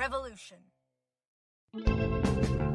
[0.00, 0.58] Revolution.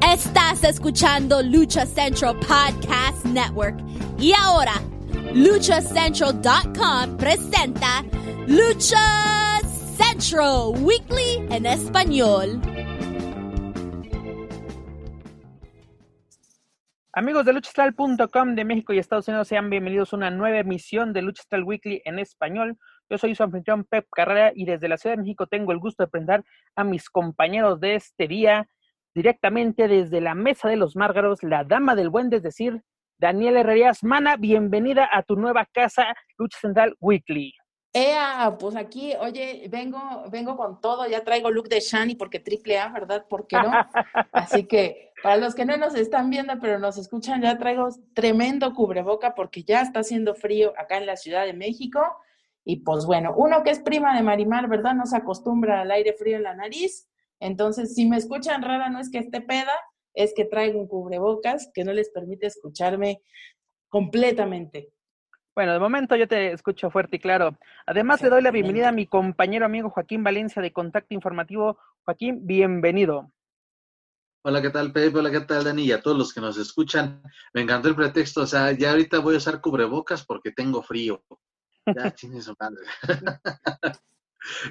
[0.00, 3.76] Estás escuchando Lucha Central Podcast Network.
[4.16, 4.74] Y ahora,
[5.34, 8.04] luchacentral.com presenta
[8.46, 9.58] Lucha
[9.96, 12.62] Central Weekly en español.
[17.12, 21.22] Amigos de luchastral.com de México y Estados Unidos, sean bienvenidos a una nueva emisión de
[21.22, 22.78] Luchastral Weekly en español.
[23.08, 26.02] Yo soy su anfitrión Pep Carrera y desde la Ciudad de México tengo el gusto
[26.02, 28.68] de presentar a mis compañeros de este día,
[29.14, 32.82] directamente desde la Mesa de los Márgaros, la dama del buen, es decir,
[33.18, 34.02] Daniela Herrerías.
[34.02, 37.54] Mana, bienvenida a tu nueva casa, Lucha Central Weekly.
[37.92, 42.78] Ea, pues aquí, oye, vengo, vengo con todo, ya traigo look de Shani porque triple
[42.78, 43.24] A, ¿verdad?
[43.26, 43.70] ¿Por qué no?
[44.32, 48.74] Así que para los que no nos están viendo, pero nos escuchan, ya traigo tremendo
[48.74, 52.00] cubreboca porque ya está haciendo frío acá en la Ciudad de México.
[52.68, 54.92] Y pues bueno, uno que es prima de Marimar, ¿verdad?
[54.92, 57.08] No se acostumbra al aire frío en la nariz.
[57.38, 59.72] Entonces, si me escuchan rara, no es que esté peda,
[60.14, 63.22] es que traigo un cubrebocas que no les permite escucharme
[63.88, 64.90] completamente.
[65.54, 67.56] Bueno, de momento yo te escucho fuerte y claro.
[67.86, 71.78] Además, le doy la bienvenida a mi compañero amigo Joaquín Valencia de Contacto Informativo.
[72.04, 73.30] Joaquín, bienvenido.
[74.44, 75.16] Hola, ¿qué tal, Pepe?
[75.16, 75.84] Hola, ¿qué tal, Dani?
[75.84, 77.22] Y a todos los que nos escuchan.
[77.54, 78.40] Me encantó el pretexto.
[78.40, 81.22] O sea, ya ahorita voy a usar cubrebocas porque tengo frío.
[81.94, 82.82] Ya, chingue su madre.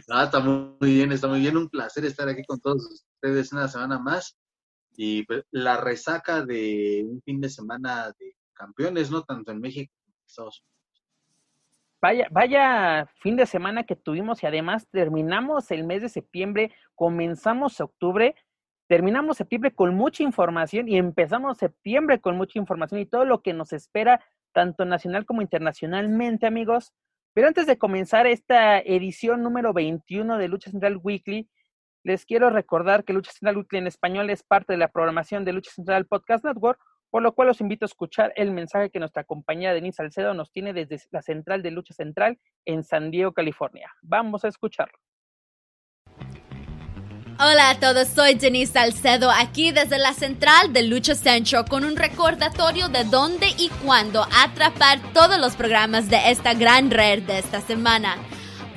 [0.08, 1.58] no, está muy bien, está muy bien.
[1.58, 4.38] Un placer estar aquí con todos ustedes una semana más.
[4.98, 9.24] Y pues, la resaca de un fin de semana de campeones, ¿no?
[9.24, 10.76] Tanto en México como en Estados Unidos.
[12.02, 17.82] Vaya, vaya fin de semana que tuvimos y además terminamos el mes de septiembre, comenzamos
[17.82, 18.36] octubre,
[18.88, 23.54] terminamos septiembre con mucha información y empezamos septiembre con mucha información y todo lo que
[23.54, 26.94] nos espera tanto nacional como internacionalmente, amigos.
[27.36, 31.50] Pero antes de comenzar esta edición número 21 de Lucha Central Weekly,
[32.02, 35.52] les quiero recordar que Lucha Central Weekly en español es parte de la programación de
[35.52, 36.80] Lucha Central Podcast Network,
[37.10, 40.50] por lo cual los invito a escuchar el mensaje que nuestra compañera Denise Salcedo nos
[40.54, 43.92] tiene desde la central de Lucha Central en San Diego, California.
[44.02, 44.98] Vamos a escucharlo.
[47.38, 51.98] Hola a todos, soy Denise Salcedo aquí desde la central de Lucha Central con un
[51.98, 57.60] recordatorio de dónde y cuándo atrapar todos los programas de esta gran red de esta
[57.60, 58.16] semana.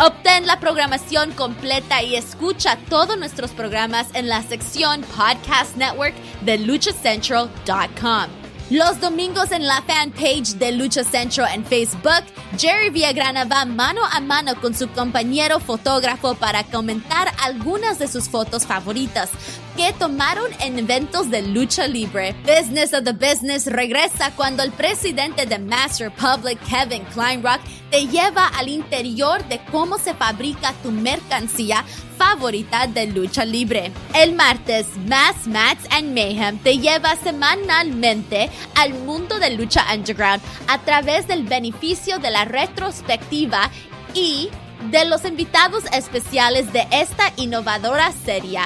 [0.00, 6.58] Obtén la programación completa y escucha todos nuestros programas en la sección Podcast Network de
[6.58, 8.37] luchacentral.com.
[8.70, 12.22] Los domingos en la fanpage de Lucha Central en Facebook,
[12.58, 18.28] Jerry Villagrana va mano a mano con su compañero fotógrafo para comentar algunas de sus
[18.28, 19.30] fotos favoritas
[19.78, 22.34] que tomaron en eventos de lucha libre.
[22.44, 28.48] Business of the Business regresa cuando el presidente de Mass Republic, Kevin Kleinrock, te lleva
[28.58, 31.84] al interior de cómo se fabrica tu mercancía
[32.18, 33.92] favorita de lucha libre.
[34.14, 40.78] El martes, Mass Mats and Mayhem te lleva semanalmente al mundo de lucha underground a
[40.78, 43.70] través del beneficio de la retrospectiva
[44.12, 44.48] y
[44.90, 48.62] de los invitados especiales de esta innovadora serie.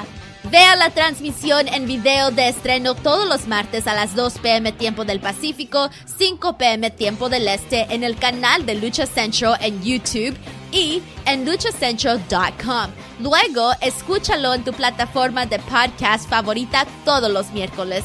[0.51, 5.05] Vea la transmisión en video de estreno todos los martes a las 2 pm tiempo
[5.05, 5.89] del Pacífico,
[6.19, 10.37] 5 pm tiempo del Este en el canal de Lucha Central en YouTube
[10.73, 12.91] y en luchacentral.com.
[13.21, 18.03] Luego, escúchalo en tu plataforma de podcast favorita todos los miércoles.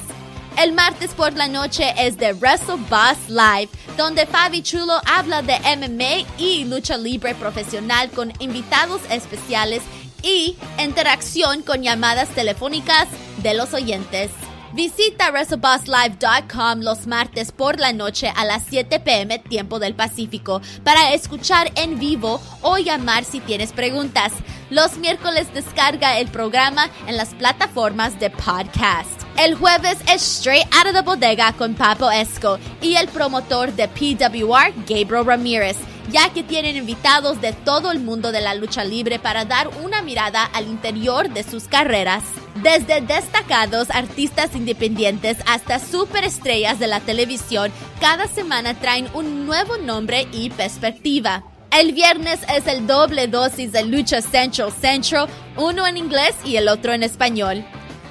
[0.59, 5.57] El martes por la noche es de Wrestle Boss Live, donde Fabi Chulo habla de
[5.75, 9.81] MMA y lucha libre profesional con invitados especiales
[10.27, 13.07] y interacción con llamadas telefónicas
[13.41, 14.29] de los oyentes.
[14.73, 21.13] Visita WrestleBossLive.com los martes por la noche a las 7 pm tiempo del Pacífico para
[21.13, 24.34] escuchar en vivo o llamar si tienes preguntas.
[24.69, 29.16] Los miércoles descarga el programa en las plataformas de podcast.
[29.37, 33.87] El jueves es Straight Out of the Bodega con Papo Esco y el promotor de
[33.87, 35.78] PWR, Gabriel Ramírez
[36.09, 40.01] ya que tienen invitados de todo el mundo de la lucha libre para dar una
[40.01, 42.23] mirada al interior de sus carreras.
[42.63, 50.28] Desde destacados artistas independientes hasta superestrellas de la televisión, cada semana traen un nuevo nombre
[50.31, 51.43] y perspectiva.
[51.72, 56.69] El viernes es el doble dosis de Lucha Central Central, uno en inglés y el
[56.69, 57.66] otro en español.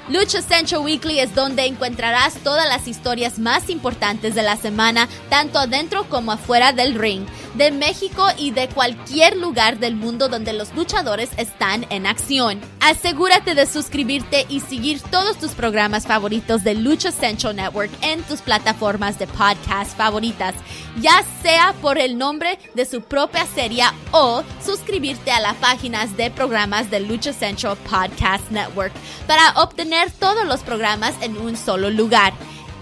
[0.08, 5.58] Lucha Central Weekly es donde encontrarás todas las historias más importantes de la semana, tanto
[5.58, 7.26] adentro como afuera del ring,
[7.56, 12.60] de México y de cualquier lugar del mundo donde los luchadores están en acción.
[12.80, 18.40] Asegúrate de suscribirte y seguir todos tus programas favoritos de Lucha Central Network en tus
[18.42, 20.54] plataformas de podcast favoritas,
[21.00, 26.30] ya sea por el nombre de su propia serie o suscribirte a las páginas de
[26.30, 28.92] programas de Lucha Central Podcast Network
[29.26, 32.32] para obtener todos los programas en un solo lugar.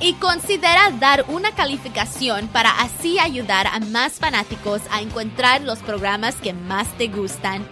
[0.05, 6.35] Y considera dar una calificación para así ayudar a más fanáticos a encontrar los programas
[6.35, 7.67] que más te gustan.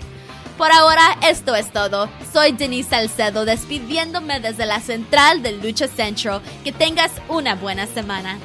[0.56, 2.08] Por ahora, esto es todo.
[2.32, 6.40] Soy Denise Salcedo despidiéndome desde la central de Lucha Central.
[6.64, 8.38] Que tengas una buena semana.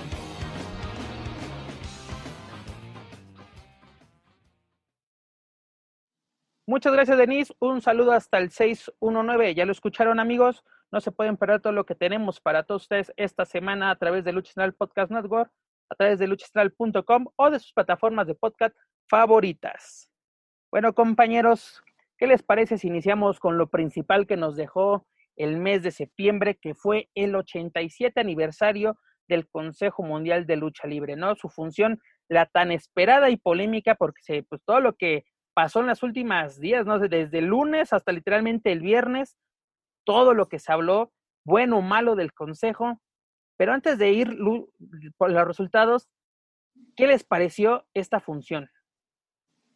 [6.66, 7.54] Muchas gracias, Denise.
[7.60, 9.56] Un saludo hasta el 619.
[9.56, 10.66] Ya lo escucharon, amigos.
[10.92, 14.24] No se pueden perder todo lo que tenemos para todos ustedes esta semana a través
[14.24, 15.52] de Lucha Podcast Network,
[15.90, 18.76] a través de luchacentral.com o de sus plataformas de podcast
[19.10, 20.12] favoritas.
[20.72, 21.82] Bueno, compañeros,
[22.18, 25.06] ¿qué les parece si iniciamos con lo principal que nos dejó
[25.38, 28.98] el mes de septiembre, que fue el 87 aniversario
[29.28, 31.36] del Consejo Mundial de Lucha Libre, ¿no?
[31.36, 35.88] Su función, la tan esperada y polémica, porque se, pues todo lo que pasó en
[35.88, 37.00] las últimas días, ¿no?
[37.00, 39.38] Desde el lunes hasta literalmente el viernes,
[40.08, 41.12] todo lo que se habló,
[41.44, 43.02] bueno o malo del consejo.
[43.58, 44.38] Pero antes de ir
[45.18, 46.08] por los resultados,
[46.96, 48.70] ¿qué les pareció esta función?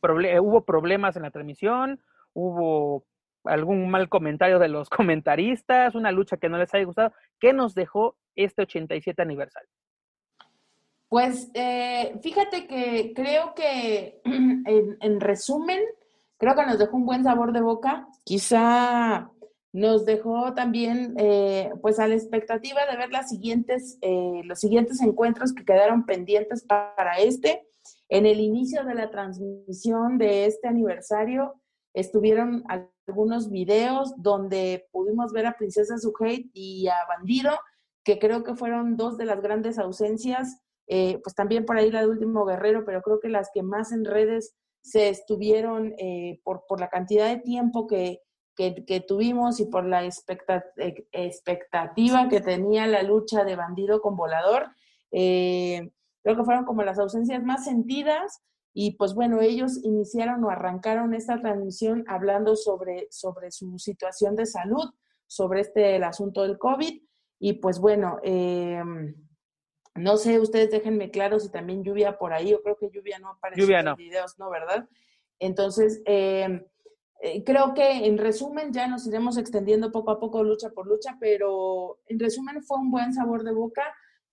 [0.02, 2.02] ¿Hubo problemas en la transmisión?
[2.34, 3.06] ¿Hubo
[3.44, 5.96] algún mal comentario de los comentaristas?
[5.96, 7.12] ¿Una lucha que no les haya gustado?
[7.38, 9.70] ¿Qué nos dejó este 87 aniversario?
[11.10, 15.82] Pues eh, fíjate que creo que en, resumen,
[16.38, 18.08] creo que nos dejó un buen sabor de boca.
[18.24, 19.30] Quizá
[19.74, 25.02] nos dejó también eh, pues a la expectativa de ver las siguientes, eh, los siguientes
[25.02, 27.66] encuentros que quedaron pendientes para este.
[28.10, 31.56] En el inicio de la transmisión de este aniversario
[31.94, 37.52] estuvieron algunos videos donde pudimos ver a Princesa Suhei y a Bandido,
[38.04, 40.62] que creo que fueron dos de las grandes ausencias
[40.94, 43.94] eh, pues también por ahí la de Último Guerrero, pero creo que las que más
[43.94, 48.20] en redes se estuvieron eh, por, por la cantidad de tiempo que,
[48.86, 54.70] que, tuvimos y por la expectativa que tenía la lucha de bandido con volador.
[55.12, 55.92] Eh,
[56.24, 58.42] creo que fueron como las ausencias más sentidas
[58.74, 64.46] y pues bueno, ellos iniciaron o arrancaron esta transmisión hablando sobre, sobre su situación de
[64.46, 64.90] salud,
[65.28, 67.02] sobre este el asunto del COVID
[67.40, 68.82] y pues bueno, eh,
[69.96, 72.52] no sé, ustedes déjenme claro si también lluvia por ahí.
[72.52, 74.50] Yo creo que lluvia no aparece en los videos, ¿no?
[74.50, 74.88] ¿Verdad?
[75.40, 76.64] Entonces, em,
[77.24, 81.18] eh, creo que en resumen ya nos iremos extendiendo poco a poco lucha por lucha,
[81.20, 83.84] pero en resumen fue un buen sabor de boca.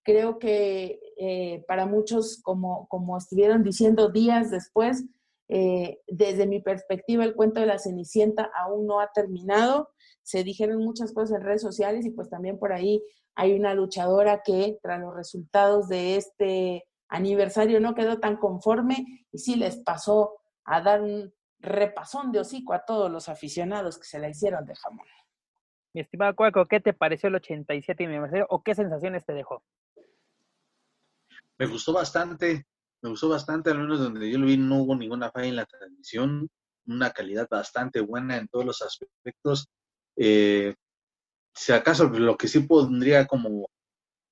[0.02, 5.05] Creo que eh, para muchos, como, como estuvieron diciendo días después,
[5.49, 9.90] eh, desde mi perspectiva, el cuento de la Cenicienta aún no ha terminado.
[10.23, 13.02] Se dijeron muchas cosas en redes sociales y pues también por ahí
[13.35, 19.38] hay una luchadora que tras los resultados de este aniversario no quedó tan conforme y
[19.38, 24.19] sí les pasó a dar un repasón de hocico a todos los aficionados que se
[24.19, 25.07] la hicieron de jamón.
[25.95, 29.62] Mi estimado Cuaco, ¿qué te pareció el 87 aniversario o qué sensaciones te dejó?
[31.59, 32.67] Me gustó bastante,
[33.03, 35.67] me gustó bastante, al menos donde yo lo vi no hubo ninguna falla en la
[35.67, 36.49] transmisión,
[36.87, 39.69] una calidad bastante buena en todos los aspectos.
[40.17, 40.75] Eh,
[41.55, 43.69] si acaso lo que sí pondría como,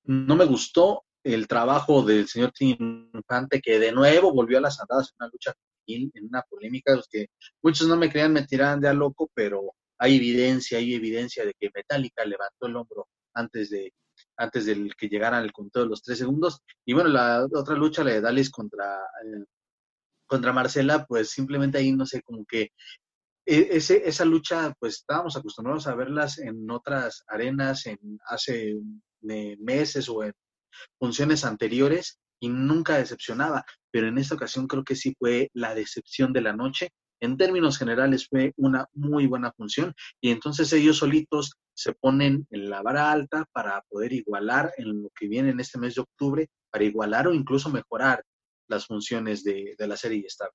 [0.05, 5.09] no me gustó el trabajo del señor Infante, que de nuevo volvió a las andadas
[5.09, 5.53] en una lucha
[5.95, 7.27] en una polémica, los que
[7.61, 11.53] muchos no me creían, me tiraban de a loco, pero hay evidencia, hay evidencia de
[11.59, 13.93] que Metallica levantó el hombro antes de
[14.35, 16.61] antes del que llegaran el conteo de los tres segundos.
[16.85, 19.45] Y bueno, la otra lucha, la de Dallas contra, eh,
[20.27, 22.71] contra Marcela, pues simplemente ahí, no sé, como que
[23.45, 28.75] e, ese, esa lucha, pues estábamos acostumbrados a verlas en otras arenas, en hace
[29.21, 30.33] meses o en
[30.99, 36.33] funciones anteriores y nunca decepcionaba, pero en esta ocasión creo que sí fue la decepción
[36.33, 36.89] de la noche.
[37.19, 42.69] En términos generales fue una muy buena función y entonces ellos solitos se ponen en
[42.69, 46.47] la vara alta para poder igualar en lo que viene en este mes de octubre,
[46.69, 48.23] para igualar o incluso mejorar
[48.67, 50.49] las funciones de, de la serie Star.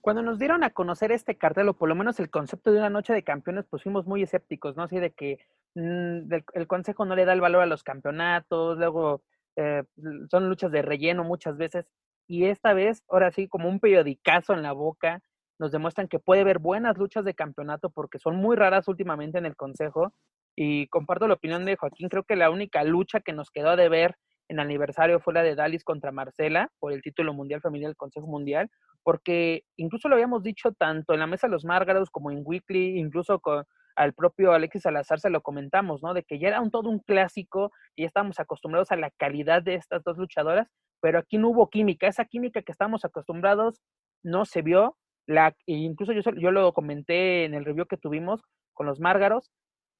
[0.00, 2.90] Cuando nos dieron a conocer este cartel, o por lo menos el concepto de una
[2.90, 4.84] noche de campeones, pues fuimos muy escépticos, ¿no?
[4.84, 5.38] Así de que
[5.74, 9.22] mm, el consejo no le da el valor a los campeonatos, luego
[9.56, 9.84] eh,
[10.30, 11.86] son luchas de relleno muchas veces.
[12.26, 15.20] y esta vez, ahora sí, como un periodicazo en la boca,
[15.60, 19.46] nos demuestran que puede haber buenas luchas de campeonato porque son muy raras últimamente en
[19.46, 20.14] el Consejo.
[20.56, 23.88] Y comparto la opinión de Joaquín, creo que la única lucha que nos quedó de
[23.88, 24.16] ver
[24.48, 28.26] en aniversario fue la de Dalis contra Marcela por el título mundial femenil del Consejo
[28.26, 28.70] Mundial,
[29.02, 32.98] porque incluso lo habíamos dicho tanto en la mesa de los Márgaros como en Weekly,
[32.98, 33.64] incluso con
[34.00, 36.14] al propio Alexis Salazar se lo comentamos, ¿no?
[36.14, 39.62] De que ya era un todo un clásico y ya estábamos acostumbrados a la calidad
[39.62, 40.68] de estas dos luchadoras,
[41.00, 43.82] pero aquí no hubo química, esa química que estamos acostumbrados
[44.22, 48.40] no se vio, la, e incluso yo, yo lo comenté en el review que tuvimos
[48.72, 49.50] con los Márgaros,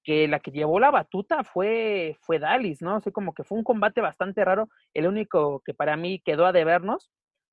[0.02, 2.96] que la que llevó la batuta fue, fue Dalis, ¿no?
[2.96, 6.52] Así como que fue un combate bastante raro, el único que para mí quedó a
[6.52, 7.10] debernos,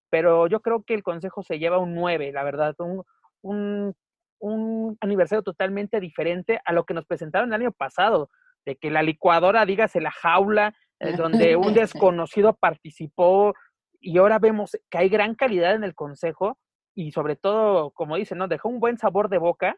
[0.10, 2.74] pero yo creo que el consejo se lleva un 9, la verdad,
[3.42, 3.94] un,
[4.40, 8.30] un aniversario totalmente diferente a lo que nos presentaron el año pasado,
[8.66, 13.54] de que la licuadora, dígase la jaula, eh, donde un desconocido participó
[14.00, 16.58] y ahora vemos que hay gran calidad en el consejo
[16.96, 18.48] y sobre todo, como dicen, ¿no?
[18.48, 19.78] Dejó un buen sabor de boca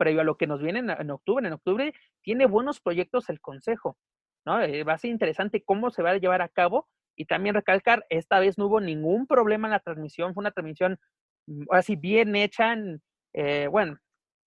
[0.00, 1.46] previo a lo que nos viene en, octubre.
[1.46, 1.92] En octubre
[2.22, 3.98] tiene buenos proyectos el Consejo,
[4.46, 4.60] ¿no?
[4.62, 8.06] Eh, va a ser interesante cómo se va a llevar a cabo y también recalcar,
[8.08, 10.98] esta vez no hubo ningún problema en la transmisión, fue una transmisión
[11.46, 12.74] mm, así bien hecha,
[13.34, 13.96] eh, bueno,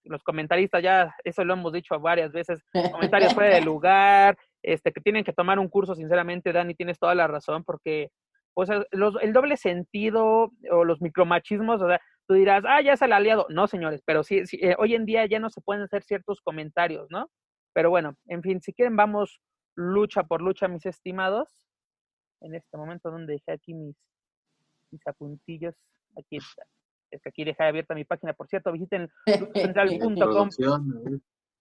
[0.06, 2.62] los comentaristas ya, eso lo hemos dicho varias veces,
[2.92, 7.16] comentarios fuera de lugar, este, que tienen que tomar un curso, sinceramente, Dani, tienes toda
[7.16, 8.10] la razón, porque
[8.54, 13.13] pues, el doble sentido o los micromachismos, o sea, tú dirás, ah, ya es el
[13.13, 13.48] aliado.
[13.50, 17.08] No, señores, pero sí, eh, hoy en día ya no se pueden hacer ciertos comentarios,
[17.10, 17.30] ¿no?
[17.74, 19.42] Pero bueno, en fin, si quieren, vamos
[19.75, 21.68] lucha por lucha, mis estimados.
[22.42, 23.98] En este momento, donde dejé aquí mis,
[24.92, 25.75] mis apuntillos,
[26.18, 26.63] aquí está.
[27.13, 29.10] Es que aquí dejé abierta mi página, por cierto, visiten
[29.53, 30.50] central.com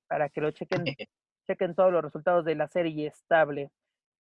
[0.09, 0.85] para que lo chequen,
[1.47, 3.71] chequen todos los resultados de la serie estable.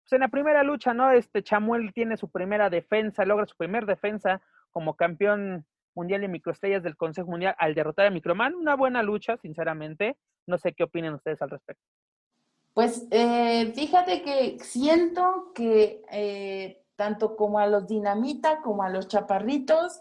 [0.02, 1.10] Pues en la primera lucha, ¿no?
[1.10, 6.82] Este Chamuel tiene su primera defensa, logra su primer defensa como campeón mundial de microestrellas
[6.82, 8.54] del Consejo Mundial al derrotar a Microman.
[8.54, 10.16] Una buena lucha, sinceramente.
[10.46, 11.84] No sé qué opinan ustedes al respecto.
[12.74, 19.08] Pues eh, fíjate que siento que eh, tanto como a los dinamita como a los
[19.08, 20.00] chaparritos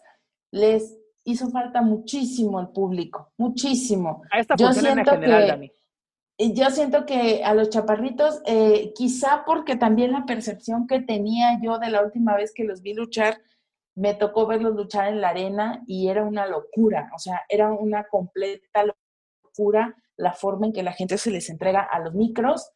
[0.52, 4.24] les hizo falta muchísimo el público, muchísimo.
[4.32, 5.72] A esta yo siento en general, que, Dani.
[6.56, 11.78] Yo siento que a los chaparritos, eh, quizá porque también la percepción que tenía yo
[11.78, 13.42] de la última vez que los vi luchar,
[13.96, 18.06] me tocó verlos luchar en la arena y era una locura, o sea, era una
[18.06, 18.86] completa
[19.44, 22.72] locura la forma en que la gente se les entrega a los micros.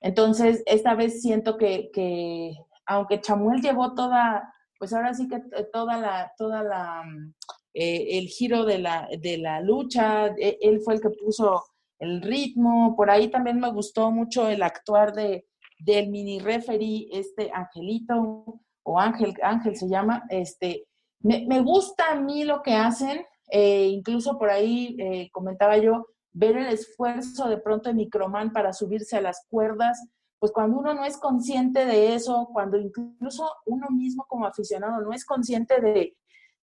[0.00, 2.52] Entonces, esta vez siento que, que
[2.86, 5.40] aunque Chamuel llevó toda, pues ahora sí que
[5.72, 7.34] toda la, toda la, mm,
[7.80, 11.62] eh, el giro de la, de la lucha, e, él fue el que puso
[12.00, 15.46] el ritmo, por ahí también me gustó mucho el actuar de,
[15.78, 20.88] del mini referee, este Angelito, o Ángel, Ángel se llama, este,
[21.20, 26.08] me, me gusta a mí lo que hacen, eh, incluso por ahí eh, comentaba yo,
[26.32, 30.04] ver el esfuerzo de pronto de Microman para subirse a las cuerdas,
[30.40, 35.12] pues cuando uno no es consciente de eso, cuando incluso uno mismo como aficionado no
[35.12, 36.16] es consciente de,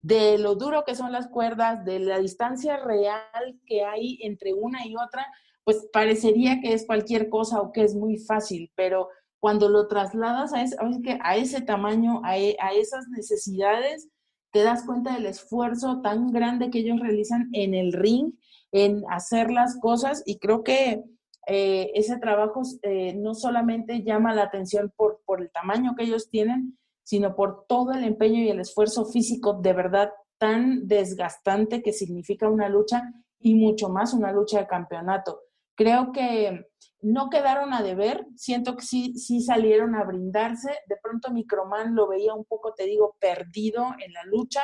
[0.06, 4.86] de lo duro que son las cuerdas, de la distancia real que hay entre una
[4.86, 5.26] y otra,
[5.64, 9.10] pues parecería que es cualquier cosa o que es muy fácil, pero
[9.40, 10.78] cuando lo trasladas a ese,
[11.24, 14.08] a ese tamaño, e, a, esas necesidades,
[14.52, 18.34] te das cuenta del esfuerzo tan grande que ellos realizan en el ring,
[18.72, 21.04] en hacer las cosas y creo que
[21.48, 26.30] eh, ese trabajo eh, no solamente llama la atención por, por el tamaño que ellos
[26.30, 31.94] tienen, sino por todo el empeño y el esfuerzo físico de verdad tan desgastante que
[31.94, 33.04] significa una lucha
[33.40, 35.40] y mucho más una lucha de campeonato.
[35.76, 36.66] Creo que
[37.02, 40.72] no quedaron a deber, siento que sí, sí salieron a brindarse.
[40.88, 44.64] De pronto Microman lo veía un poco, te digo, perdido en la lucha,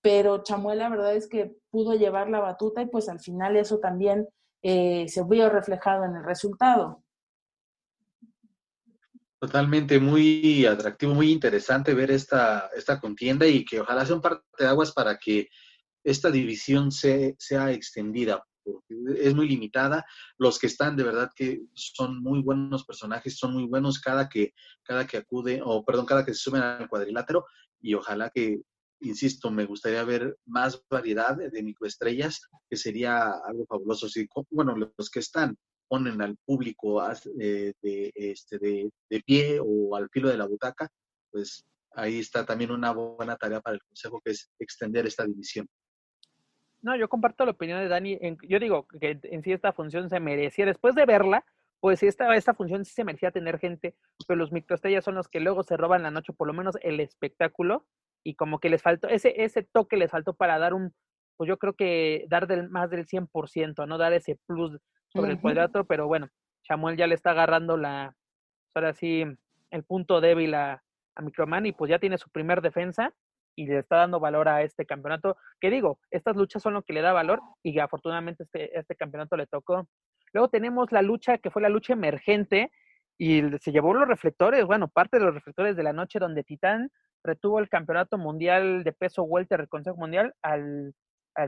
[0.00, 3.78] pero Chamuel la verdad es que pudo llevar la batuta y pues al final eso
[3.78, 4.26] también
[4.62, 7.04] eh, se vio reflejado en el resultado.
[9.38, 14.42] Totalmente, muy atractivo, muy interesante ver esta, esta contienda y que ojalá sea un par
[14.58, 15.48] de aguas para que
[16.02, 18.42] esta división se, sea extendida,
[19.16, 20.06] es muy limitada.
[20.38, 24.54] Los que están de verdad que son muy buenos personajes, son muy buenos cada que,
[24.82, 27.44] cada que acude, o perdón, cada que se suben al cuadrilátero
[27.80, 28.62] y ojalá que,
[29.00, 32.40] insisto, me gustaría ver más variedad de microestrellas,
[32.70, 34.08] que sería algo fabuloso.
[34.08, 35.56] Si, bueno, los que están
[35.88, 37.02] ponen al público
[37.40, 40.88] eh, de, este, de, de pie o al filo de la butaca,
[41.30, 45.66] pues ahí está también una buena tarea para el Consejo, que es extender esta división.
[46.82, 48.18] No, yo comparto la opinión de Dani.
[48.48, 51.44] yo digo que en sí esta función se merecía, después de verla,
[51.80, 55.40] pues esta, esta función sí se merecía tener gente, pero los microestrellas son los que
[55.40, 57.86] luego se roban la noche, por lo menos el espectáculo.
[58.22, 60.92] y como que les faltó, ese, ese toque les faltó para dar un,
[61.36, 63.98] pues yo creo que dar del, más del 100%, ¿no?
[63.98, 64.78] Dar ese plus
[65.16, 66.28] sobre el cuadrilátero, pero bueno,
[66.62, 68.14] Samuel ya le está agarrando la,
[68.74, 69.24] ahora sí,
[69.70, 70.82] el punto débil a,
[71.14, 73.12] a Microman y pues ya tiene su primer defensa
[73.56, 75.36] y le está dando valor a este campeonato.
[75.60, 79.36] Que digo, estas luchas son lo que le da valor y afortunadamente este, este campeonato
[79.36, 79.88] le tocó.
[80.32, 82.70] Luego tenemos la lucha que fue la lucha emergente
[83.18, 86.90] y se llevó los reflectores, bueno, parte de los reflectores de la noche donde Titán
[87.24, 90.94] retuvo el campeonato mundial de peso welter del Consejo Mundial al,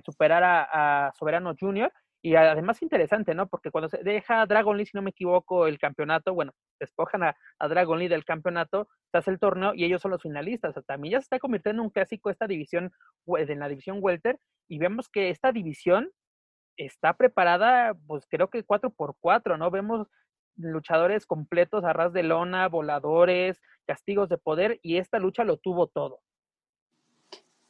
[0.05, 1.93] superar a, Soberano Junior.
[2.23, 3.47] Y además interesante, ¿no?
[3.49, 7.37] Porque cuando se deja Dragon Lee, si no me equivoco, el campeonato, bueno, despojan a,
[7.59, 10.71] a Dragon Lee del campeonato, se hace el torneo y ellos son los finalistas.
[10.71, 12.91] O sea, también ya se está convirtiendo en un clásico esta división,
[13.27, 16.11] en la división welter, y vemos que esta división
[16.77, 19.71] está preparada, pues creo que 4 por 4 ¿no?
[19.71, 20.07] Vemos
[20.57, 25.87] luchadores completos a ras de lona, voladores, castigos de poder, y esta lucha lo tuvo
[25.87, 26.21] todo.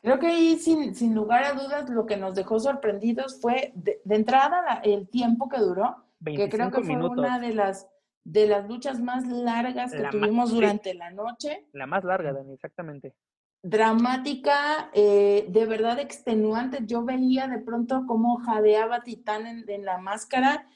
[0.00, 4.00] Creo que ahí, sin, sin lugar a dudas, lo que nos dejó sorprendidos fue, de,
[4.08, 7.88] entrada, el tiempo que duró, que creo que fue una de las,
[8.22, 11.66] de las luchas más largas que tuvimos durante la noche.
[11.72, 13.14] La más larga, Dani, exactamente.
[13.60, 16.78] Dramática, eh, de verdad extenuante.
[16.82, 20.68] Yo veía de pronto cómo jadeaba Titán en, la máscara,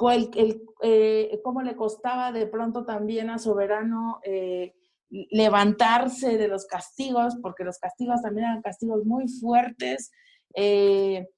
[0.00, 4.18] el, el, eh, cómo le costaba de pronto también a Soberano.
[4.24, 4.74] Eh,
[5.10, 10.10] levantarse de los castigos, porque los castigos también eran castigos muy fuertes.
[10.54, 11.28] Eh,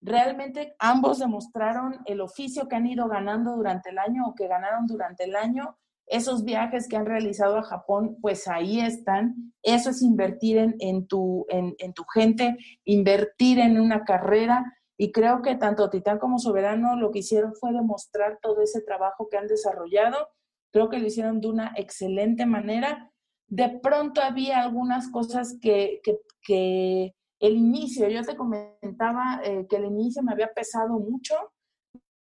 [0.00, 4.86] realmente ambos demostraron el oficio que han ido ganando durante el año o que ganaron
[4.86, 5.76] durante el año.
[6.06, 9.52] Esos viajes que han realizado a Japón, pues ahí están.
[9.62, 14.64] Eso es invertir en, tu, en, en tu gente, invertir en una carrera.
[14.96, 19.28] Y creo que tanto Titán como Soberano lo que hicieron fue demostrar todo ese trabajo
[19.28, 20.28] que han desarrollado.
[20.72, 23.10] Creo que lo hicieron de una excelente manera
[23.48, 26.00] de pronto había algunas cosas que,
[26.42, 31.34] que, el inicio, yo te comentaba eh, que el inicio me había pesado mucho,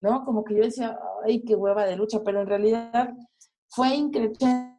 [0.02, 0.26] ¿no?
[0.26, 3.14] Como que yo decía, ay, qué hueva de lucha, pero en realidad
[3.70, 4.76] fue increciendo,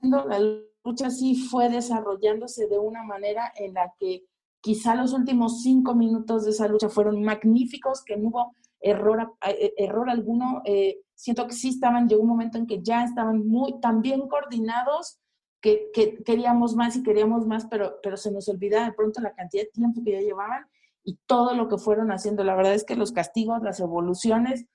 [0.00, 0.38] la
[0.84, 4.22] lucha sí fue desarrollándose de una manera en la que
[4.60, 9.74] quizá los últimos cinco minutos de esa lucha fueron magníficos, que no hubo error, eh,
[9.76, 10.62] error alguno.
[10.64, 14.28] Eh, siento que sí estaban, llegó un momento en que ya estaban muy, tan bien
[14.28, 15.18] coordinados
[15.64, 19.62] que, queríamos más y queríamos más, pero, pero se nos olvidaba de pronto la cantidad
[19.62, 20.66] de tiempo que ya llevaban
[21.02, 22.44] y todo lo que fueron haciendo.
[22.44, 24.66] La verdad es que los castigos, las evoluciones,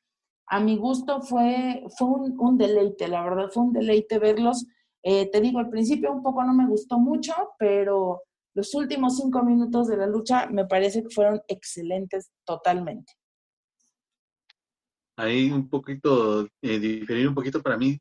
[0.47, 4.65] a mi gusto fue, fue un, deleite, la verdad fue un deleite verlos.
[5.03, 8.23] Eh, te digo, al principio un poco no me gustó mucho, pero
[8.55, 13.13] los últimos cinco minutos de la lucha me parece que fueron excelentes totalmente.
[15.17, 17.99] Ahí un poquito, eh, diferir un poquito para mí,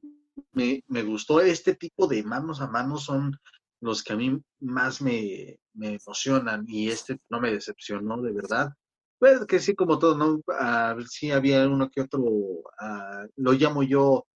[0.58, 3.36] me, me, gustó este tipo de manos a manos son
[3.80, 8.72] los que a mí más me, me emocionan y este no me decepcionó de verdad.
[9.20, 10.40] Pues que sí, como todo, ¿no?
[10.48, 12.24] Ah, sí había uno que otro,
[12.80, 14.26] ah, lo llamo yo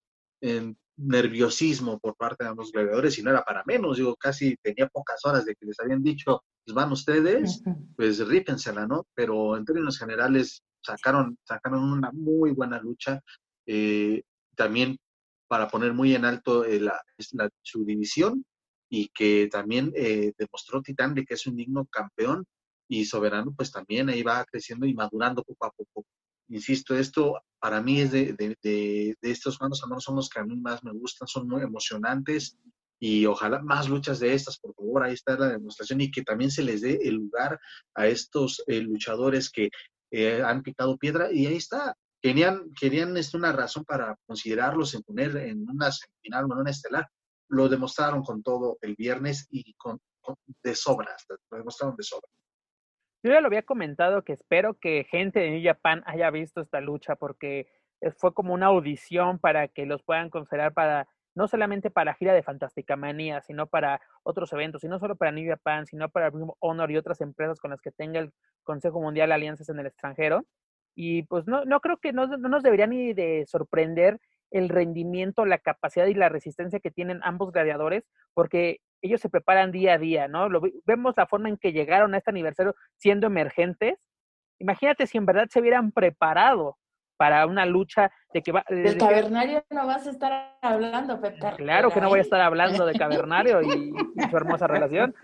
[0.40, 4.88] en nerviosismo por parte de ambos gladiadores y no era para menos, digo, casi tenía
[4.88, 7.62] pocas horas de que les habían dicho, pues van ustedes,
[7.96, 9.06] pues rípensela, ¿no?
[9.14, 13.20] Pero en términos generales sacaron, sacaron una muy buena lucha.
[13.66, 14.22] Eh,
[14.56, 14.98] también
[15.52, 16.98] para poner muy en alto eh, la,
[17.60, 18.42] su división
[18.88, 22.46] y que también eh, demostró Titán de que es un digno campeón
[22.88, 26.06] y Soberano pues también ahí va creciendo y madurando poco a poco.
[26.48, 30.40] Insisto, esto para mí es de, de, de, estos manos a manos son los que
[30.40, 32.56] a mí más me gustan, son muy emocionantes
[32.98, 36.50] y ojalá más luchas de estas, por favor, ahí está la demostración y que también
[36.50, 37.60] se les dé el lugar
[37.94, 39.68] a estos eh, luchadores que
[40.42, 45.36] han picado piedra y ahí está, Querían, querían este, una razón para considerarlos en poner
[45.36, 47.08] en una semifinal o en una estelar.
[47.48, 49.98] Lo demostraron con todo el viernes y con,
[50.62, 51.16] de sobra,
[51.50, 52.28] lo demostraron de sobra.
[53.24, 56.80] Yo ya lo había comentado que espero que gente de New Japan haya visto esta
[56.80, 57.68] lucha porque
[58.18, 62.42] fue como una audición para que los puedan considerar para no solamente para gira de
[62.42, 66.90] Fantástica Manía, sino para otros eventos, y no solo para New Japan, sino para Honor
[66.90, 68.32] y otras empresas con las que tenga el
[68.64, 70.44] Consejo Mundial alianzas en el extranjero.
[70.94, 75.46] Y pues no, no creo que no, no nos debería ni de sorprender el rendimiento,
[75.46, 79.98] la capacidad y la resistencia que tienen ambos gladiadores, porque ellos se preparan día a
[79.98, 80.48] día, ¿no?
[80.48, 83.98] Lo, vemos la forma en que llegaron a este aniversario siendo emergentes.
[84.58, 86.78] Imagínate si en verdad se hubieran preparado
[87.16, 88.64] para una lucha de que va...
[88.68, 91.38] Del cavernario no vas a estar hablando, Pepe.
[91.56, 93.92] Claro que no voy a estar hablando de cavernario y
[94.30, 95.14] su hermosa relación.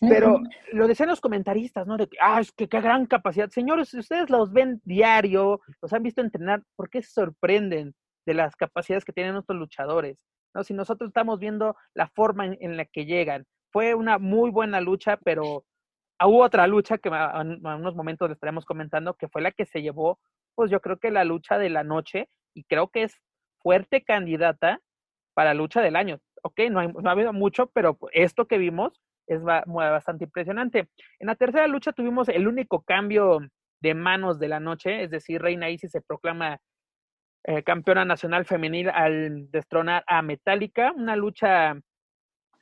[0.00, 0.40] Pero
[0.72, 1.96] lo decían los comentaristas, ¿no?
[1.96, 3.48] De que, ah, es que qué gran capacidad.
[3.50, 7.94] Señores, si ustedes los ven diario, los han visto entrenar, ¿por qué se sorprenden
[8.26, 10.18] de las capacidades que tienen nuestros luchadores?
[10.54, 10.64] ¿No?
[10.64, 15.16] Si nosotros estamos viendo la forma en, la que llegan, fue una muy buena lucha,
[15.18, 15.64] pero
[16.24, 19.82] hubo otra lucha que en unos momentos le estaremos comentando, que fue la que se
[19.82, 20.18] llevó,
[20.54, 23.20] pues yo creo que la lucha de la noche, y creo que es
[23.60, 24.80] fuerte candidata
[25.34, 26.20] para lucha del año.
[26.42, 30.88] Ok, no, no ha habido mucho, pero esto que vimos es bastante impresionante.
[31.18, 33.40] En la tercera lucha tuvimos el único cambio
[33.80, 36.58] de manos de la noche, es decir, Reina Isis se proclama
[37.44, 41.78] eh, campeona nacional femenil al destronar a Metallica, una lucha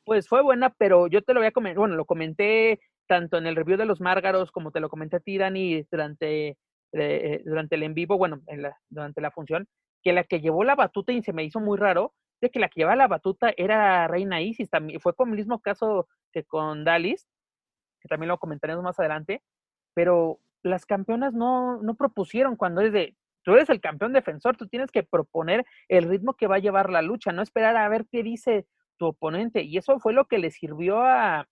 [0.05, 3.47] pues fue buena, pero yo te lo voy a comentar, bueno, lo comenté tanto en
[3.47, 6.57] el review de los Márgaros como te lo comenté a ti, Dani, durante,
[6.93, 9.69] eh, durante el en vivo, bueno, en la, durante la función,
[10.03, 12.69] que la que llevó la batuta y se me hizo muy raro, de que la
[12.69, 16.85] que llevaba la batuta era Reina Isis, también fue con el mismo caso que con
[16.85, 17.29] Dalis,
[18.01, 19.43] que también lo comentaremos más adelante,
[19.95, 24.67] pero las campeonas no, no propusieron cuando es de, tú eres el campeón defensor, tú
[24.67, 28.07] tienes que proponer el ritmo que va a llevar la lucha, no esperar a ver
[28.11, 28.67] qué dice
[28.99, 29.63] tu oponente.
[29.63, 31.49] Y eso fue lo que le sirvió a,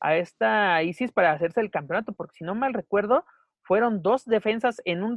[0.00, 3.24] a esta Isis para hacerse el campeonato, porque si no mal recuerdo,
[3.62, 5.16] fueron dos defensas en un,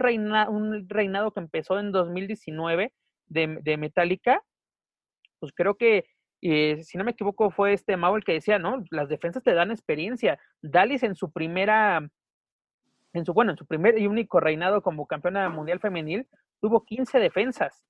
[0.49, 2.93] un reinado que empezó en 2019
[3.27, 4.43] de, de Metallica.
[5.39, 6.05] Pues creo que
[6.45, 8.83] y si no me equivoco, fue este Mau el que decía, ¿no?
[8.91, 10.37] Las defensas te dan experiencia.
[10.61, 12.05] Dalis en su primera,
[13.13, 16.27] en su, bueno, en su primer y único reinado como campeona mundial femenil,
[16.59, 17.85] tuvo 15 defensas,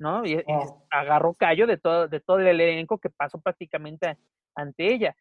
[0.00, 0.26] ¿no?
[0.26, 0.42] Y,
[0.90, 4.18] agarró callo de todo, de todo el elenco que pasó prácticamente
[4.56, 5.14] ante ella.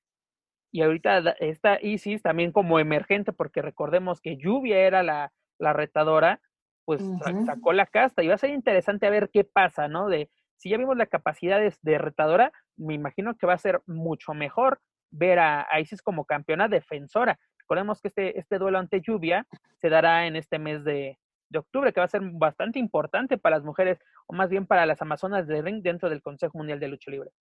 [0.71, 6.41] Y ahorita esta Isis también como emergente, porque recordemos que Lluvia era la, la retadora,
[6.86, 7.02] pues
[7.46, 8.24] sacó la casta.
[8.24, 10.08] Y va a ser interesante a ver qué pasa, ¿no?
[10.08, 10.30] De
[10.62, 14.80] si ya vimos la capacidad de, retadora, me imagino que va a ser mucho mejor
[15.10, 17.39] ver a, Isis como campeona defensora.
[17.58, 21.17] Recordemos que este, este duelo ante lluvia se dará en este mes de,
[21.54, 25.02] octubre, que va a ser bastante importante para las mujeres, o más bien para las
[25.02, 27.32] amazonas de ring dentro del Consejo Mundial de Lucha Libre.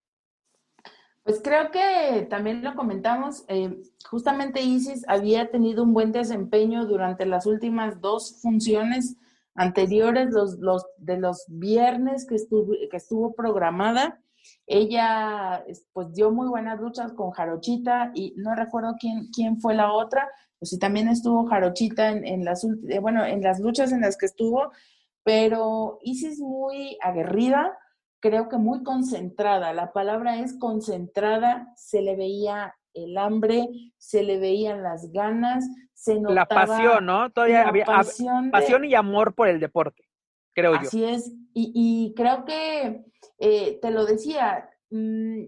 [1.22, 7.26] Pues creo que también lo comentamos, eh, justamente Isis había tenido un buen desempeño durante
[7.26, 9.16] las últimas dos funciones
[9.54, 14.20] anteriores, los, los de los viernes que estuvo, que estuvo programada.
[14.66, 19.92] Ella pues dio muy buenas luchas con Jarochita y no recuerdo quién, quién fue la
[19.92, 24.00] otra, pues sí también estuvo Jarochita en, en las eh, bueno, en las luchas en
[24.00, 24.72] las que estuvo,
[25.24, 27.76] pero Isis muy aguerrida,
[28.20, 29.72] creo que muy concentrada.
[29.72, 36.20] La palabra es concentrada, se le veía el hambre, se le veían las ganas, se
[36.20, 36.34] notaba...
[36.34, 37.30] La pasión, ¿no?
[37.30, 40.04] Todavía había pasión, pasión, y amor por el deporte,
[40.54, 40.80] creo yo.
[40.80, 43.04] Así es, y, creo que,
[43.38, 45.44] eh, te lo decía, mm,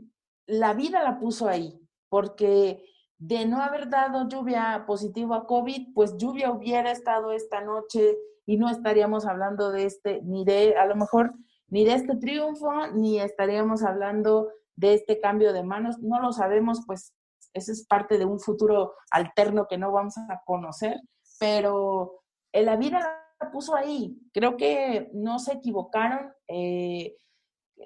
[0.47, 2.85] la vida la puso ahí, porque
[3.19, 8.57] de no haber dado lluvia positivo a COVID, pues lluvia hubiera estado esta noche y
[8.57, 11.33] no estaríamos hablando de este, ni de, a lo mejor,
[11.69, 16.01] ni de este triunfo, ni estaríamos hablando de este cambio de manos.
[16.01, 17.15] No lo sabemos, pues
[17.53, 21.01] ese es parte de un futuro alterno que no vamos a conocer,
[21.39, 23.01] pero la vida
[23.41, 24.17] la puso ahí.
[24.33, 26.33] Creo que no se equivocaron.
[26.49, 27.17] Eh,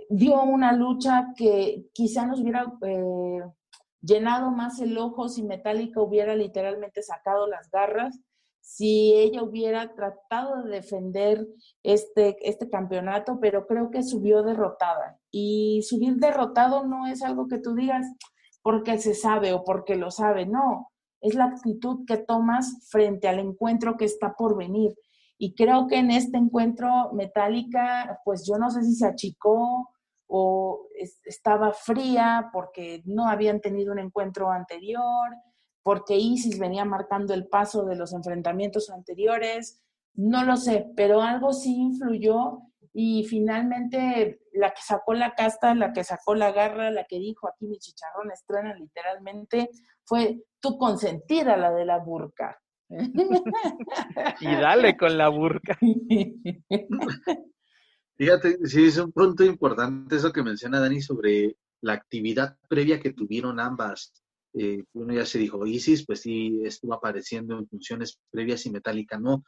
[0.08, 3.42] dio una lucha que quizá nos hubiera eh,
[4.00, 8.20] llenado más el ojo si Metallica hubiera literalmente sacado las garras,
[8.60, 11.46] si ella hubiera tratado de defender
[11.84, 15.20] este, este campeonato, pero creo que subió derrotada.
[15.30, 18.06] Y subir derrotado no es algo que tú digas,
[18.66, 23.38] porque se sabe o porque lo sabe, no, es la actitud que tomas frente al
[23.38, 24.92] encuentro que está por venir.
[25.38, 29.90] Y creo que en este encuentro Metallica, pues yo no sé si se achicó
[30.26, 30.88] o
[31.26, 35.30] estaba fría porque no habían tenido un encuentro anterior,
[35.84, 39.80] porque Isis venía marcando el paso de los enfrentamientos anteriores,
[40.14, 42.62] no lo sé, pero algo sí influyó
[42.98, 47.46] y finalmente la que sacó la casta, la que sacó la garra, la que dijo
[47.46, 49.68] aquí mi chicharrón estrena literalmente,
[50.02, 52.58] fue tu consentida, la de la burca.
[54.40, 55.78] y dale con la burca.
[58.16, 63.12] Fíjate, sí, es un punto importante eso que menciona Dani sobre la actividad previa que
[63.12, 64.14] tuvieron ambas.
[64.54, 69.18] Eh, uno ya se dijo, Isis, pues sí, estuvo apareciendo en funciones previas y Metallica
[69.18, 69.44] no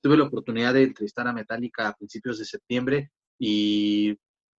[0.00, 4.16] tuve la oportunidad de entrevistar a Metallica a principios de septiembre y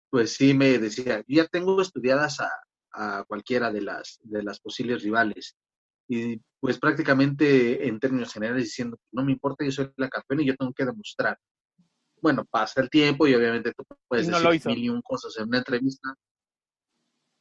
[0.09, 2.49] pues sí me decía, ya tengo estudiadas a,
[3.25, 5.55] cualquiera de las, de las posibles rivales.
[6.09, 10.47] Y pues prácticamente en términos generales diciendo, no me importa, yo soy la campeona y
[10.47, 11.39] yo tengo que demostrar.
[12.21, 15.59] Bueno, pasa el tiempo y obviamente tú puedes decir mil y un cosas en una
[15.59, 16.13] entrevista.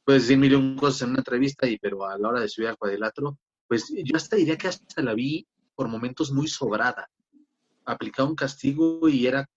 [0.05, 2.47] Puedes decir mil y un cosas en una entrevista, y, pero a la hora de
[2.47, 3.37] subir al cuadrilátero,
[3.67, 7.09] pues yo hasta diría que hasta la vi por momentos muy sobrada
[7.85, 9.47] aplicaba un castigo y era,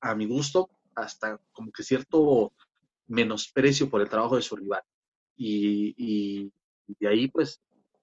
[0.00, 2.52] a mi gusto, hasta como que cierto
[3.08, 4.82] menosprecio por el trabajo de su rival.
[5.36, 6.52] y,
[6.98, 7.60] de ahí pues,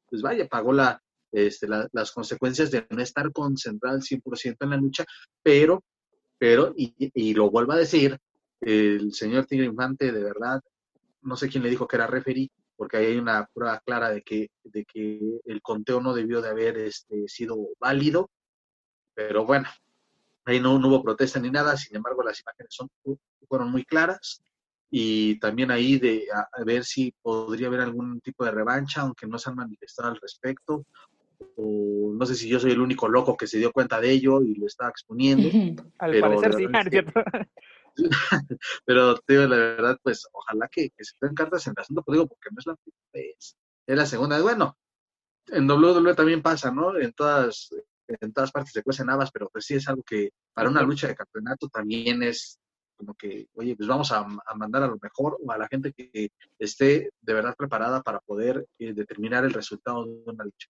[0.09, 4.77] pues vaya, pagó la, este, las consecuencias de no estar concentrado al 100% en la
[4.77, 5.05] lucha,
[5.43, 5.83] pero,
[6.37, 8.17] pero, y, y, lo vuelvo a decir,
[8.61, 10.61] el señor Tigre Infante, de verdad,
[11.21, 14.21] no sé quién le dijo que era referí, porque ahí hay una prueba clara de
[14.21, 18.29] que, de que el conteo no debió de haber este, sido válido,
[19.17, 19.67] pero bueno,
[20.45, 22.87] ahí no, hubo protesta ni nada, sin embargo las imágenes son,
[23.49, 24.43] fueron muy claras
[24.91, 29.39] y también ahí de a, ver si podría haber algún tipo de revancha, aunque no
[29.39, 30.85] se han manifestado al respecto,
[31.55, 34.43] o no sé si yo soy el único loco que se dio cuenta de ello
[34.43, 35.49] y lo estaba exponiendo.
[35.97, 37.23] al parecer sí, ¿cierto?
[38.85, 42.27] Pero, digo, la verdad, pues ojalá que, se den cartas en el asunto, pues digo,
[42.27, 44.39] porque no es la primera vez, es la segunda.
[44.39, 44.77] Bueno,
[45.47, 46.95] en WWE también pasa, ¿no?
[46.95, 47.71] En todas,
[48.07, 51.07] en todas partes se cuecen habas, pero pues sí es algo que para una lucha
[51.07, 52.59] de campeonato también es
[52.95, 56.29] como que, oye, pues vamos a, mandar a lo mejor o a la gente que
[56.57, 60.67] esté de verdad preparada para poder eh, determinar el resultado de una lucha.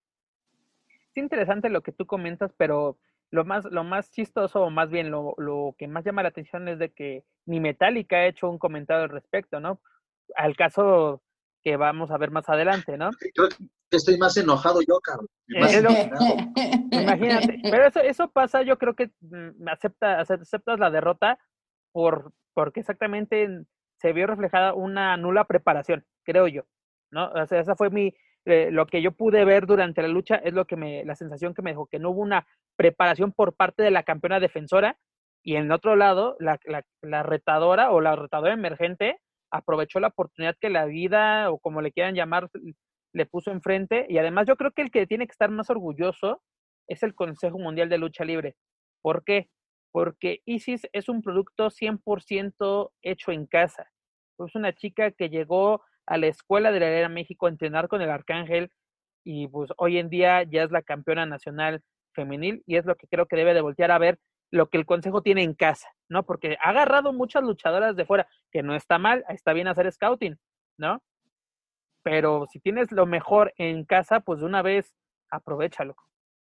[0.90, 3.00] Es interesante lo que tú comentas, pero
[3.32, 6.68] lo más, lo más chistoso, o más bien lo, lo, que más llama la atención
[6.68, 9.82] es de que ni Metallica ha hecho un comentario al respecto, ¿no?
[10.36, 11.22] Al caso
[11.64, 13.10] que vamos a ver más adelante, ¿no?
[13.96, 15.30] Estoy más enojado yo, Carlos.
[16.92, 21.40] imagínate, pero eso, eso pasa, yo creo que mm, acepta, aceptas la derrota
[21.94, 23.64] por, porque exactamente
[24.00, 26.64] se vio reflejada una nula preparación, creo yo,
[27.12, 27.32] ¿no?
[27.32, 28.14] O sea, esa fue mi,
[28.46, 31.54] eh, lo que yo pude ver durante la lucha es lo que me, la sensación
[31.54, 32.46] que me dejó, que no hubo una
[32.76, 34.98] preparación por parte de la campeona defensora
[35.44, 36.60] y en el otro lado, la,
[37.02, 39.20] la, retadora o la retadora emergente
[39.52, 42.50] aprovechó la oportunidad que la vida o como le quieran llamar
[43.18, 46.42] le puso enfrente y además yo creo que el que tiene que estar más orgulloso
[46.88, 48.56] es el Consejo Mundial de Lucha Libre.
[49.02, 49.50] ¿Por qué?
[49.92, 53.90] Porque Isis es un producto 100% hecho en casa.
[54.40, 58.02] Es una chica que llegó a la escuela de la Arena México a entrenar con
[58.02, 58.70] el Arcángel
[59.26, 61.82] y pues hoy en día ya es la campeona nacional
[62.14, 64.20] femenil y es lo que creo que debe de voltear a ver
[64.52, 66.24] lo que el consejo tiene en casa, ¿no?
[66.26, 70.38] Porque ha agarrado muchas luchadoras de fuera, que no está mal, está bien hacer scouting,
[70.80, 71.02] ¿no?
[72.10, 74.96] Pero si tienes lo mejor en casa, pues de una vez
[75.30, 75.96] aprovechalo.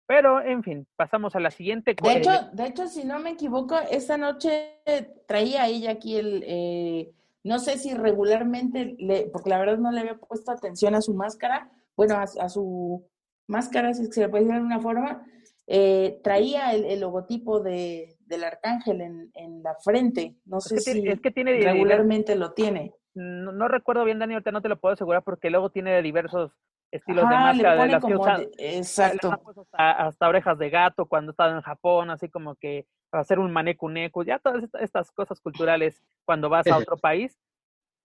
[0.07, 1.97] Pero, en fin, pasamos a la siguiente.
[2.03, 4.83] De hecho, de hecho si no me equivoco, esta noche
[5.27, 10.01] traía ella aquí el, eh, no sé si regularmente, le, porque la verdad no le
[10.01, 13.09] había puesto atención a su máscara, bueno, a, su
[13.47, 15.27] máscara, si se le puede decir de alguna forma,
[15.67, 20.37] eh, traía el, logotipo de, del arcángel en, en la frente.
[20.45, 22.93] No sé si es que tiene, regularmente lo tiene.
[23.15, 26.53] No, recuerdo bien, Dani, ahorita no te lo puedo asegurar porque luego tiene diversos
[26.91, 29.33] estilos de máscara de las que exacto.
[29.73, 34.39] Hasta, orejas de gato cuando estaba en Japón, así como que hacer un manecuneco, ya
[34.39, 37.39] todas estas cosas culturales cuando vas a otro país.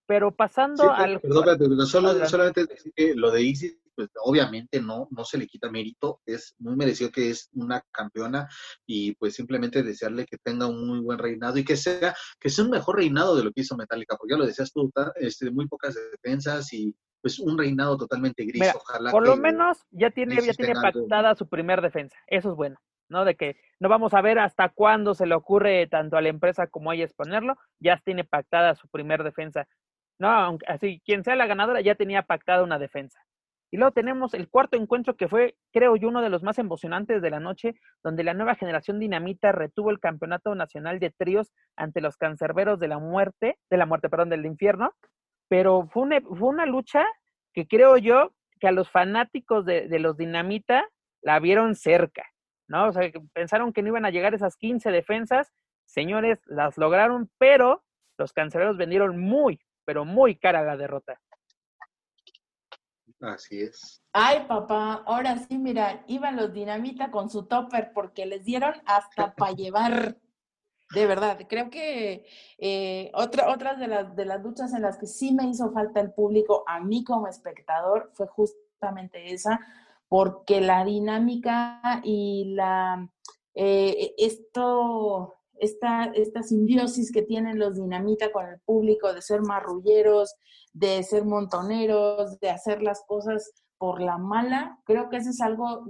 [0.06, 1.20] Pero pasando al...
[1.20, 5.70] Perdón, solo, solamente decir que lo de Isis, pues obviamente no, no se le quita
[5.70, 8.48] mérito, es muy merecido que es una campeona
[8.88, 12.64] y pues simplemente desearle que tenga un muy buen reinado y que sea, que sea
[12.64, 15.68] un mejor reinado de lo que hizo Metallica, porque ya lo decías tú, este, muy
[15.68, 18.72] pocas defensas y pues un reinado totalmente gris.
[18.74, 22.78] Ojalá por lo menos ya tiene, ya tiene pactada su primer defensa, eso es bueno.
[23.10, 23.26] ¿no?
[23.26, 26.68] De que no vamos a ver hasta cuándo se le ocurre tanto a la empresa
[26.68, 29.68] como a ella exponerlo, ya tiene pactada su primer defensa.
[30.20, 33.20] No, aunque, así, quien sea la ganadora ya tenía pactada una defensa.
[33.72, 37.22] Y luego tenemos el cuarto encuentro que fue, creo yo, uno de los más emocionantes
[37.22, 42.02] de la noche, donde la nueva generación dinamita retuvo el campeonato nacional de tríos ante
[42.02, 44.94] los cancerberos de la muerte, de la muerte, perdón, del infierno.
[45.48, 47.06] Pero fue una, fue una lucha
[47.54, 50.88] que creo yo que a los fanáticos de, de los dinamita
[51.22, 52.26] la vieron cerca.
[52.70, 52.88] ¿no?
[52.88, 55.52] O sea, pensaron que no iban a llegar esas 15 defensas,
[55.86, 57.84] señores, las lograron, pero
[58.18, 61.20] los canceleros vendieron muy, pero muy cara la derrota.
[63.22, 64.02] Así es.
[64.14, 69.34] Ay, papá, ahora sí, mira, iban los dinamita con su topper porque les dieron hasta
[69.36, 70.18] para llevar.
[70.94, 72.26] De verdad, creo que
[72.58, 76.00] eh, otra, otras de las, de las luchas en las que sí me hizo falta
[76.00, 79.60] el público, a mí como espectador, fue justamente esa,
[80.08, 83.08] porque la dinámica y la
[83.54, 90.36] eh, esto esta, esta simbiosis que tienen los dinamita con el público de ser marrulleros,
[90.74, 95.86] de ser montoneros, de hacer las cosas por la mala, creo que eso es algo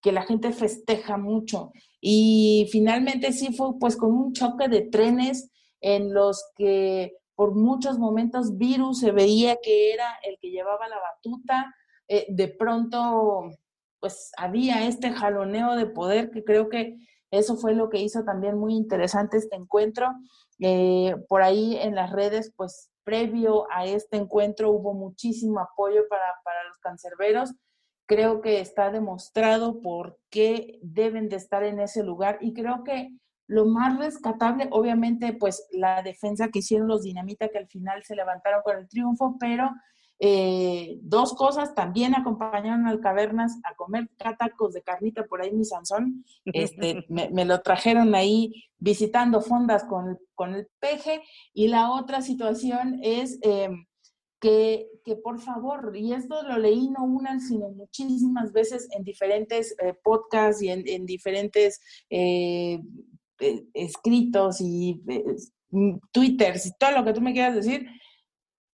[0.00, 1.72] que la gente festeja mucho.
[2.00, 5.50] Y finalmente sí fue pues con un choque de trenes
[5.80, 10.98] en los que por muchos momentos Virus se veía que era el que llevaba la
[10.98, 11.74] batuta,
[12.06, 13.50] eh, de pronto,
[13.98, 16.98] pues había este jaloneo de poder que creo que
[17.30, 20.08] Eso fue lo que hizo también muy interesante este encuentro.
[20.58, 26.24] Eh, por ahí en las redes, pues previo a este encuentro hubo muchísimo apoyo para,
[26.44, 27.54] para los cancerberos.
[28.06, 33.10] Creo que está demostrado por qué deben de estar en ese lugar y creo que
[33.50, 38.14] lo más rescatable, obviamente, pues la defensa que hicieron los Dinamita, que al final se
[38.14, 39.70] levantaron con el triunfo, pero
[40.22, 45.64] eh, dos cosas, también acompañaron al Cavernas a comer catacos de carnita por ahí mi
[45.64, 51.22] Sansón, este, me, lo trajeron ahí visitando fondas con, con, el peje,
[51.54, 53.86] y la otra situación es em,
[54.40, 59.74] que, que, por favor, y esto lo leí no una, sino muchísimas veces en diferentes
[59.82, 61.80] eh, podcasts y en, en diferentes
[62.10, 62.78] eh,
[63.72, 65.00] escritos y
[66.12, 67.86] twitters y todo lo que tú me quieras decir,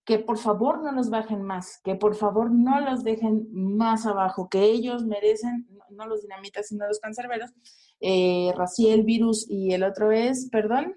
[0.06, 4.48] que por favor no los bajen más, que por favor no los dejen más abajo,
[4.48, 7.52] que ellos merecen, no los dinamitas, sino los cancerberos,
[8.00, 10.96] eh, Raciel, Virus y el otro es, perdón.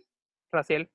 [0.52, 0.92] Raciel.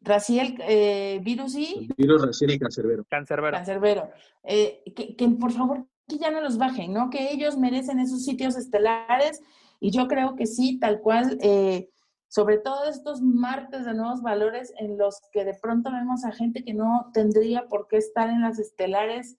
[0.00, 1.88] Raciel, eh, Virus y...
[1.96, 3.04] Virus, Raciel y Cancerbero.
[3.04, 3.56] Cancerbero.
[3.56, 4.10] Cancerbero.
[4.42, 7.10] Eh, que, que por favor que ya no los bajen, ¿no?
[7.10, 9.40] Que ellos merecen esos sitios estelares
[9.78, 11.38] y yo creo que sí, tal cual.
[11.42, 11.90] Eh,
[12.32, 16.64] sobre todo estos martes de nuevos valores en los que de pronto vemos a gente
[16.64, 19.36] que no tendría por qué estar en las estelares.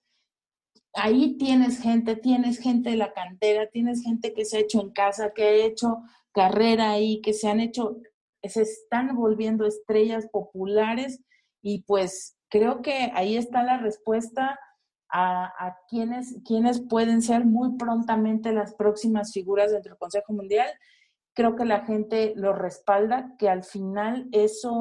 [0.93, 4.91] Ahí tienes gente, tienes gente de la cantera, tienes gente que se ha hecho en
[4.91, 6.03] casa, que ha hecho
[6.33, 7.97] carrera ahí, que se han hecho,
[8.43, 11.19] se están volviendo estrellas populares
[11.63, 14.59] y pues creo que ahí está la respuesta
[15.09, 20.69] a, a quienes, quienes pueden ser muy prontamente las próximas figuras dentro del Consejo Mundial
[21.33, 24.73] creo que la gente lo respalda, que al final eso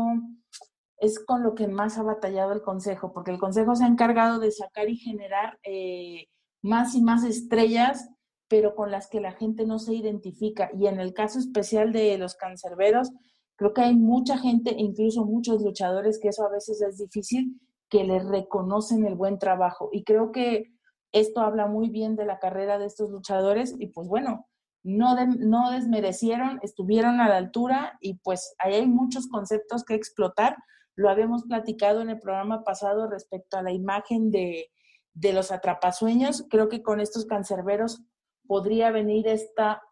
[0.98, 4.38] es con lo que más ha batallado el Consejo, porque el Consejo se ha encargado
[4.38, 6.28] de sacar y generar eh,
[6.62, 8.08] más y más estrellas,
[8.48, 10.70] pero con las que la gente no se identifica.
[10.78, 13.10] Y en el caso especial de los cancerberos,
[13.56, 18.04] creo que hay mucha gente, incluso muchos luchadores, que eso a veces es difícil, que
[18.04, 19.88] les reconocen el buen trabajo.
[19.92, 20.72] Y creo que
[21.12, 24.46] esto habla muy bien de la carrera de estos luchadores y pues bueno,
[24.82, 30.56] no, no desmerecieron, estuvieron a la altura y pues ahí hay muchos conceptos que explotar.
[30.96, 34.70] Lo habíamos platicado en el programa pasado respecto a la imagen de,
[35.14, 36.46] de los atrapasueños.
[36.50, 38.02] Creo que con estos cancerberos
[38.46, 39.82] podría venir esta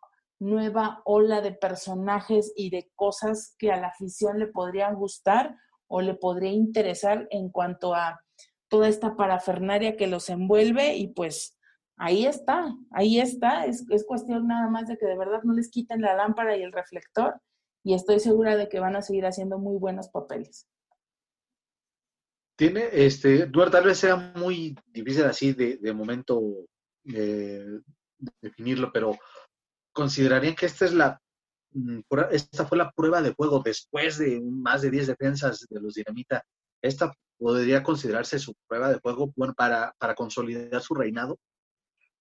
[0.40, 6.00] nueva ola de personajes y de cosas que a la afición le podrían gustar o
[6.00, 8.20] le podría interesar en cuanto a
[8.68, 11.58] toda esta parafernaria que los envuelve y pues
[12.00, 16.00] ahí está, ahí está, es, cuestión nada más de que de verdad no les quiten
[16.00, 17.40] la lámpara y el reflector
[17.84, 20.66] y estoy segura de que van a seguir haciendo muy buenos papeles.
[22.56, 26.40] Tiene, este, Duarte, tal vez sea muy difícil así de, momento
[27.04, 27.80] eh,
[28.40, 29.18] definirlo, pero
[29.92, 31.20] considerarían que esta es la
[31.72, 32.00] mm,
[32.32, 36.42] esta fue la prueba de juego después de más de 10 defensas de los Dinamita.
[36.82, 41.38] Esta podría considerarse su prueba de juego para, para consolidar su reinado.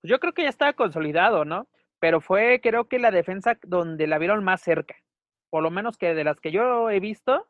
[0.04, 1.68] Yo creo que ya estaba consolidado, ¿no?
[2.00, 4.96] Pero fue, creo que la defensa donde la vieron más cerca.
[5.50, 7.48] Por lo menos que de las que yo he visto,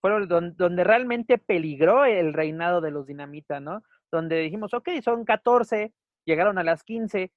[0.00, 3.82] fueron donde, realmente peligró el reinado de los dinamita, ¿no?
[4.10, 5.92] Donde dijimos, ok, son 14,
[6.26, 7.32] llegaron a las 15,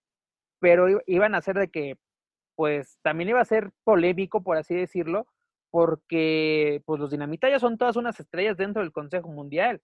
[0.59, 1.97] pero iban a ser de que,
[2.55, 5.27] pues también iba a ser polémico, por así decirlo,
[5.71, 9.81] porque pues los dinamita ya son todas unas estrellas dentro del Consejo Mundial.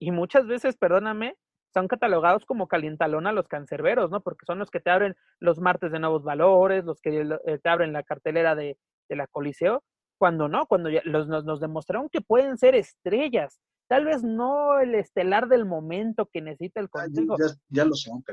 [0.00, 1.36] Y muchas veces, perdóname,
[1.72, 4.20] son catalogados como calientalón a los cancerberos, ¿no?
[4.20, 7.68] Porque son los que te abren los martes de nuevos valores, los que eh, te
[7.68, 8.76] abren la cartelera de,
[9.08, 9.82] la Coliseo,
[10.18, 15.48] cuando no, cuando los, nos, demostraron que pueden ser estrellas, tal vez no el estelar
[15.48, 17.36] del momento que necesita el ah, consejo.
[17.68, 18.24] Ya, lo son.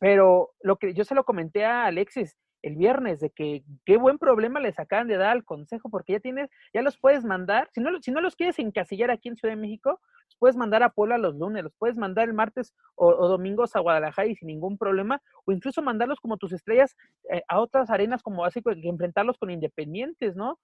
[0.00, 4.18] Pero lo que yo se lo comenté a Alexis, el viernes de que qué buen
[4.18, 7.80] problema les acaban de dar al consejo porque ya tienes, ya los puedes mandar, si
[7.80, 10.00] no, si no los quieres encasillar aquí en Ciudad de México,
[10.36, 13.80] los puedes mandar a Puebla los lunes, los puedes mandar el martes o, domingos a
[13.80, 16.94] Guadalajara y sin ningún problema, o incluso mandarlos como tus estrellas
[17.30, 20.58] eh, a otras arenas como así que enfrentarlos con independientes, ¿no?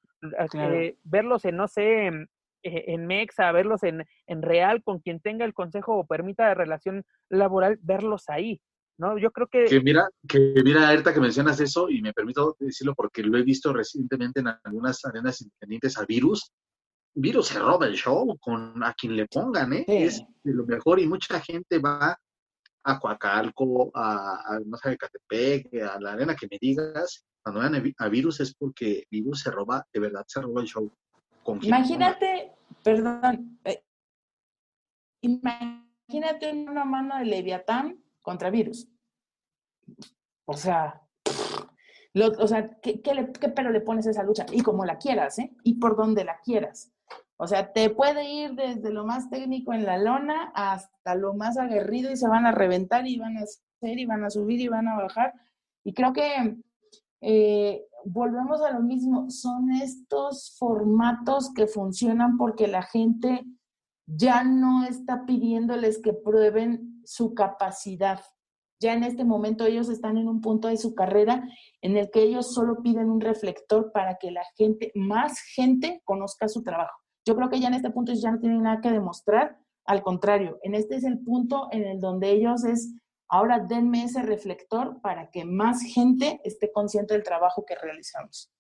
[0.55, 2.23] Eh, verlos en, no sé, en,
[2.63, 7.05] eh, en Mexa, verlos en, en Real, con quien tenga el consejo o permita relación
[7.31, 8.61] laboral, verlos ahí.
[8.99, 9.19] ¿no?
[9.19, 9.65] Yo creo que...
[9.65, 13.42] Que mira, que mira, ahorita que mencionas eso, y me permito decirlo porque lo he
[13.42, 16.53] visto recientemente en algunas arenas independientes a Virus,
[17.15, 19.85] Virus se roba el show con a quien le pongan, ¿eh?
[19.87, 22.19] Es de lo mejor y mucha gente va
[22.85, 27.94] a Coacalco, a, no sé, a Catepec, a la arena que me digas, cuando vean
[27.98, 30.90] a Virus es porque Virus se roba, de verdad se roba el show.
[31.63, 32.52] Imagínate,
[32.83, 33.83] perdón, eh,
[35.23, 38.88] imagínate una mano de Leviatán contra virus.
[40.44, 41.02] O sea,
[42.38, 44.46] o sea, ¿qué, qué, ¿qué pero le pones a esa lucha?
[44.52, 45.52] Y como la quieras, ¿eh?
[45.65, 46.92] Y por donde la quieras.
[47.43, 51.59] O sea, te puede ir desde lo más técnico en la lona hasta lo más
[51.59, 54.69] aguerrido y se van a reventar y van a hacer y van a subir y
[54.69, 55.35] van a bajar.
[55.83, 56.57] Y creo que
[57.21, 63.45] eh, volvemos a lo mismo, son estos formatos que funcionan porque la gente
[64.07, 68.21] ya no está pidiéndoles que prueben su capacidad.
[68.79, 71.43] Ya en este momento ellos están en un punto de su carrera
[71.81, 76.47] en el que ellos solo piden un reflector para que la gente, más gente, conozca
[76.47, 77.02] su trabajo.
[77.25, 80.58] Yo creo que ya en este punto ya no tienen nada que demostrar, al contrario,
[80.62, 82.94] en este es el punto en el donde ellos es
[83.35, 88.52] Ahora denme ese reflector para que más gente esté consciente del trabajo que realizamos.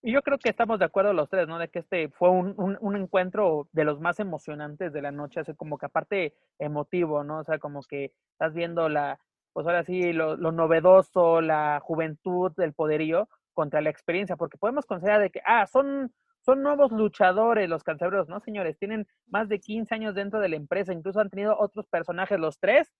[0.00, 1.58] Y yo creo que estamos de acuerdo los tres, ¿no?
[1.58, 5.54] De que este fue un, un, encuentro de los más emocionantes de la noche, así
[5.54, 7.40] como que aparte emotivo, ¿no?
[7.40, 9.20] O sea, como que estás viendo la,
[9.52, 14.86] pues ahora sí, lo, lo novedoso, la juventud, el poderío contra la experiencia, porque podemos
[14.86, 16.10] considerar de que, ah, son,
[16.42, 18.78] son nuevos luchadores los cancerbros, ¿no, señores?
[18.78, 22.58] Tienen más de 15 años dentro de la empresa, incluso han tenido otros personajes, los
[22.58, 22.90] tres,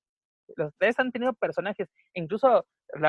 [0.57, 2.67] los tres han tenido personajes, incluso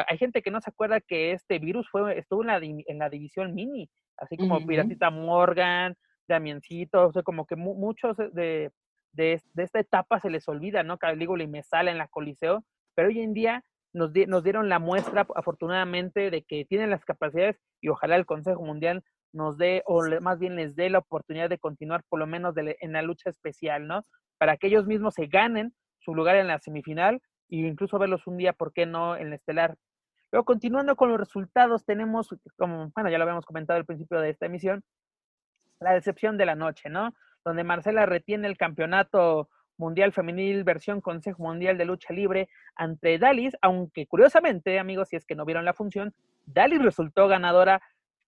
[0.07, 3.09] hay gente que no se acuerda que este virus fue estuvo en la, en la
[3.09, 5.95] división mini, así como Piratita Morgan,
[6.27, 8.71] Damiencito, o sea, como que muchos de,
[9.13, 10.97] de, esta etapa se les olvida, ¿no?
[10.97, 12.63] Calígula y Mesala en la Coliseo,
[12.95, 13.63] pero hoy en día
[13.93, 18.63] nos, nos dieron la muestra, afortunadamente, de que tienen las capacidades y ojalá el Consejo
[18.63, 19.03] Mundial
[19.33, 22.91] nos dé, o más bien les dé la oportunidad de continuar por lo menos en
[22.91, 24.05] la lucha especial, ¿no?
[24.37, 28.37] Para que ellos mismos se ganen su lugar en la semifinal y incluso verlos un
[28.37, 29.77] día, ¿por qué no?, en el estelar.
[30.31, 34.29] Luego, continuando con los resultados, tenemos, como, bueno, ya lo habíamos comentado al principio de
[34.29, 34.83] esta emisión,
[35.79, 37.13] la decepción de la noche, ¿no?
[37.43, 43.57] Donde Marcela retiene el campeonato mundial femenil versión Consejo Mundial de Lucha Libre ante Dalis,
[43.61, 46.13] aunque curiosamente, amigos, si es que no vieron la función,
[46.45, 47.81] Dalis resultó ganadora,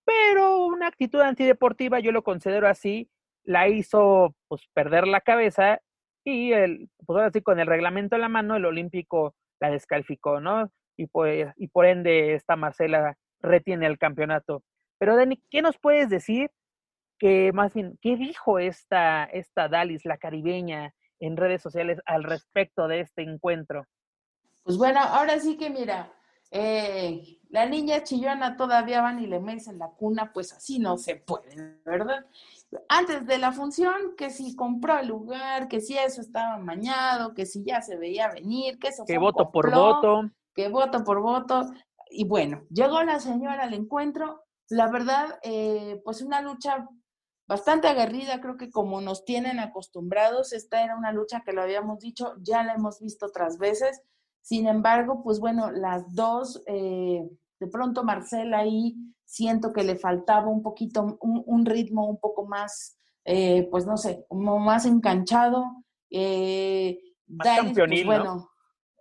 [0.05, 3.09] pero una actitud antideportiva, yo lo considero así,
[3.43, 5.81] la hizo pues perder la cabeza
[6.23, 10.39] y el, pues ahora sí, con el reglamento en la mano, el Olímpico la descalificó,
[10.39, 10.71] ¿no?
[10.95, 14.63] Y, pues, y por ende esta Marcela retiene el campeonato.
[14.97, 16.51] Pero Dani, ¿qué nos puedes decir?
[17.17, 22.87] Que más bien, ¿qué dijo esta, esta Dalis, la caribeña, en redes sociales al respecto
[22.87, 23.85] de este encuentro?
[24.63, 26.11] Pues bueno, ahora sí que mira,
[26.55, 31.15] eh, la niña chillona todavía van y le en la cuna, pues así no se
[31.15, 32.25] puede, ¿verdad?
[32.89, 37.45] antes de la función, que si compró el lugar, que si eso estaba mañado, que
[37.45, 41.71] si ya se veía venir, que eso que voto por voto, que voto por voto.
[42.09, 44.43] Y bueno, llegó la señora al encuentro.
[44.69, 46.87] La verdad, eh, pues una lucha
[47.47, 51.99] bastante aguerrida, creo que como nos tienen acostumbrados, esta era una lucha que lo habíamos
[51.99, 54.01] dicho, ya la hemos visto otras veces.
[54.43, 57.23] Sin embargo, pues bueno, las dos, eh,
[57.61, 62.99] de pronto Marcela ahí siento que le faltaba un poquito, un, ritmo un poco más,
[63.23, 65.85] eh, pues no sé, como más enganchado.
[66.09, 68.49] Eh, más pues, bueno,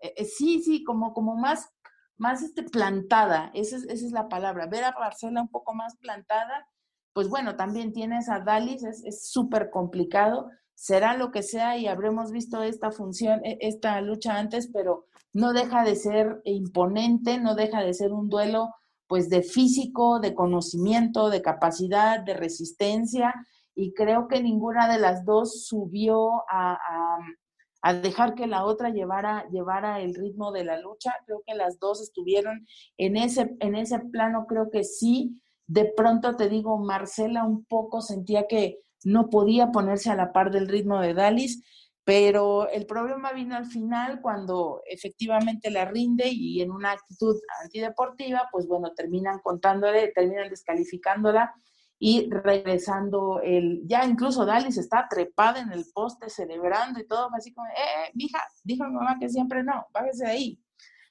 [0.00, 1.68] eh, sí, sí, como, como más,
[2.16, 4.68] más este, plantada, esa es, esa es la palabra.
[4.68, 6.68] Ver a Marcela un poco más plantada,
[7.12, 10.48] pues bueno, también tienes a Dalis, es súper complicado.
[10.82, 15.52] Será lo que sea y habremos visto esta función, e, esta lucha antes, pero no
[15.52, 18.74] deja de ser imponente, no deja de ser un duelo
[19.06, 23.32] pues de físico, de conocimiento, de capacidad, de resistencia,
[23.76, 26.76] y creo que ninguna de las dos subió a,
[28.02, 31.14] dejar que la otra llevara, llevara el ritmo de la lucha.
[31.26, 32.66] Creo que las dos estuvieron
[32.96, 35.40] en ese, en ese plano, creo que sí.
[35.68, 40.50] De pronto te digo, Marcela un poco sentía que no podía ponerse a la par
[40.50, 41.62] del ritmo de Dalis,
[42.04, 48.48] pero el problema vino al final cuando efectivamente la rinde y en una actitud antideportiva,
[48.50, 51.54] pues bueno, terminan contándole, terminan descalificándola
[51.98, 57.54] y regresando el, ya incluso Dalis está trepada en el poste celebrando y todo, así
[57.54, 60.60] como, eh, eh mija, dijo mi mamá que siempre no, bájese de ahí.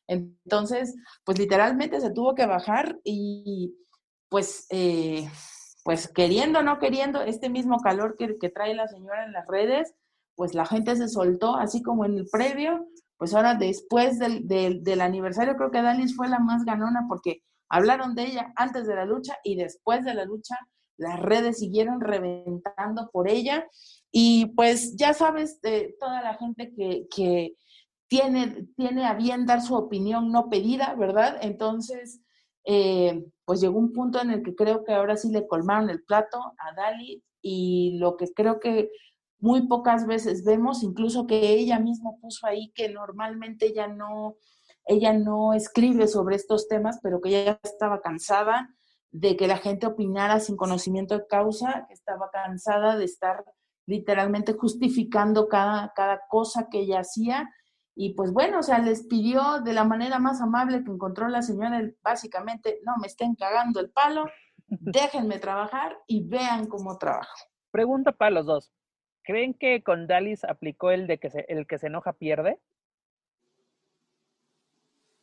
[0.07, 3.73] Entonces, pues literalmente se tuvo que bajar y
[4.27, 5.29] pues, eh,
[5.83, 9.47] pues queriendo o no queriendo, este mismo calor que, que trae la señora en las
[9.47, 9.93] redes,
[10.35, 15.01] pues la gente se soltó, así como en el previo, pues ahora después del, del,
[15.01, 19.05] aniversario, creo que Dalis fue la más ganona porque hablaron de ella antes de la
[19.05, 20.57] lucha y después de la lucha,
[20.97, 23.67] las redes siguieron reventando por ella.
[24.11, 27.53] Y pues ya sabes, de toda la gente que, que
[28.07, 31.37] tiene, tiene a bien dar su opinión no pedida, ¿verdad?
[31.41, 32.21] Entonces,
[32.65, 36.03] eh, pues llegó un punto en el que creo que ahora sí le colmaron el
[36.03, 38.89] plato a Dali y lo que creo que
[39.39, 44.35] muy pocas veces vemos, incluso que ella misma puso ahí que normalmente ella no,
[44.85, 48.69] ella no escribe sobre estos temas, pero que ella estaba cansada
[49.11, 53.43] de que la gente opinara sin conocimiento de causa, que estaba cansada de estar
[53.85, 57.49] literalmente justificando cada, cada cosa que ella hacía.
[57.95, 61.41] Y pues bueno, o sea, les pidió de la manera más amable que encontró la
[61.41, 64.25] señora, básicamente, no me estén cagando el palo,
[64.67, 67.35] déjenme trabajar y vean cómo trabajo.
[67.71, 68.71] Pregunta para los dos.
[69.23, 72.59] ¿Creen que con Dalis aplicó el de que se, el que se enoja pierde?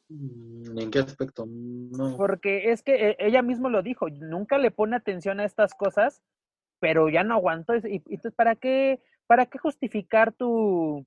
[0.09, 1.47] Mm, ¿En qué aspecto?
[1.47, 2.17] No.
[2.17, 6.23] Porque es que eh, ella mismo lo dijo, nunca le pone atención a estas cosas,
[6.81, 7.75] pero ya no aguantó.
[7.77, 11.05] Y, entonces, ¿para qué, para qué justificar tu,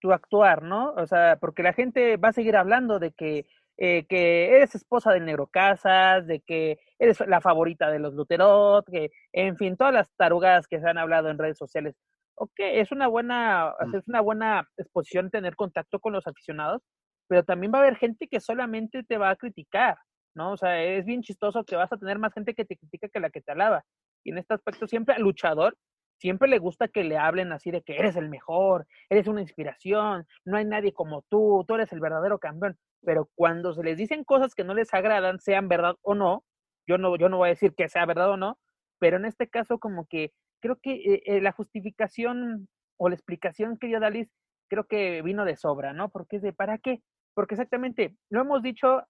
[0.00, 0.92] tu actuar, no?
[0.94, 3.46] O sea, porque la gente va a seguir hablando de que,
[3.76, 8.86] eh, que eres esposa del Negro Casas, de que eres la favorita de los Luterot,
[8.90, 11.96] que, en fin, todas las tarugas que se han hablado en redes sociales.
[12.36, 13.94] Ok, es una buena, mm.
[13.96, 16.82] es una buena exposición tener contacto con los aficionados,
[17.28, 19.96] pero también va a haber gente que solamente te va a criticar,
[20.34, 20.52] ¿no?
[20.52, 23.20] O sea, es bien chistoso que vas a tener más gente que te critica que
[23.20, 23.84] la que te alaba.
[24.24, 25.76] Y en este aspecto siempre al luchador
[26.18, 30.26] siempre le gusta que le hablen así de que eres el mejor, eres una inspiración,
[30.44, 32.76] no hay nadie como tú, tú eres el verdadero campeón.
[33.02, 36.44] Pero cuando se les dicen cosas que no les agradan, sean verdad o no,
[36.86, 38.58] yo no, yo no voy a decir que sea verdad o no,
[38.98, 43.78] pero en este caso como que creo que eh, eh, la justificación o la explicación
[43.78, 44.28] que dio Dalis
[44.68, 46.10] creo que vino de sobra, ¿no?
[46.10, 47.02] Porque es de, ¿para qué?
[47.34, 49.02] Porque exactamente, lo hemos dicho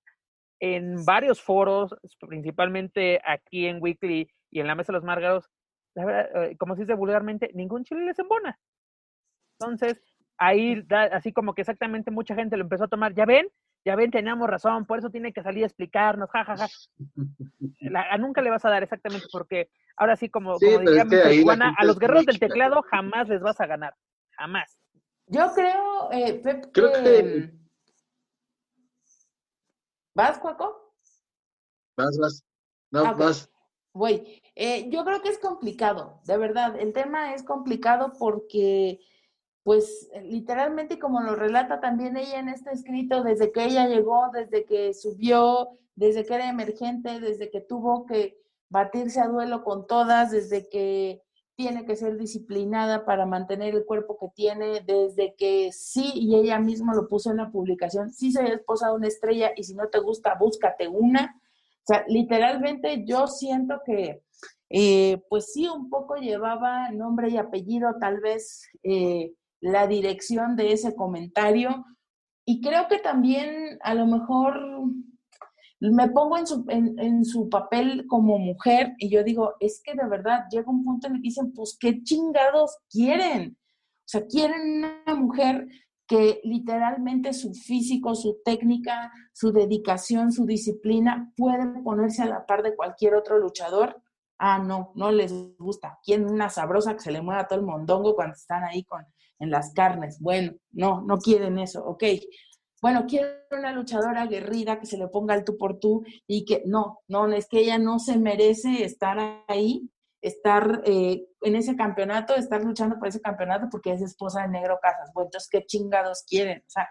[0.61, 5.49] en varios foros, principalmente aquí en Weekly y en la Mesa de los Márgaros,
[5.95, 8.59] eh, como se dice vulgarmente, ningún chile les embona.
[9.59, 10.01] Entonces,
[10.37, 13.49] ahí, así como que exactamente mucha gente lo empezó a tomar, ya ven,
[13.85, 16.69] ya ven, teníamos razón, por eso tiene que salir a explicarnos, jajaja.
[18.11, 21.99] a nunca le vas a dar exactamente porque ahora sí, como, como diría a los
[21.99, 23.95] guerreros del teclado jamás les vas a ganar,
[24.37, 24.79] jamás.
[25.27, 27.51] Yo creo, eh, Pep, creo que
[30.15, 30.93] ¿Vas, Cuaco?
[31.97, 32.45] Vas, vas.
[32.91, 33.49] No, ah, vas.
[33.95, 34.41] Voy.
[34.55, 36.79] Eh, yo creo que es complicado, de verdad.
[36.79, 39.01] El tema es complicado porque,
[39.63, 44.65] pues, literalmente, como lo relata también ella en este escrito, desde que ella llegó, desde
[44.65, 50.31] que subió, desde que era emergente, desde que tuvo que batirse a duelo con todas,
[50.31, 51.23] desde que
[51.57, 56.61] tiene que ser disciplinada para mantener el cuerpo que tiene, desde que sí, y ella
[56.61, 59.89] misma lo puso en la publicación, sí soy esposa de una estrella y si no
[59.89, 61.41] te gusta, búscate una.
[61.89, 64.21] O sea, literalmente yo siento que,
[64.69, 69.33] eh, pues sí, un poco llevaba nombre y apellido, tal vez eh,
[69.63, 71.87] la dirección de ese comentario.
[72.45, 74.61] Y creo que también a lo mejor
[75.81, 80.07] me pongo en su, en, su papel como mujer y yo digo, es que de
[80.07, 83.57] verdad llega un punto en el que dicen, pues qué chingados quieren.
[83.59, 85.67] O sea, quieren una mujer
[86.09, 92.63] que literalmente su físico, su técnica, su dedicación, su disciplina puede ponerse a la par
[92.63, 94.03] de cualquier otro luchador.
[94.39, 95.99] Ah, no, no les gusta.
[96.03, 99.05] Quieren una sabrosa que se le mueva todo el mondongo cuando están ahí con,
[99.39, 100.19] en las carnes.
[100.21, 101.85] Bueno, no, no quieren eso.
[101.85, 102.05] Ok,
[102.81, 106.63] bueno, quiero una luchadora aguerrida que se le ponga el tú por tú y que
[106.65, 109.91] no, no, es que ella no se merece estar ahí,
[110.21, 114.79] estar eh, en ese campeonato, estar luchando por ese campeonato porque es esposa de Negro
[114.83, 115.11] Casas.
[115.15, 116.59] Bueno, entonces, ¿qué chingados quieren?
[116.59, 116.89] O sea,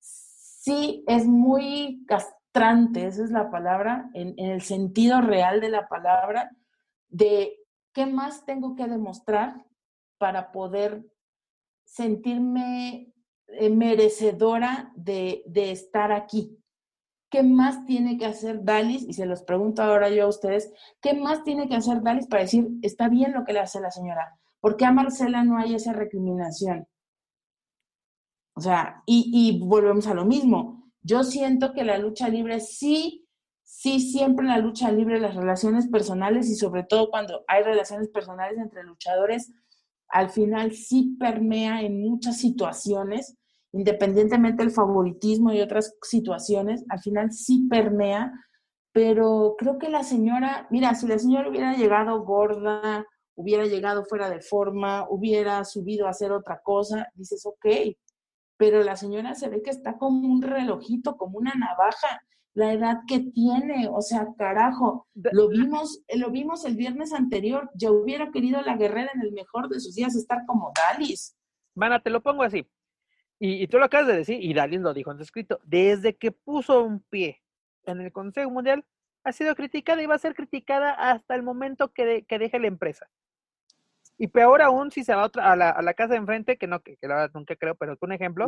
[0.00, 5.88] sí es muy castrante, esa es la palabra, en, en el sentido real de la
[5.88, 6.50] palabra,
[7.08, 7.58] de
[7.92, 9.64] qué más tengo que demostrar
[10.18, 11.04] para poder
[11.84, 13.12] sentirme
[13.48, 16.57] eh, merecedora de, estar aquí.
[17.30, 19.02] ¿Qué más tiene que hacer Dalis?
[19.02, 22.42] Y se los pregunto ahora yo a ustedes, ¿qué más tiene que hacer Dalis para
[22.42, 24.38] decir, está bien lo que le hace la señora?
[24.60, 26.88] ¿Por qué a Marcela no hay esa recriminación?
[28.54, 30.90] O sea, y, y volvemos a lo mismo.
[31.02, 33.28] Yo siento que la lucha libre sí,
[33.62, 38.08] sí, siempre en la lucha libre, las relaciones personales y sobre todo cuando hay relaciones
[38.08, 39.52] personales entre luchadores,
[40.08, 43.37] al final sí permea en muchas situaciones,
[43.72, 48.32] independientemente del favoritismo y otras situaciones, al final sí permea,
[48.92, 53.06] pero creo que la señora, mira, si la señora hubiera llegado gorda,
[53.36, 57.66] hubiera llegado fuera de forma, hubiera subido a hacer otra cosa, dices, ok,
[58.56, 62.20] pero la señora se ve que está como un relojito, como una navaja,
[62.54, 67.92] la edad que tiene, o sea, carajo, lo vimos, lo vimos el viernes anterior, ya
[67.92, 71.36] hubiera querido la guerrera en el mejor de sus días estar como Dalis.
[71.76, 72.66] Mana, te lo pongo así.
[73.40, 76.32] Y, tú lo acabas de decir, y Dalis lo dijo en su escrito, desde que
[76.32, 77.40] puso un pie
[77.84, 78.84] en el Consejo Mundial,
[79.22, 82.66] ha sido criticada y va a ser criticada hasta el momento que, que deje la
[82.66, 83.08] empresa.
[84.16, 86.56] Y peor aún si se va a, otra, a, la, a la casa de enfrente,
[86.56, 88.46] que no, que, que la verdad nunca creo, pero es un ejemplo,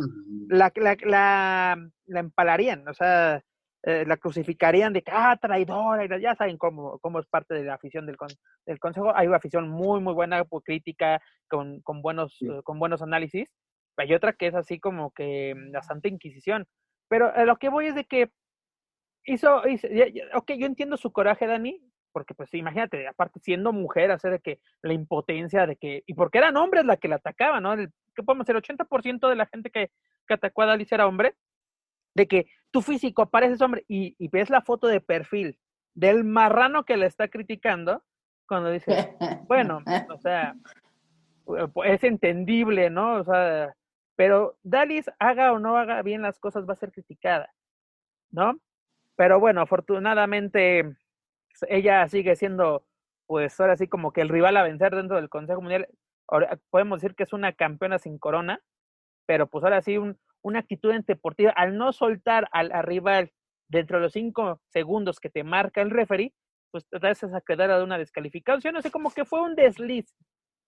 [0.49, 3.41] la, la, la, la empalarían, o sea,
[3.83, 7.63] eh, la crucificarían de que, ah, traidora, y ya saben cómo, cómo es parte de
[7.63, 8.17] la afición del,
[8.65, 9.15] del consejo.
[9.15, 13.49] Hay una afición muy, muy buena, pues, crítica, con, con buenos, eh, con buenos análisis.
[13.97, 16.67] Hay otra que es así como que mm, la Santa Inquisición.
[17.07, 18.31] Pero lo que voy es de que
[19.25, 19.87] hizo, hizo
[20.33, 21.81] ok, yo entiendo su coraje, Dani,
[22.11, 26.37] porque pues imagínate, aparte siendo mujer, hacer de que la impotencia de que, y porque
[26.37, 27.75] eran hombres la que la atacaban, ¿no?
[27.75, 28.61] ¿Qué podemos decir?
[28.61, 29.91] 80% de la gente que,
[30.27, 31.35] que atacó a Dalis era hombre,
[32.15, 35.57] de que tu físico pareces hombre y, y, ves la foto de perfil
[35.93, 38.03] del marrano que le está criticando,
[38.47, 39.15] cuando dice,
[39.47, 40.55] bueno, o sea,
[41.85, 43.15] es entendible, ¿no?
[43.15, 43.73] O sea,
[44.21, 47.51] pero Dalis haga o no haga bien las cosas va a ser criticada,
[48.29, 48.53] ¿no?
[49.15, 50.95] Pero bueno, afortunadamente
[51.67, 52.85] ella sigue siendo,
[53.25, 55.87] pues ahora sí como que el rival a vencer dentro del Consejo Mundial.
[56.27, 58.61] Ahora, podemos decir que es una campeona sin corona,
[59.25, 63.31] pero pues ahora sí un, una actitud deportiva, al no soltar al, rival
[63.69, 66.31] dentro de los cinco segundos que te marca el referee,
[66.69, 68.75] pues te das a quedar de una descalificación.
[68.75, 70.15] No sé, como que fue un desliz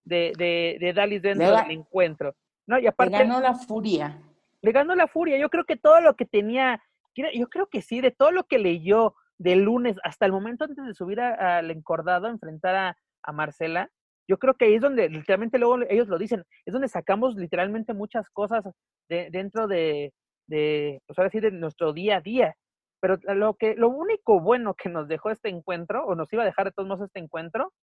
[0.05, 2.35] de, de, de Dalis dentro del encuentro.
[2.67, 2.79] ¿No?
[2.79, 4.21] Y aparte, le ganó la furia.
[4.61, 5.37] Le ganó la furia.
[5.37, 6.81] Yo creo que todo lo que tenía,
[7.15, 10.85] yo creo que sí, de todo lo que leyó del lunes hasta el momento antes
[10.85, 13.89] de subir al encordado, enfrentar a, a Marcela,
[14.27, 17.93] yo creo que ahí es donde literalmente luego ellos lo dicen, es donde sacamos literalmente
[17.93, 18.63] muchas cosas
[19.09, 20.13] de, dentro de,
[20.47, 22.55] de, pues ahora sí, de nuestro día a día.
[23.01, 26.45] Pero lo que, lo único bueno que nos dejó este encuentro, o nos iba a
[26.45, 27.73] dejar de todos modos este encuentro,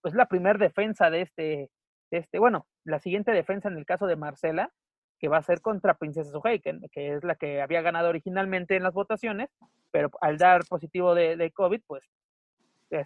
[0.00, 1.70] pues la primera defensa de este,
[2.10, 4.72] este, bueno, la siguiente defensa en el caso de Marcela,
[5.18, 8.76] que va a ser contra Princesa Suhei, que, que, es la que había ganado originalmente
[8.76, 9.50] en las votaciones,
[9.90, 12.04] pero al dar positivo de, de COVID, pues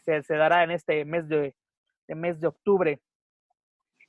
[0.05, 1.55] se, se dará en este mes de,
[2.07, 3.01] de mes de octubre.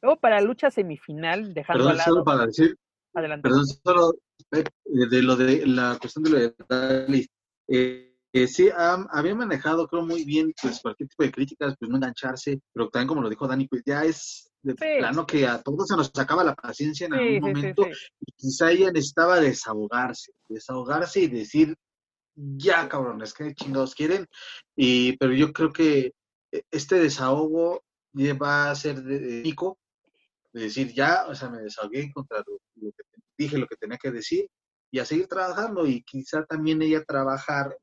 [0.01, 2.77] Luego para la lucha semifinal, dejando Perdón, solo para decir,
[3.15, 3.49] Adelante.
[3.49, 4.13] Perdón, solo
[4.51, 4.63] eh,
[5.09, 7.29] de lo de la cuestión de lo de Dalis.
[7.67, 11.95] Eh, eh, sí, había manejado, creo, muy bien, pues, cualquier tipo de críticas, pues, no
[11.95, 15.87] engancharse, pero también, como lo dijo Dani, pues, ya es de plano que a todos
[15.87, 17.87] se nos acaba la paciencia en algún momento,
[18.19, 21.77] y quizá ella necesitaba desahogarse, desahogarse y decir,
[22.35, 24.27] ya, cabrones, que chingados quieren?
[24.75, 26.13] Y, pero yo creo que
[26.51, 27.85] e, este desahogo
[28.41, 29.77] va a ser de, Nico,
[30.51, 33.03] de decir ya, o sea, me desahogué contra lo, que
[33.37, 34.49] dije, lo que tenía que decir,
[34.91, 37.77] y a seguir trabajando, y quizá también ella trabajar,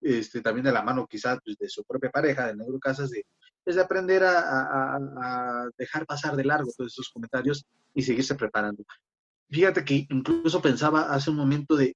[0.00, 3.24] este, también de la mano quizá pues, de su propia pareja, de Negro Casas, de,
[3.64, 8.84] es de aprender a, dejar pasar de largo todos esos comentarios y seguirse preparando.
[9.50, 11.94] Fíjate que incluso pensaba hace un momento de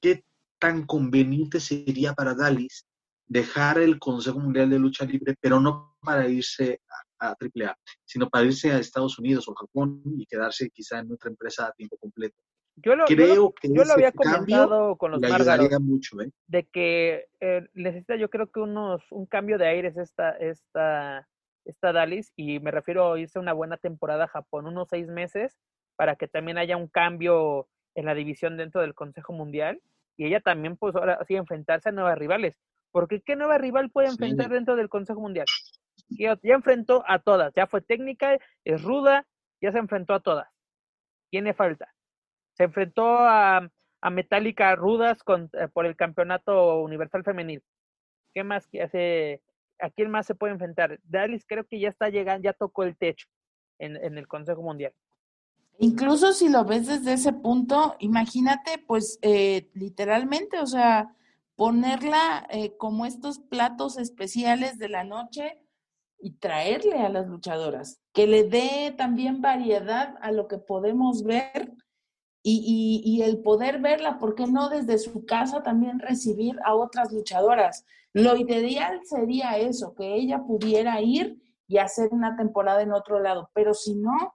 [0.00, 0.24] qué
[0.58, 2.86] tan conveniente sería para Dalis
[3.26, 6.80] dejar el Consejo Mundial de Lucha Libre, pero no para irse
[7.18, 11.12] a, a AAA, sino para irse a Estados Unidos o Japón y quedarse quizá en
[11.12, 12.36] otra empresa a tiempo completo.
[12.76, 16.30] Yo lo, creo que yo lo había comentado con los Márgaros, mucho, ¿eh?
[16.46, 21.28] de que eh, necesita yo creo que unos un cambio de aires esta esta
[21.66, 25.58] esta Dalis y me refiero a irse una buena temporada a Japón, unos seis meses
[25.96, 29.82] para que también haya un cambio en la división dentro del Consejo Mundial
[30.16, 32.58] y ella también pues ahora sí enfrentarse a nuevas rivales
[32.92, 35.46] porque ¿qué nueva rival puede enfrentar dentro del Consejo Mundial?
[36.08, 39.26] Ya, enfrentó a todas, ya fue técnica, es ruda,
[39.60, 40.48] ya se enfrentó a todas.
[41.30, 41.94] Tiene falta.
[42.60, 43.70] Se enfrentó a,
[44.02, 45.20] a Metallica rudas
[45.54, 47.62] eh, por el campeonato universal femenil.
[48.34, 48.68] ¿Qué más?
[49.78, 51.00] ¿A quién más se puede enfrentar?
[51.04, 53.28] Dalis creo que ya está llegando, ya tocó el techo
[53.78, 54.92] en, en el Consejo Mundial.
[55.78, 61.16] Incluso si lo ves desde ese punto, imagínate, pues eh, literalmente, o sea,
[61.56, 65.64] ponerla eh, como estos platos especiales de la noche
[66.18, 71.72] y traerle a las luchadoras, que le dé también variedad a lo que podemos ver
[72.42, 77.84] y, el poder verla, ¿por qué no desde su casa también recibir a otras luchadoras?
[78.12, 83.50] Lo ideal sería eso, que ella pudiera ir y hacer una temporada en otro lado,
[83.54, 84.34] pero si no,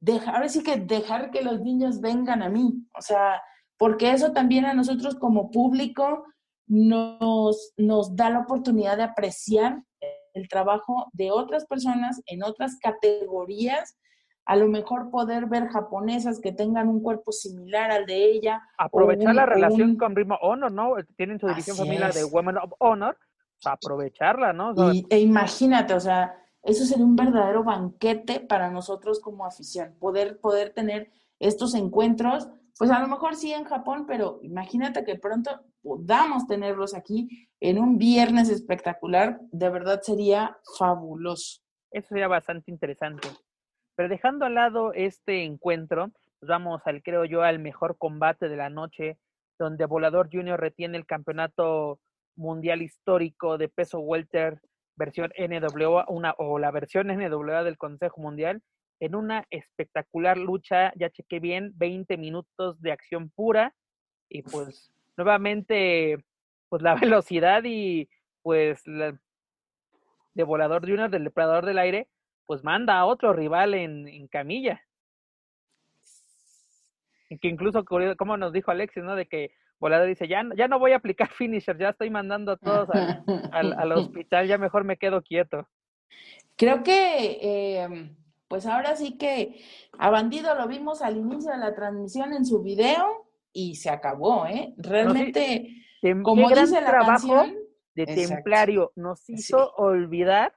[0.00, 3.40] dejar, sí que dejar que los niños vengan a mí, o sea,
[3.78, 6.24] porque eso también a nosotros como público
[6.66, 9.82] nos, nos da la oportunidad de apreciar
[10.34, 13.96] el trabajo de otras personas en otras categorías,
[14.50, 18.60] a lo mejor poder ver japonesas que tengan un cuerpo similar al de ella.
[18.76, 20.94] Aprovechar la relación con Rima Honor, ¿no?
[21.16, 23.16] Tienen su división familiar de Women of Honor,
[23.64, 24.74] aprovecharla, ¿no?
[25.08, 26.34] e imagínate, o sea,
[26.64, 32.90] eso sería un verdadero banquete para nosotros como afición, poder, poder tener estos encuentros pues
[32.90, 35.50] a lo mejor sí en Japón, pero imagínate que pronto
[35.82, 41.60] podamos tenerlos aquí en un viernes espectacular, de verdad sería fabuloso.
[41.90, 43.28] Eso sería bastante interesante.
[44.00, 48.70] Pero dejando al lado este encuentro, vamos al, creo yo, al mejor combate de la
[48.70, 49.18] noche,
[49.58, 52.00] donde Volador Junior retiene el campeonato
[52.34, 54.58] mundial histórico de peso welter
[54.96, 58.62] versión NWA una, o la versión NWA del Consejo Mundial
[59.00, 63.74] en una espectacular lucha, ya chequé bien, 20 minutos de acción pura
[64.30, 66.24] y pues nuevamente
[66.70, 66.94] pues la
[67.26, 68.08] velocidad y
[68.40, 72.08] pues de Volador Junior del Depredador del Aire
[72.50, 74.82] pues manda a otro rival en, en camilla.
[77.28, 79.14] Que incluso, como nos dijo Alexis, ¿no?
[79.14, 82.56] De que Volador dice, ya, ya no voy a aplicar finisher, ya estoy mandando a
[82.56, 82.88] todos
[83.52, 85.68] al, hospital, ya mejor me quedo quieto.
[86.56, 88.16] Creo que, em,
[88.48, 89.62] pues ahora sí que
[89.96, 94.44] a Bandido lo vimos al inicio de la transmisión en su video y se acabó,
[94.46, 94.74] ¿eh?
[94.76, 95.84] Realmente,
[96.24, 97.44] como dice la trabajo
[97.94, 100.52] de Templario nos hizo olvidar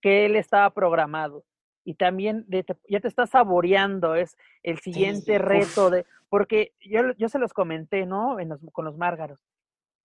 [0.00, 1.44] que él estaba programado
[1.88, 7.38] y también ya te está saboreando, es el siguiente reto de, porque yo, yo se
[7.38, 8.36] los comenté, ¿no?
[8.72, 9.40] con los márgaros.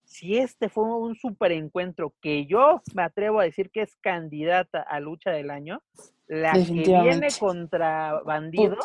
[0.05, 4.81] Si este fue un super encuentro que yo me atrevo a decir que es candidata
[4.81, 5.81] a lucha del año,
[6.27, 8.77] la que viene contra Bandido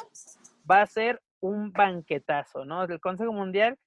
[0.69, 2.83] va a ser un banquetazo, ¿no?
[2.83, 3.79] El Consejo Mundial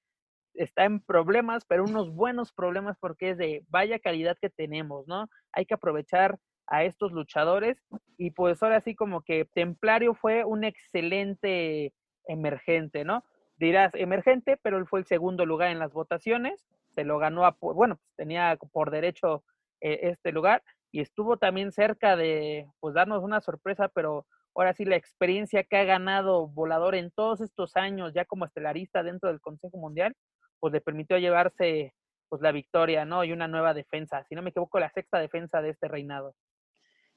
[0.54, 5.28] está en problemas, pero unos buenos problemas porque es de vaya calidad que tenemos, ¿no?
[5.52, 7.82] Hay que aprovechar a estos luchadores
[8.16, 11.92] y pues ahora sí como que Templario fue un excelente
[12.26, 13.24] emergente, ¿no?
[13.56, 17.56] Dirás emergente, pero él fue el segundo lugar en las votaciones, se lo ganó a,
[17.60, 19.44] bueno, pues, tenía por derecho
[19.80, 24.84] eh, este lugar y estuvo también cerca de pues darnos una sorpresa, pero ahora sí
[24.84, 29.40] la experiencia que ha ganado Volador en todos estos años ya como estelarista dentro del
[29.40, 30.14] Consejo Mundial,
[30.60, 31.94] pues le permitió llevarse
[32.28, 33.24] pues la victoria, ¿no?
[33.24, 36.34] Y una nueva defensa, si no me equivoco, la sexta defensa de este reinado.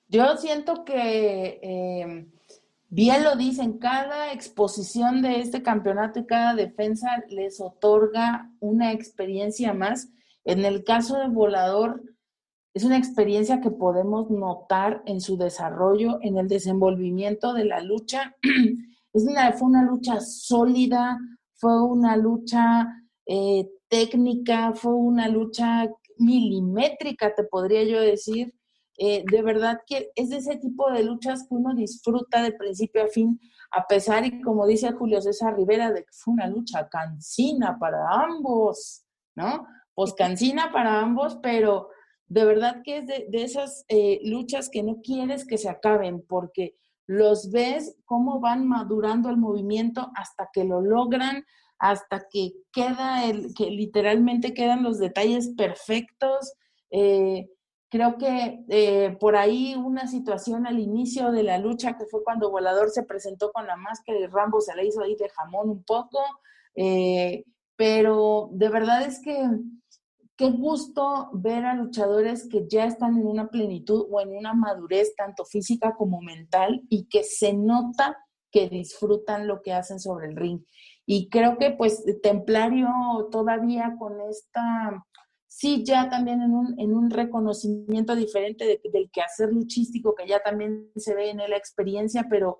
[0.08, 2.32] Yo siento que, em,
[2.90, 9.74] bien lo dicen, cada exposición de este campeonato y cada defensa les otorga una experiencia
[9.74, 10.10] más.
[10.44, 12.04] En el caso de Volador,
[12.76, 18.36] es una experiencia que podemos notar en su desarrollo, en el desenvolvimiento de la lucha.
[19.14, 21.18] Es una, fue una lucha sólida,
[21.54, 22.86] fue una lucha
[23.26, 28.54] eh, técnica, fue una lucha milimétrica, te podría yo decir,
[28.98, 33.04] eh, de verdad que es de ese tipo de luchas que uno disfruta de principio
[33.04, 33.40] a fin,
[33.72, 38.08] a pesar, y como dice Julio César Rivera, de que fue una lucha cansina para
[38.10, 39.68] ambos, ¿no?
[39.94, 41.90] Pues cansina para ambos, pero
[42.28, 46.76] de verdad que es de, esas eh, luchas que no quieres que se acaben, porque
[47.08, 51.46] los ves cómo van madurando el movimiento hasta que lo logran,
[51.78, 56.54] hasta que queda el, que literalmente quedan los detalles perfectos.
[56.90, 57.50] Eh,
[57.96, 62.52] Creo que eh, por ahí una situación al inicio de la lucha, que fue cuando
[62.52, 65.82] Volador se presentó con la máscara y Rambo se le hizo ahí de jamón un
[65.86, 66.20] poco,
[66.76, 67.46] eh,
[67.78, 69.50] pero de verdad es que
[70.36, 75.16] qué gusto ver a luchadores que ya están en una plenitud o en una madurez
[75.16, 78.18] tanto física como mental y que se nota
[78.52, 80.60] que disfrutan lo que hacen sobre el ring.
[81.06, 82.90] Y creo que pues Templario
[83.32, 85.02] todavía con esta
[85.56, 90.92] sí ya también en un, en un reconocimiento diferente del quehacer luchístico que ya también
[90.98, 92.60] se ve en la experiencia, pero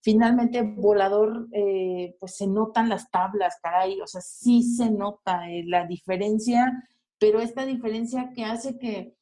[0.00, 5.62] finalmente volador, eh, pues se notan las tablas, caray, o sea, sí se nota eh,
[5.64, 6.84] la diferencia,
[7.16, 9.14] pero esta diferencia que hace que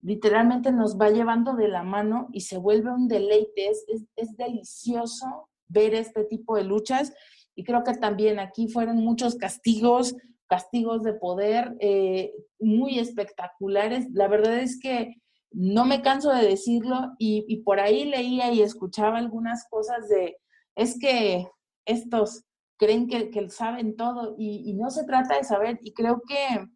[0.00, 3.84] literalmente nos va llevando de la mano y se vuelve un deleite, es,
[4.16, 7.12] es delicioso ver este tipo de luchas
[7.54, 10.16] y creo que también aquí fueron muchos castigos,
[10.52, 12.30] castigos de poder eh,
[12.60, 14.10] muy espectaculares.
[14.12, 15.14] La verdad es que
[15.50, 20.36] no me canso de decirlo y, por ahí leía y escuchaba algunas cosas de,
[20.76, 21.48] es que
[21.86, 22.44] estos
[22.78, 26.66] creen que, que saben todo y, y, no se trata de saber y creo que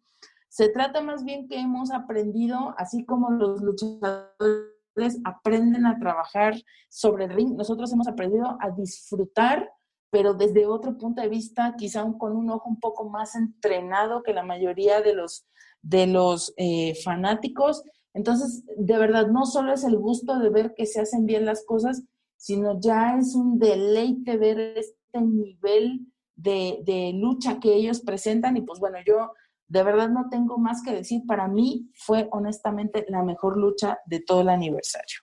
[0.49, 6.55] se trata más bien que hemos aprendido, así como los luchadores aprenden a trabajar
[6.89, 9.69] sobre el ring, nosotros hemos aprendido a disfrutar
[10.09, 14.33] pero desde otro punto de vista, quizá con un ojo un poco más entrenado que
[14.33, 15.45] la mayoría de los,
[15.81, 17.83] de los eh, fanáticos.
[18.13, 21.65] Entonces, de verdad, no solo es el gusto de ver que se hacen bien las
[21.65, 22.03] cosas,
[22.37, 28.55] sino ya es un deleite ver este nivel de, de lucha que ellos presentan.
[28.57, 29.33] Y pues bueno, yo
[29.67, 31.23] de verdad no tengo más que decir.
[31.27, 35.19] Para mí fue honestamente la mejor lucha de todo el aniversario.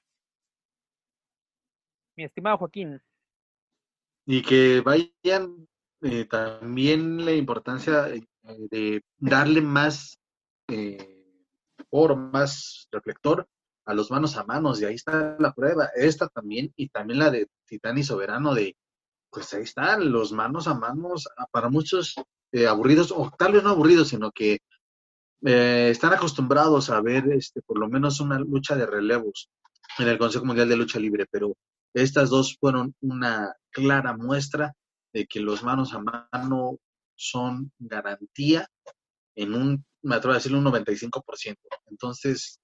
[2.16, 3.01] Mi estimado Joaquín,
[4.27, 5.68] y que vayan
[6.03, 10.18] eh, también la importancia eh, de darle más
[10.68, 11.14] eh,
[12.16, 13.47] más reflector
[13.85, 17.31] a los manos a manos, y ahí está la prueba, esta también, y también la
[17.31, 18.77] de Titán Soberano, de,
[19.31, 22.14] pues ahí están, los manos a manos, ah, para muchos
[22.53, 24.59] eh, aburridos, o tal vez no aburridos, sino que
[25.43, 29.51] están acostumbrados a ver este, por lo menos una lucha de relevos
[29.99, 31.55] en el Consejo Mundial de Lucha Libre, pero
[31.95, 34.74] estas dos fueron una clara muestra
[35.12, 36.78] de que los manos a mano
[37.16, 38.68] son garantía
[39.36, 41.57] en un, me atrevo a decirlo, un 95%.
[41.86, 42.61] Entonces,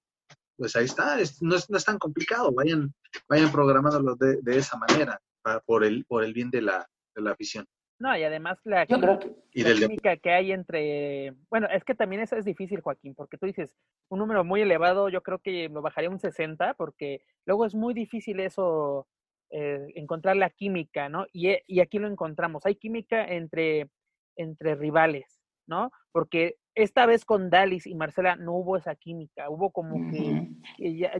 [0.57, 2.93] pues ahí está, no, es, no es tan complicado, vayan,
[3.27, 5.19] vayan programándolo de, de esa manera
[5.65, 7.65] por, el, por el bien de la, de la afición.
[8.01, 12.81] No, y además la, química que hay entre, bueno, es que también eso es difícil,
[12.81, 13.75] Joaquín, porque tú dices
[14.09, 17.93] un número muy elevado, yo creo que lo bajaría un 60, porque luego es muy
[17.93, 19.07] difícil eso,
[19.51, 21.25] eh, encontrar la química, ¿no?
[21.33, 23.89] Y, y, aquí lo encontramos, hay química entre,
[24.37, 25.91] entre rivales, ¿no?
[26.11, 30.47] Porque esta vez con Dalis y Marcela no hubo esa química, hubo como que,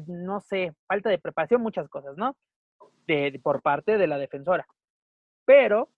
[0.07, 2.37] no sé, falta de preparación, muchas cosas, ¿no?
[3.05, 4.65] De, por parte de la defensora.
[5.45, 5.89] Pero,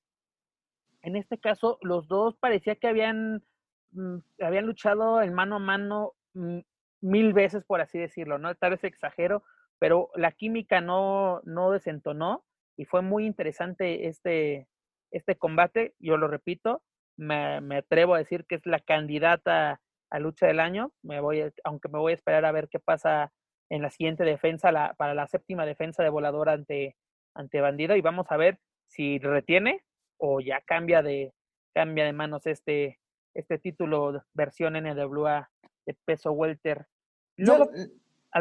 [1.03, 3.43] en este caso, los dos parecía que habían,
[3.91, 6.59] mm, habían luchado en mano a mano mm,
[7.01, 8.55] mil veces, por así decirlo, ¿no?
[8.55, 9.43] Tal vez exagero,
[9.83, 12.45] pero la química no, no desentonó
[12.77, 14.69] y fue muy interesante este,
[15.11, 16.81] este combate, yo lo repito,
[17.17, 20.93] me, me, atrevo a decir que es la candidata a lucha del año.
[21.03, 23.33] Me voy, aunque me voy a esperar a ver qué pasa
[23.69, 26.95] en la siguiente defensa, la, para la séptima defensa de volador ante,
[27.35, 29.83] ante Bandido, y vamos a ver si retiene
[30.17, 31.33] o ya cambia de,
[31.75, 33.01] cambia de manos este,
[33.33, 35.51] este título versión NWA
[35.85, 36.87] de peso welter.
[37.35, 37.69] Luego,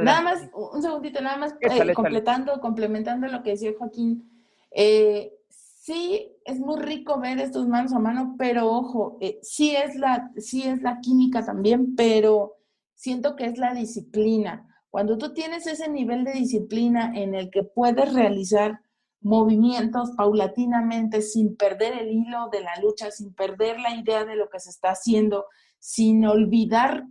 [0.00, 4.30] nada más, un segundito, nada más eh, completando, complementando lo que decía Joaquín.
[4.70, 9.96] Eh, sí es muy rico ver estos manos a mano, pero ojo, eh, sí, es
[9.96, 12.56] la, sí es la química también, pero
[12.94, 14.68] siento que es la disciplina.
[14.90, 18.80] Cuando tú tienes ese nivel de disciplina en el que puedes realizar
[19.20, 24.48] movimientos paulatinamente sin perder el hilo de la lucha, sin perder la idea de lo
[24.48, 25.46] que se está haciendo,
[25.84, 27.08] sin olvidar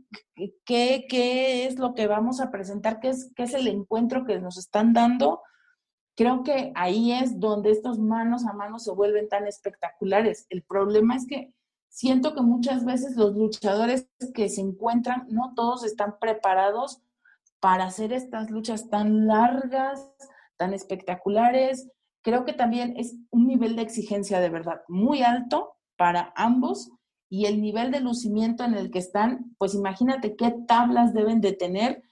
[0.63, 4.39] qué, qué es lo que vamos a presentar, qué es, qué es el encuentro que
[4.39, 5.41] nos están dando,
[6.15, 10.45] Creo que ahí es donde estos manos a manos se vuelven tan espectaculares.
[10.49, 11.53] El problema es que
[11.89, 17.01] siento que muchas veces los luchadores que se encuentran, no todos están preparados
[17.59, 20.11] para hacer estas luchas tan largas,
[20.57, 21.89] tan espectaculares.
[22.24, 26.91] Creo que también es un nivel de exigencia de verdad muy alto para ambos
[27.32, 31.53] y el nivel de lucimiento en el que están, pues imagínate qué tablas deben de
[31.53, 32.03] tener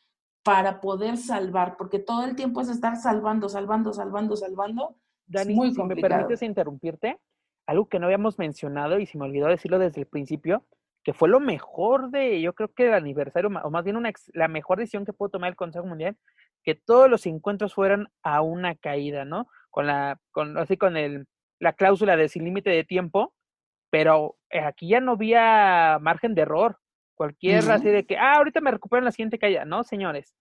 [0.43, 4.95] para poder salvar, porque todo el tiempo es estar salvando, salvando, salvando, salvando.
[5.28, 7.20] Dani, muy si me permites interrumpirte,
[7.67, 10.65] algo que no habíamos mencionado y se me olvidó decirlo desde el principio,
[11.03, 14.47] que fue lo mejor de, yo creo que el aniversario, o más bien una, la
[14.47, 16.15] mejor decisión que pudo tomar el Consejo Mundial,
[16.63, 19.49] que todos los encuentros fueran a una caída, ¿no?
[19.70, 21.28] Con la, con, así con el,
[21.59, 23.34] la cláusula de sin límite de tiempo,
[23.90, 26.78] pero eh, aquí ya no había margen de error.
[27.16, 29.66] Cualquier así de que, ah, ahorita me recupero en la siguiente caída.
[29.66, 30.36] No, señores.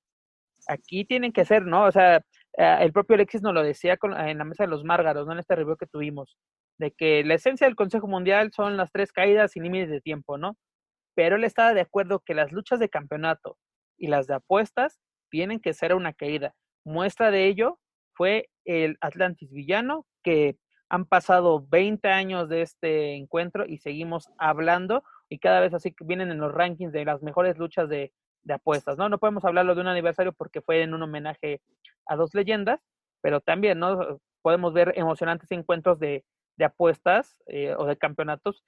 [0.68, 1.84] Aquí tienen que ser, ¿no?
[1.84, 2.18] O sea,
[2.56, 5.32] eh, el propio Alexis nos lo decía con, en la mesa de los Márgaros, ¿no?
[5.32, 6.36] En este review que tuvimos,
[6.78, 10.38] de que la esencia del Consejo Mundial son las tres caídas sin límites de tiempo,
[10.38, 10.56] ¿no?
[11.14, 13.58] Pero él estaba de acuerdo que las luchas de campeonato
[13.96, 16.54] y las de apuestas tienen que ser una caída.
[16.84, 17.80] Muestra de ello
[18.14, 20.56] fue el Atlantis Villano, que
[20.88, 26.30] han pasado 20 años de este encuentro y seguimos hablando y cada vez así vienen
[26.30, 28.12] en los rankings de las mejores luchas de,
[28.50, 29.10] apuestas, ¿no?
[29.10, 31.60] No podemos hablarlo de un aniversario porque fue en un homenaje
[32.06, 32.80] a dos leyendas,
[33.20, 34.20] pero también, ¿no?
[34.40, 36.24] Podemos ver emocionantes encuentros de,
[36.64, 38.64] apuestas eh, o de campeonatos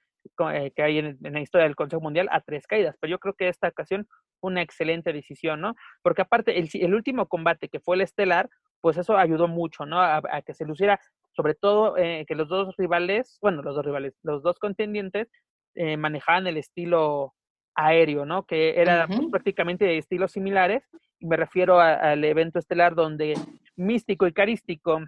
[0.53, 3.33] eh, que hay en, la historia del Consejo Mundial a tres caídas, pero yo creo
[3.33, 4.07] que esta ocasión
[4.41, 5.75] una excelente decisión, ¿no?
[6.01, 8.49] Porque aparte, el, último combate que fue el estelar,
[8.81, 10.01] pues eso ayudó mucho, ¿no?
[10.01, 10.99] A, que se luciera,
[11.41, 15.27] sobre todo eh, que los dos rivales, bueno, los dos rivales, los dos contendientes
[15.73, 17.33] eh, manejaban el estilo
[17.73, 18.45] aéreo, ¿no?
[18.45, 20.87] Que era pues, prácticamente de estilos similares.
[21.19, 23.33] Y me refiero al evento estelar donde
[23.75, 24.99] Místico y Carístico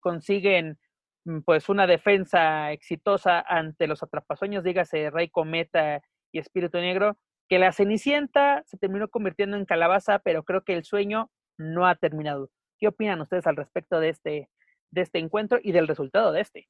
[0.00, 0.78] consiguen
[1.26, 6.02] mm, pues una defensa exitosa ante los atrapasueños, dígase Rey Cometa
[6.32, 7.16] y Espíritu Negro,
[7.48, 11.94] que la Cenicienta se terminó convirtiendo en calabaza, pero creo que el sueño no ha
[11.94, 12.50] terminado.
[12.80, 14.48] ¿Qué opinan ustedes al respecto de este,
[14.92, 16.68] de este encuentro y del resultado de este?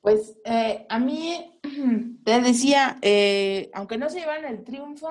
[0.00, 1.58] Pues eh, a mí,
[2.24, 5.08] te decía, eh, aunque no se llevan el triunfo,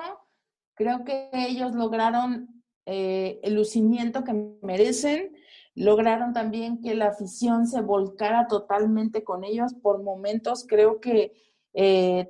[0.72, 5.36] creo que ellos lograron eh, el lucimiento que merecen,
[5.74, 9.74] lograron también que la afición se volcara totalmente con ellos.
[9.74, 11.44] Por momentos creo que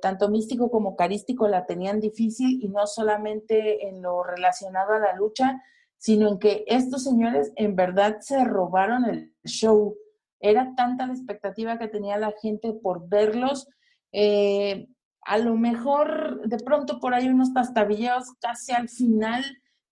[0.01, 5.15] tanto místico como carístico la tenían difícil y no solamente en lo relacionado a la
[5.15, 5.63] lucha,
[5.97, 9.95] sino en que estos señores en verdad se robaron el show.
[10.39, 13.67] Era tanta la expectativa que tenía la gente por verlos.
[14.11, 14.87] Eh,
[15.21, 19.43] a lo mejor de pronto por ahí unos tastabillos casi al final,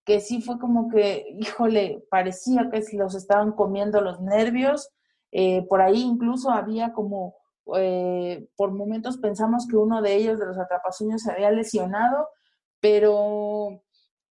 [0.04, 4.88] que sí fue como que, híjole, parecía que los estaban comiendo los nervios.
[5.32, 7.34] Eh, por ahí incluso había como,
[7.76, 12.28] eh, por momentos pensamos que uno de ellos, de los atrapasueños, se había lesionado,
[12.80, 13.82] pero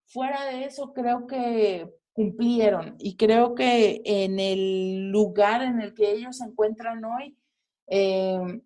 [0.07, 6.11] fuera de eso creo que cumplieron y creo que en el lugar en el que
[6.11, 7.37] ellos se encuentran hoy,
[7.87, 8.61] eh,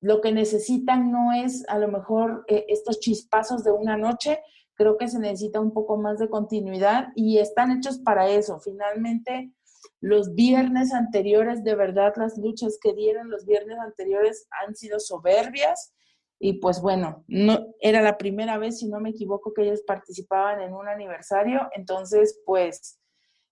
[0.00, 4.40] lo que necesitan no es a lo mejor eh, estos chispazos de una noche,
[4.74, 8.60] creo que se necesita un poco más de continuidad y están hechos para eso.
[8.60, 9.52] Finalmente,
[10.00, 15.92] los viernes anteriores, de verdad, las luchas que dieron los viernes anteriores han sido soberbias
[16.38, 20.60] y pues bueno, no era la primera vez, si no me equivoco, que ellos participaban
[20.60, 23.00] en un aniversario, entonces pues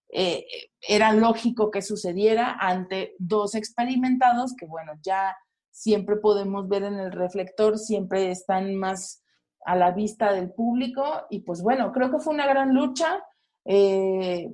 [0.09, 0.45] eh,
[0.81, 5.35] era lógico que sucediera ante dos experimentados que bueno, ya
[5.71, 9.23] siempre podemos ver en el reflector, siempre están más
[9.65, 13.23] a la vista del público y pues bueno, creo que fue una gran lucha.
[13.65, 14.53] Eh,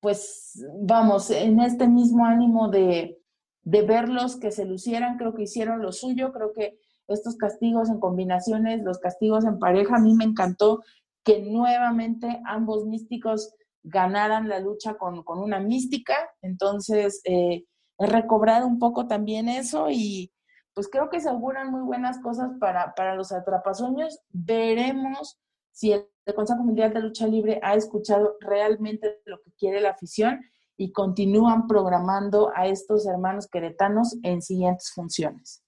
[0.00, 3.22] pues vamos, en este mismo ánimo de,
[3.62, 6.76] de verlos que se lucieran, creo que hicieron lo suyo, creo que
[7.08, 10.82] estos castigos en combinaciones, los castigos en pareja, a mí me encantó
[11.24, 17.64] que nuevamente ambos místicos ganaran la lucha con, una mística, entonces eh,
[17.98, 20.32] he recobrado un poco también eso y,
[20.74, 24.20] pues creo que se auguran muy buenas cosas para, para los atrapasueños.
[24.30, 25.38] Veremos
[25.70, 30.40] si el, Consejo Mundial de Lucha Libre ha escuchado realmente lo que quiere la afición
[30.76, 35.61] y continúan programando a estos hermanos queretanos en siguientes funciones.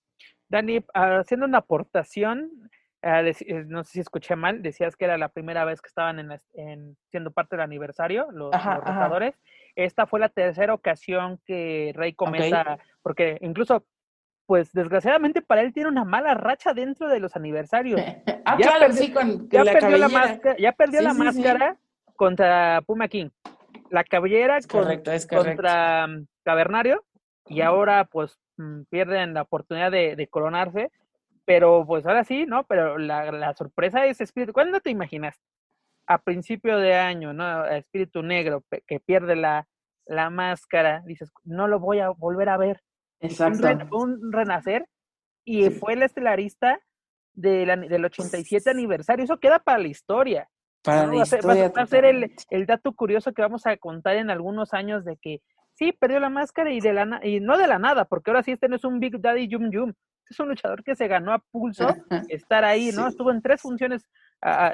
[0.54, 2.70] Dani, haciendo una aportación,
[3.02, 6.20] eh, eh, no sé si escuché mal, decías que era la primera vez que estaban
[6.54, 9.34] en, siendo parte del aniversario, los, rotadores.
[9.74, 13.84] Esta fue la tercera ocasión que Rey comenta, porque incluso
[14.46, 18.00] pues desgraciadamente para él tiene una mala racha dentro de los aniversarios.
[18.44, 21.76] ah, ya claro, sí, con, ya, la perdió la máscara, ya perdió la máscara
[22.14, 23.30] contra Puma King.
[23.90, 27.04] La cabellera contra mm, Cavernario
[27.46, 28.38] y ahora pues
[28.90, 30.90] pierden la oportunidad de, coronarse.
[31.44, 32.64] Pero pues ahora sí, ¿no?
[32.64, 34.52] Pero la, sorpresa es Espíritu.
[34.52, 35.36] ¿Cuándo te imaginas?
[36.06, 37.66] A principio de año, ¿no?
[37.66, 39.66] Espíritu Negro que pierde la,
[40.06, 42.82] la máscara, dices, no lo voy a volver a ver
[43.20, 43.66] Exacto.
[43.96, 44.86] Un, renacer
[45.44, 46.80] y fue el estelarista
[47.32, 49.24] del 87 aniversario.
[49.24, 50.48] Eso queda para la historia.
[50.82, 55.04] Para Va, a ser el, el, dato curioso que vamos a contar en algunos años
[55.04, 55.40] de que
[55.74, 58.52] sí, perdió la máscara y, de la, y no de la nada, porque ahora sí
[58.52, 59.92] este no es un Big Daddy Yum Yum.
[60.28, 61.86] Es un luchador que se ganó a pulso
[62.28, 63.06] estar ahí, ¿no?
[63.06, 64.06] Estuvo en tres funciones,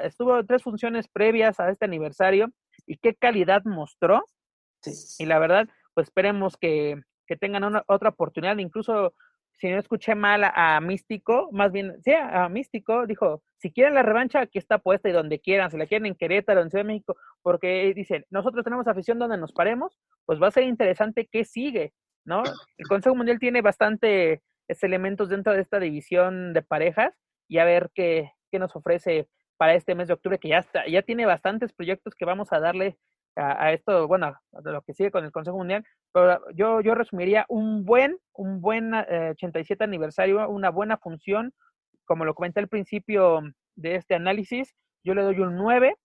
[0.03, 2.49] estuvo en tres funciones previas a este aniversario
[2.85, 4.23] y qué calidad mostró.
[5.19, 8.57] Y la verdad, pues esperemos que, que tengan una, otra oportunidad.
[8.57, 9.13] Incluso,
[9.57, 14.03] si no escuché mal a, Místico, más bien, sí, a Místico, dijo, si quieren la
[14.03, 16.87] revancha, aquí está puesta y donde quieran, si la quieren en Querétaro, en Ciudad de
[16.87, 21.45] México, porque dicen, nosotros tenemos afición donde nos paremos, pues va a ser interesante qué
[21.45, 21.93] sigue,
[22.25, 22.43] ¿no?
[22.77, 24.41] El Consejo Mundial tiene bastante
[24.81, 27.13] elementos dentro de esta división de parejas
[27.47, 29.27] y a ver qué, qué nos ofrece
[29.57, 32.59] para este mes de octubre, que ya, está, ya tiene bastantes proyectos que vamos a
[32.59, 32.97] darle
[33.35, 37.45] a, esto, bueno, a lo que sigue con el Consejo Mundial, pero yo, yo resumiría
[37.47, 41.53] un buen, un buen 87 eh, aniversario, una buena función,
[42.05, 43.41] como lo comenté al principio
[43.75, 45.95] de este análisis, yo le doy un 9,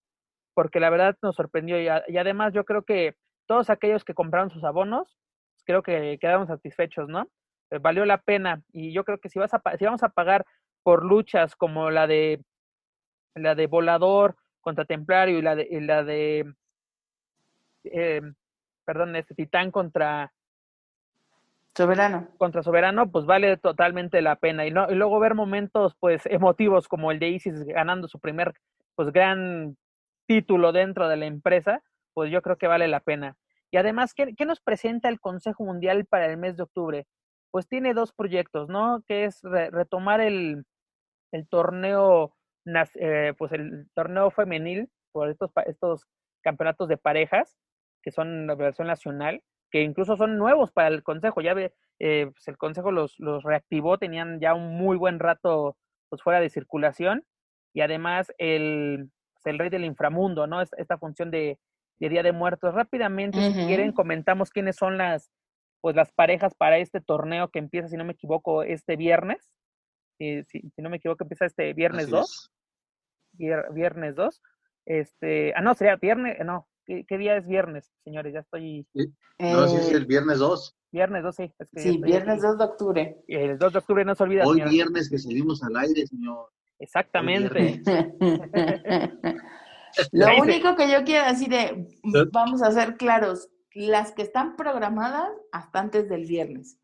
[0.54, 3.14] porque la verdad nos sorprendió y, además yo creo que
[3.46, 5.18] todos aquellos que compraron sus abonos,
[5.64, 7.28] creo que quedaron satisfechos, ¿no?
[7.70, 10.44] Eh, valió la pena y yo creo que si, vas a, si vamos a pagar
[10.82, 12.40] por luchas como la de
[13.34, 16.54] la de Volador contra Templario y la de, y la de
[17.92, 18.20] eh,
[18.84, 20.32] perdón, este Titán contra
[21.76, 22.28] Soberano.
[22.38, 24.64] Contra Soberano, pues vale totalmente la pena.
[24.64, 28.54] Y, no, y luego ver momentos, pues, emotivos como el de Isis ganando su primer,
[28.94, 29.76] pues, gran
[30.26, 31.82] título dentro de la empresa,
[32.14, 33.36] pues yo creo que vale la pena.
[33.70, 37.06] Y además, ¿qué, nos presenta el Consejo Mundial para el mes de octubre?
[37.50, 39.02] Pues tiene dos proyectos, ¿no?
[39.06, 40.64] Que es retomar el,
[41.32, 42.34] el torneo,
[42.94, 46.06] eh, pues el torneo femenil por estos, estos
[46.42, 47.58] campeonatos de parejas
[48.06, 51.40] que son la versión nacional, que incluso son nuevos para el Consejo.
[51.40, 55.76] Ya ve, eh, pues el Consejo los, los reactivó, tenían ya un muy buen rato
[56.08, 57.24] pues, fuera de circulación.
[57.74, 60.62] Y además el, pues, el Rey del Inframundo, ¿no?
[60.62, 61.58] Esta función de,
[61.98, 62.74] Día de Muertos.
[62.74, 65.32] Rápidamente, si quieren, comentamos quiénes son las,
[65.80, 69.50] pues, las parejas para este torneo que empieza, si no me equivoco, este viernes.
[70.20, 72.52] si, si, no me equivoco, empieza este viernes 2.
[73.32, 74.42] Viernes 2.
[74.84, 78.32] Este, ah, no, sería viernes, no, ¿qué, día es viernes, señores?
[78.32, 78.86] Ya estoy...
[79.38, 80.76] No, sí, es el viernes 2.
[80.92, 81.52] Viernes 2, sí.
[81.76, 83.22] sí, viernes 2 de octubre.
[83.26, 84.44] El 2 de octubre no se olvida.
[84.46, 86.48] Hoy viernes que salimos al aire, señor.
[86.78, 87.82] Exactamente.
[90.12, 91.72] Lo único que yo quiero decir es,
[92.32, 96.78] vamos a ser claros, las que están programadas hasta antes del viernes.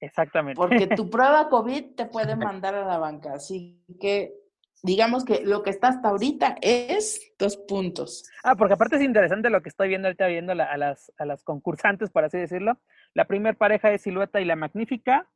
[0.00, 0.56] Exactamente.
[0.56, 3.34] Porque tu prueba COVID te puede mandar a la banca.
[3.34, 4.41] Así que
[4.82, 8.28] digamos que lo que está hasta ahorita es dos puntos.
[8.42, 11.44] Ah, porque aparte es interesante lo que estoy viendo ahorita viendo a, las, a las
[11.44, 12.78] concursantes, por así decirlo.
[13.14, 15.28] La primera pareja es Silueta y la Magnífica,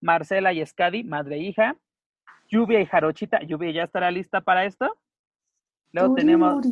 [0.00, 1.76] Marcela y Escadi, madre e hija,
[2.48, 3.42] Lluvia y Jarochita.
[3.42, 4.96] Lluvia ya estará lista para esto.
[5.92, 6.66] Luego tenemos,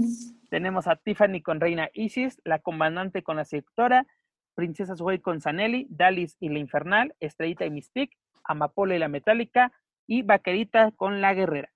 [0.48, 4.06] tenemos a Tiffany con Reina Isis, la comandante con la seductora,
[4.54, 9.72] Princesa Suey con Zanelli, Dalis y la Infernal, Estrellita y Mystique, Amapola y la Metálica,
[10.06, 11.70] y Vaquerita con la Guerrera.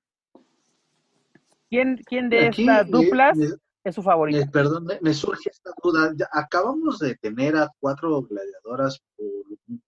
[1.71, 3.39] ¿Quién, quién de estas duplas
[3.85, 4.51] es su favorita?
[4.51, 6.12] perdón, me, surge esta duda.
[6.33, 9.01] acabamos de tener a cuatro gladiadoras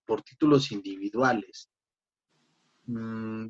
[0.05, 1.69] por, títulos individuales.
[2.87, 3.49] Mm,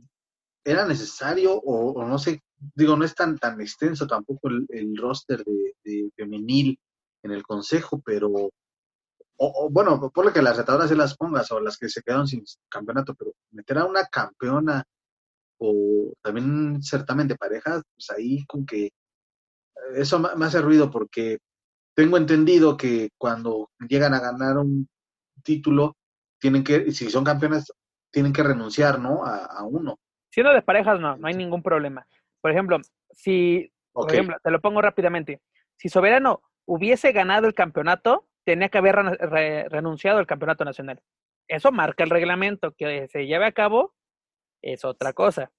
[0.65, 2.43] ¿Era necesario o, no sé,
[2.75, 6.79] digo, no es tan, tan extenso tampoco el, roster de, femenil
[7.23, 8.51] en el consejo, pero,
[9.37, 12.27] o, bueno, por lo que las retadoras se las pongas o las que se quedaron
[12.27, 14.85] sin campeonato, pero meter a una campeona
[15.59, 18.91] o también certamen de parejas, pues ahí con que
[19.95, 21.39] eso me hace ruido porque
[21.95, 24.89] tengo entendido que cuando llegan a ganar un
[25.43, 25.97] título,
[26.39, 27.73] tienen que, si son campeonas,
[28.11, 29.25] tienen que renunciar, ¿no?
[29.25, 29.99] A, uno.
[30.31, 32.07] Siendo de parejas, no, no hay ningún problema.
[32.41, 32.79] Por ejemplo,
[33.11, 35.41] si, por ejemplo, te lo pongo rápidamente,
[35.77, 38.97] si Soberano hubiese ganado el campeonato, tenía que haber
[39.71, 41.01] renunciado al campeonato nacional.
[41.49, 43.95] Eso marca el reglamento, que se lleve a cabo
[44.63, 45.51] es otra cosa.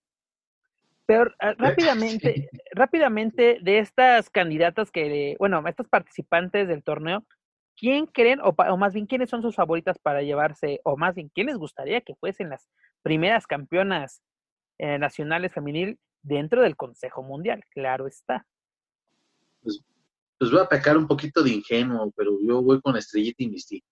[1.07, 7.25] Pero ah, rápidamente, rápidamente de estas candidatas que, bueno, estas participantes del torneo,
[7.77, 11.47] ¿quién creen, o, más bien, quiénes son sus favoritas para llevarse, o más bien, quién
[11.47, 12.67] les gustaría que fuesen las
[13.03, 14.21] primeras campeonas
[14.79, 17.63] eh, nacionales femenil dentro del Consejo Mundial?
[17.69, 18.45] Claro está.
[19.61, 19.81] Pues,
[20.37, 23.83] pues, voy a pecar un poquito de ingenuo, pero yo voy con Estrellita y Misty.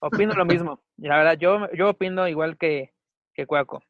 [0.00, 0.82] Opino lo mismo.
[0.96, 2.92] La verdad, yo, yo opino igual que,
[3.32, 3.80] que Cuaco.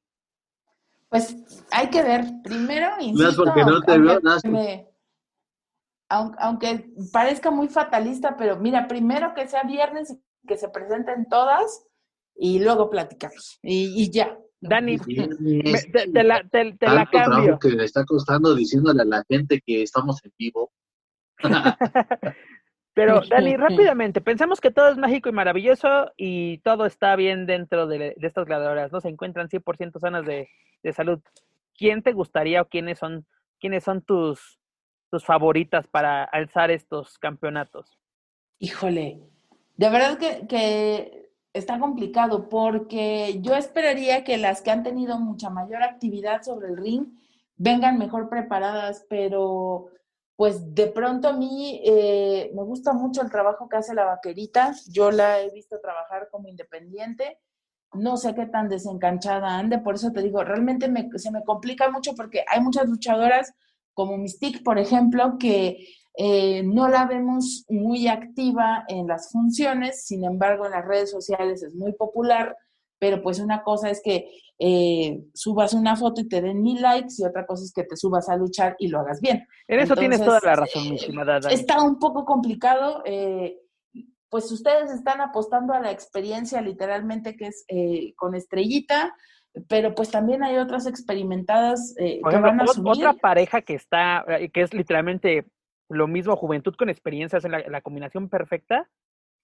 [1.14, 1.36] Pues
[1.70, 2.24] hay que ver.
[2.42, 3.44] Primero, insisto,
[6.08, 11.86] aunque, parezca muy fatalista, pero mira, primero que sea viernes y que se presenten todas
[12.34, 13.60] y luego platicamos.
[13.62, 14.36] Y, ya.
[14.60, 14.98] Dani,
[16.12, 17.60] te, la, te, la cambio.
[17.60, 20.72] que le está costando diciéndole a la gente que estamos en vivo.
[22.94, 27.88] Pero, Dani, rápidamente, pensamos que todo es mágico y maravilloso y todo está bien dentro
[27.88, 29.00] de, estas gladiadoras, ¿no?
[29.00, 30.48] Se encuentran 100% sanas de,
[30.82, 31.20] de, salud.
[31.76, 33.26] ¿Quién te gustaría o quiénes son,
[33.58, 34.60] quiénes son tus,
[35.10, 37.98] tus favoritas para alzar estos campeonatos?
[38.60, 39.20] Híjole,
[39.76, 45.50] de verdad que, que está complicado porque yo esperaría que las que han tenido mucha
[45.50, 47.06] mayor actividad sobre el ring
[47.56, 49.88] vengan mejor preparadas, pero
[50.36, 54.74] pues de pronto a mí eh, me gusta mucho el trabajo que hace la vaquerita.
[54.88, 57.38] Yo la he visto trabajar como independiente.
[57.92, 62.14] No sé qué tan desencanchada ande, por eso te digo, realmente se me complica mucho
[62.16, 63.52] porque hay muchas luchadoras
[63.92, 70.24] como Mystique, por ejemplo, que eh, no la vemos muy activa en las funciones, sin
[70.24, 72.56] embargo en las redes sociales es muy popular
[73.04, 77.14] pero pues una cosa es que eh, subas una foto y te den mil likes
[77.18, 79.46] y otra cosa es que te subas a luchar y lo hagas bien.
[79.66, 80.98] En eso tienes toda la razón, mi
[81.50, 83.02] Está un poco complicado.
[83.04, 83.58] Eh,
[84.28, 89.14] pues ustedes están apostando a la experiencia literalmente que es eh, con estrellita,
[89.68, 93.06] pero pues también hay otras experimentadas que van a subir.
[93.06, 95.46] Otra pareja que está, que es literalmente
[95.88, 98.88] lo mismo, juventud con experiencia, es la, la combinación perfecta,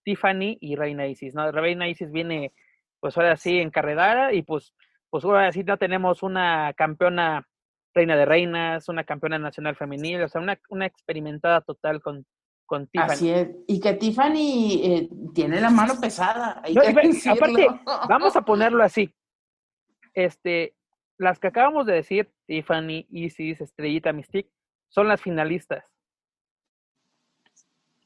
[0.05, 1.51] Tiffany y Reina Isis, ¿no?
[1.53, 2.53] Reina Isis viene
[3.01, 4.75] pues ahora sí encarredara y pues,
[5.11, 7.47] pues ahora sí no tenemos una campeona
[7.93, 12.25] reina de reinas, una campeona nacional femenil, o sea, una, una experimentada total con,
[12.65, 13.11] con Tiffany.
[13.11, 16.63] Así es, y que Tiffany eh, tiene la mano pesada.
[16.63, 17.67] aparte,
[18.09, 19.13] vamos a ponerlo así.
[20.15, 20.75] Este,
[21.19, 24.51] las que acabamos de decir, Tiffany, Isis, Estrellita, Mystique,
[24.89, 25.85] son las finalistas.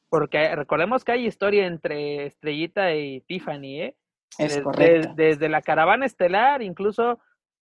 [0.09, 3.97] Porque recordemos que hay historia entre Estrellita y Tiffany, ¿eh?
[4.39, 7.19] Desde, la caravana estelar, incluso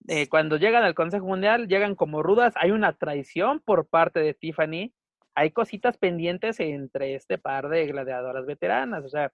[0.09, 2.55] eh, cuando llegan al Consejo Mundial, llegan como rudas.
[2.57, 4.93] Hay una traición por parte de Tiffany.
[5.35, 9.05] Hay cositas pendientes entre este par de gladiadoras veteranas.
[9.05, 9.33] O sea,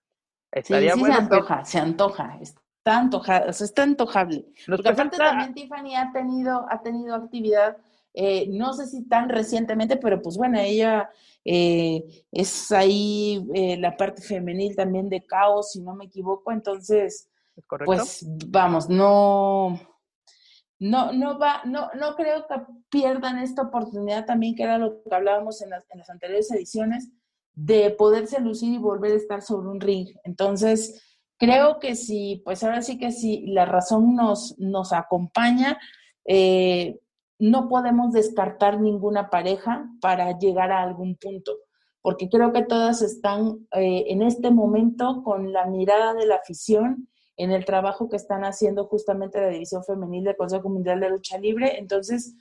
[0.51, 2.39] estaría sí, sí se antoja, se antoja.
[2.41, 4.45] está antojable, o sea, está antojable.
[4.67, 7.77] Porque aparte también Tiffany ha tenido, ha tenido actividad,
[8.15, 11.11] eh, no sé si tan recientemente, pero pues bueno, ella
[11.45, 17.29] eh, es ahí eh, la parte femenil también de caos, si no me equivoco, entonces,
[17.85, 19.81] pues vamos, no,
[20.79, 22.55] no, no va, no, no creo que
[22.89, 27.09] pierdan esta oportunidad también, que era lo que hablábamos en las, en las anteriores ediciones,
[27.55, 30.09] de poderse lucir y volver a estar sobre un ring.
[30.25, 31.03] Entonces,
[31.37, 35.79] creo que si, pues ahora sí que si la razón nos, nos acompaña,
[36.25, 37.01] eh,
[37.43, 41.59] no podemos descartar ninguna pareja para llegar a algún punto,
[42.01, 47.09] porque creo que todas están eh, en este momento con la mirada de la afición
[47.37, 51.37] en el trabajo que están haciendo justamente la División Femenil del Consejo Mundial de Lucha
[51.37, 51.81] Libre.
[51.81, 52.37] Entonces,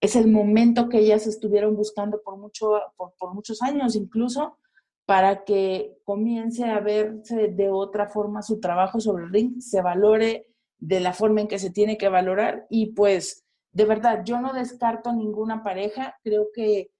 [0.00, 4.58] es el momento que ellas estuvieron buscando por, mucho, por muchos años incluso,
[5.06, 10.48] para que comience a verse de otra forma su trabajo sobre el ring, se valore
[10.78, 14.52] de la forma en que se tiene que valorar y pues de verdad yo no
[14.52, 16.90] descarto ninguna pareja, creo que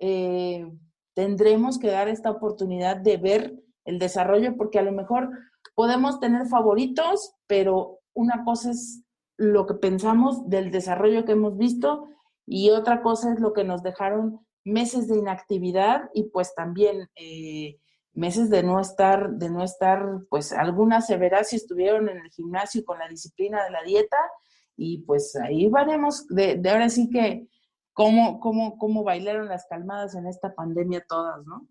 [0.00, 0.66] eh,
[1.14, 5.30] tendremos que dar esta oportunidad de ver el desarrollo porque a lo mejor
[5.74, 9.02] podemos tener favoritos, pero una cosa es
[9.36, 12.08] lo que pensamos del desarrollo que hemos visto
[12.46, 17.78] y otra cosa es lo que nos dejaron meses de inactividad y pues también eh,
[18.12, 22.84] meses de no estar, de no estar, pues algunas severas si estuvieron en el gimnasio
[22.84, 24.16] con la disciplina de la dieta
[24.78, 27.48] y pues ahí veremos de, de ahora sí que
[27.92, 31.66] cómo, cómo, cómo bailaron las calmadas en esta pandemia todas, ¿no?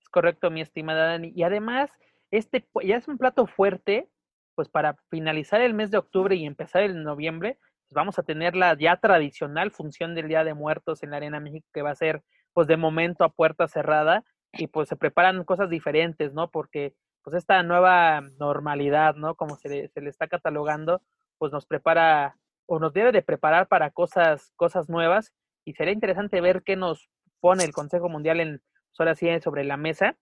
[0.00, 1.32] Es correcto, mi estimada Dani.
[1.36, 1.88] Y además,
[2.32, 4.10] este ya es un plato fuerte,
[4.56, 8.56] pues para finalizar el mes de octubre y empezar el noviembre, pues, vamos a tener
[8.56, 11.94] la ya tradicional función del Día de Muertos en la Arena México, que va a
[11.94, 12.24] ser,
[12.54, 14.24] pues de momento a puerta cerrada,
[14.54, 16.50] y pues se preparan cosas diferentes, ¿no?
[16.50, 19.36] Porque pues esta nueva normalidad, ¿no?
[19.36, 21.02] Como se le, se le está catalogando,
[21.42, 26.40] pues nos prepara o nos debe de preparar para cosas, cosas nuevas, y sería interesante
[26.40, 27.10] ver qué nos
[27.40, 30.16] pone el Consejo Mundial en, pues ahora sí, sobre la mesa,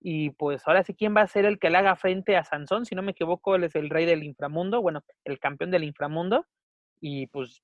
[0.00, 2.86] y pues ahora sí, ¿quién va a ser el que le haga frente a Sansón?
[2.86, 6.44] Si no me equivoco, él es el rey del inframundo, bueno, el campeón del inframundo,
[7.00, 7.62] y pues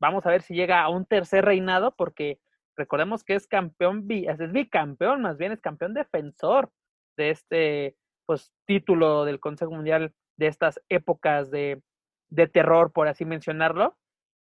[0.00, 2.40] vamos a ver si llega a un tercer reinado porque
[2.76, 6.72] recordemos que es campeón, es bicampeón, más bien es campeón defensor
[7.16, 11.82] de este pues título del Consejo Mundial de estas épocas de,
[12.30, 13.96] de terror, por así mencionarlo.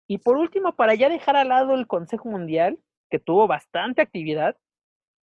[0.08, 2.80] Y por último, para ya dejar al lado el Consejo Mundial,
[3.10, 4.58] que tuvo bastante actividad,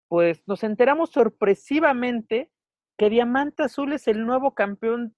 [0.09, 2.51] pues nos enteramos sorpresivamente
[2.99, 5.15] que Diamante Azul es el nuevo campeón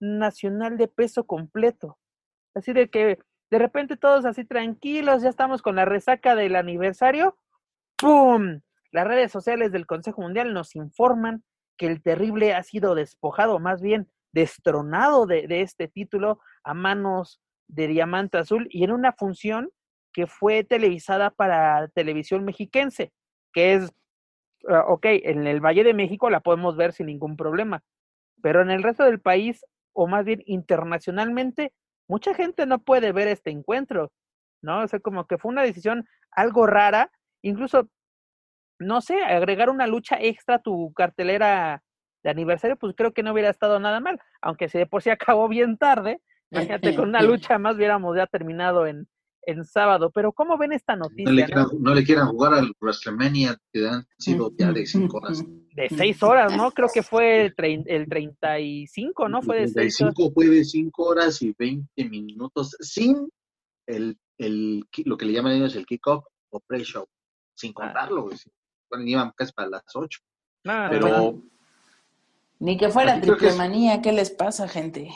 [0.00, 1.98] nacional de peso completo.
[2.54, 3.18] Así de que
[3.50, 7.36] de repente todos así tranquilos, ya estamos con la resaca del aniversario.
[7.96, 8.60] ¡Pum!
[8.92, 11.44] Las redes sociales del Consejo Mundial nos informan
[11.76, 17.86] que el terrible ha sido despojado, más bien destronado de, este título a manos de
[17.86, 19.70] Diamante Azul y en una función
[20.12, 23.12] que fue televisada para televisión mexiquense,
[23.52, 23.92] que es,
[24.68, 27.82] ah, ok, en el Valle de México la podemos ver sin ningún problema,
[28.42, 31.72] pero en el resto del país, o más bien internacionalmente,
[32.08, 34.12] mucha gente no puede ver este encuentro,
[34.62, 34.82] ¿no?
[34.82, 37.12] O sea, como que fue una decisión algo rara,
[37.42, 37.88] incluso,
[38.78, 41.82] no sé, agregar una lucha extra a tu cartelera
[42.22, 45.10] de aniversario, pues creo que no hubiera estado nada mal, aunque si de por sí
[45.10, 46.20] acabó bien tarde,
[46.50, 49.08] imagínate, con una lucha más hubiéramos ya terminado en,
[49.42, 51.24] en sábado, pero ¿cómo ven esta noticia?
[51.78, 55.42] No le quieran, jugar al WrestleMania que han sido ya de cinco horas.
[55.74, 56.70] De seis horas, ¿no?
[56.72, 59.42] Creo que fue el, el 35, ¿no?
[59.42, 63.30] Fue de el 35 fue de cinco horas y 20 minutos sin
[63.86, 67.06] el, el, lo que le llaman ellos el kickoff o pre-show,
[67.54, 67.74] sin ah.
[67.74, 68.36] contarlo, güey.
[68.90, 70.20] Bueno, iban casi para las ocho.
[70.62, 71.40] pero...
[72.60, 75.10] Ni que fuera triple manía, ¿qué les pasa, gente?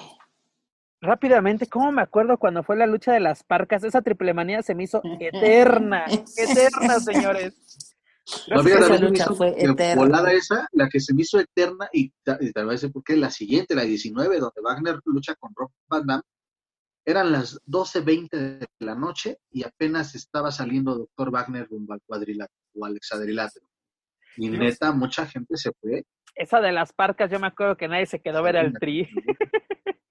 [1.04, 3.84] rápidamente, ¿cómo me acuerdo cuando fue la lucha de las parcas?
[3.84, 6.04] Esa triple manía se me hizo eterna,
[6.36, 7.54] eterna, señores.
[8.48, 10.02] No, esa lucha fue eterna.
[10.02, 13.82] Volada esa, la que se me hizo eterna, y, tal vez porque la siguiente, la
[13.82, 16.22] 19, donde Wagner lucha con Rob Van Damme,
[17.04, 22.58] eran las 12.20 de la noche y apenas estaba saliendo Doctor Wagner rumbo al cuadrilátero
[22.74, 23.66] o al hexadrilátero.
[24.38, 26.06] Y neta, mucha gente se fue.
[26.34, 29.08] Esa de las parcas, yo me acuerdo que nadie se quedó a ver al tri.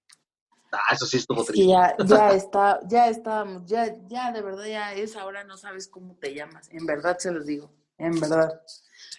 [0.76, 1.68] Ah, eso sí estuvo triste.
[1.68, 6.16] ya, ya está, ya estábamos, ya, ya de verdad ya es ahora no sabes cómo
[6.16, 6.68] te llamas.
[6.72, 8.60] En verdad se los digo, en verdad.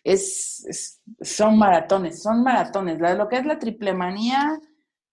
[0.03, 2.99] Es, son maratones, son maratones.
[2.99, 4.59] lo que es la triple manía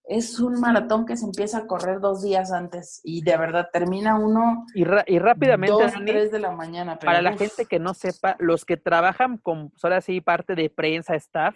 [0.03, 4.17] es un maratón que se empieza a correr dos días antes y de verdad termina
[4.17, 6.97] uno y, y rápidamente dos, tres de la mañana.
[6.97, 10.69] para la gente que no sepa, los que trabajan con, pues ahora sí, parte de
[10.69, 11.55] prensa, staff,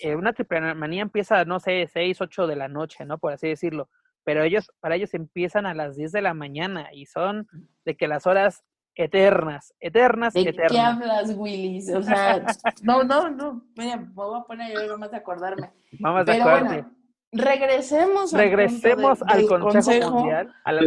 [0.00, 3.18] eh, una triple manía empieza, no sé, 6, 8 de la noche, ¿no?
[3.18, 3.88] Por así decirlo.
[4.24, 7.48] Pero ellos, para ellos empiezan a las 10 de la mañana y son
[7.84, 8.62] de que las horas
[8.94, 10.72] eternas, eternas, ¿De eternas.
[10.72, 11.90] qué hablas, Willis?
[11.94, 12.44] O sea,
[12.82, 13.64] no, no, no.
[13.76, 15.70] Mira, me voy a poner yo nomás de acordarme.
[15.98, 16.66] Vamos de acuerdo.
[16.66, 16.90] bueno,
[17.32, 20.52] regresemos, al Regresemos de- al Consejo, Mundial.
[20.64, 20.82] a la-.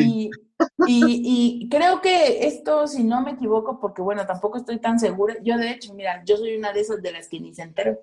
[0.00, 0.30] Y,
[0.86, 5.36] y, y creo que esto, si no me equivoco, porque bueno, tampoco estoy tan segura.
[5.42, 7.98] Yo, de hecho, mira, yo soy una de esas de las que ni se enteró.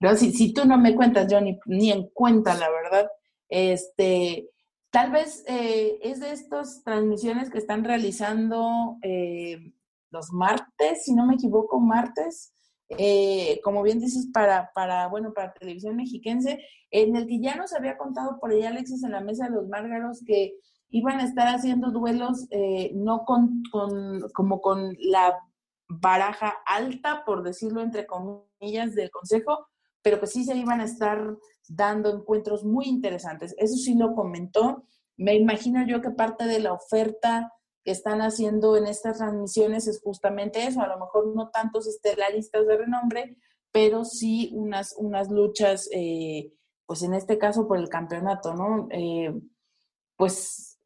[0.00, 3.10] Pero si, si tú no me cuentas, yo ni, ni en cuenta, la verdad.
[3.50, 4.48] Este,
[4.90, 9.74] tal vez eh, es de estas transmisiones que están realizando eh,
[10.10, 12.54] los martes, si no me equivoco, martes,
[12.88, 17.74] eh, como bien dices, para, para, bueno, para televisión mexiquense, en el que ya nos
[17.74, 20.54] había contado por ahí Alexis en la mesa de los Márgaros que
[20.88, 22.48] iban a estar haciendo duelos
[22.94, 25.38] no con, con, como con la
[25.88, 29.69] baraja alta, por decirlo entre comillas, del consejo,
[30.02, 31.36] pero que sí se iban a estar
[31.68, 33.54] dando encuentros muy interesantes.
[33.58, 34.84] Eso sí lo comentó.
[35.16, 37.52] Me imagino yo que parte de la oferta
[37.84, 42.66] que están haciendo en estas transmisiones es justamente eso, a lo mejor no tantos estelaristas
[42.66, 43.36] de renombre,
[43.72, 46.52] pero sí unas, unas luchas, eh,
[46.86, 48.88] pues en este caso por el campeonato, ¿no?
[48.90, 49.32] Eh,
[50.16, 50.78] pues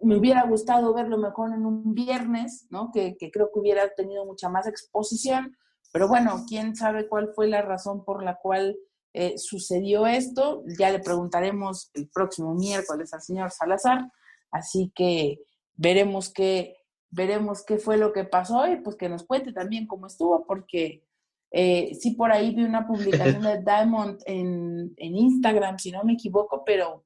[0.00, 2.90] me hubiera gustado verlo mejor en un viernes, ¿no?
[2.92, 5.56] Que, que, creo que hubiera tenido mucha más exposición,
[5.92, 8.76] pero bueno, quién sabe cuál fue la razón por la cual
[9.12, 10.62] eh, sucedió esto.
[10.78, 14.10] Ya le preguntaremos el próximo miércoles al señor Salazar,
[14.50, 15.40] así que
[15.74, 16.76] veremos qué,
[17.10, 21.04] veremos qué fue lo que pasó y pues que nos cuente también cómo estuvo, porque
[21.50, 26.12] eh, sí por ahí vi una publicación de Diamond en, en Instagram, si no me
[26.12, 27.04] equivoco, pero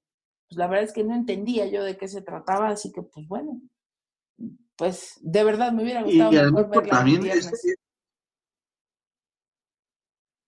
[0.48, 3.26] pues la verdad es que no entendía yo de qué se trataba, así que pues
[3.26, 3.62] bueno,
[4.76, 7.50] pues de verdad me hubiera gustado y mejor verla también es,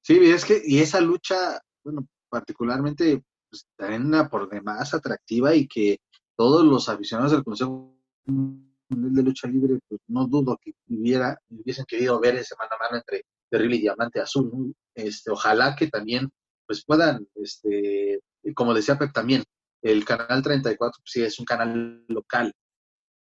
[0.07, 5.67] sí, es que, y esa lucha, bueno, particularmente, pues, también era por demás atractiva y
[5.67, 5.99] que
[6.37, 7.97] todos los aficionados del Consejo
[8.27, 12.97] de Lucha Libre, pues no dudo que hubiera, hubiesen querido ver ese mano a mano
[12.99, 14.75] entre Terrible y Diamante Azul.
[14.95, 16.31] Este, ojalá que también
[16.67, 18.21] pues puedan, este,
[18.55, 19.43] como decía Pep también,
[19.83, 22.53] el canal 34 pues, sí es un canal local,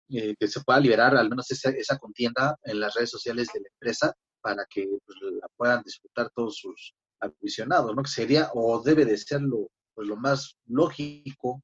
[0.09, 3.61] eh, que se pueda liberar al menos esa, esa, contienda en las redes sociales de
[3.61, 8.03] la empresa para que pues, la puedan disfrutar todos sus aficionados, ¿no?
[8.03, 11.61] Que sería o debe de ser lo, pues, lo más lógico.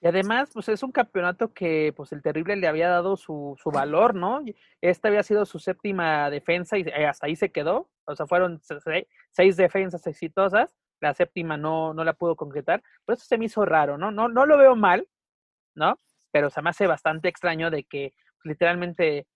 [0.00, 3.70] Y además, pues es un campeonato que pues el terrible le había dado su, su
[3.70, 4.42] valor, ¿no?
[4.80, 7.90] Esta había sido su séptima defensa y hasta ahí se quedó.
[8.04, 13.14] O sea, fueron seis, seis defensas exitosas la séptima no, no la pudo concretar, por
[13.14, 14.10] eso se me hizo raro, ¿no?
[14.10, 15.08] No, no lo veo mal,
[15.74, 16.00] ¿no?
[16.32, 19.26] Pero se me hace bastante extraño de que pues, literalmente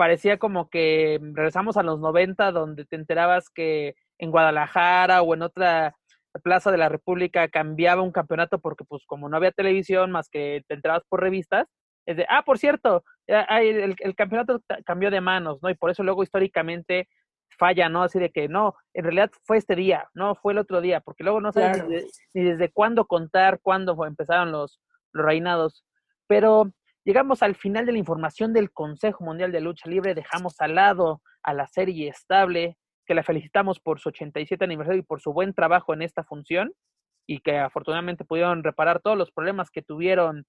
[0.00, 5.42] parecía como que regresamos a los 90 donde te enterabas que en Guadalajara o en
[5.42, 5.94] otra
[6.42, 10.64] plaza de la República cambiaba un campeonato porque pues como no había televisión más que
[10.66, 11.68] te enterabas por revistas,
[12.06, 15.68] es de, ah, por cierto, el, el campeonato cambió de manos, ¿no?
[15.68, 17.06] Y por eso luego históricamente
[17.58, 18.02] falla, ¿no?
[18.02, 21.24] Así de que no, en realidad fue este día, no fue el otro día, porque
[21.24, 21.90] luego no sabes claro.
[21.90, 24.80] ni, de, ni, desde cuándo contar, cuándo empezaron los,
[25.12, 25.84] los reinados.
[26.26, 26.72] Pero
[27.10, 31.20] llegamos al final de la información del Consejo Mundial de Lucha Libre, dejamos al lado
[31.42, 35.52] a la serie estable, que la felicitamos por su 87 aniversario y por su buen
[35.52, 36.72] trabajo en esta función,
[37.26, 40.44] y que afortunadamente pudieron reparar todos los problemas que tuvieron,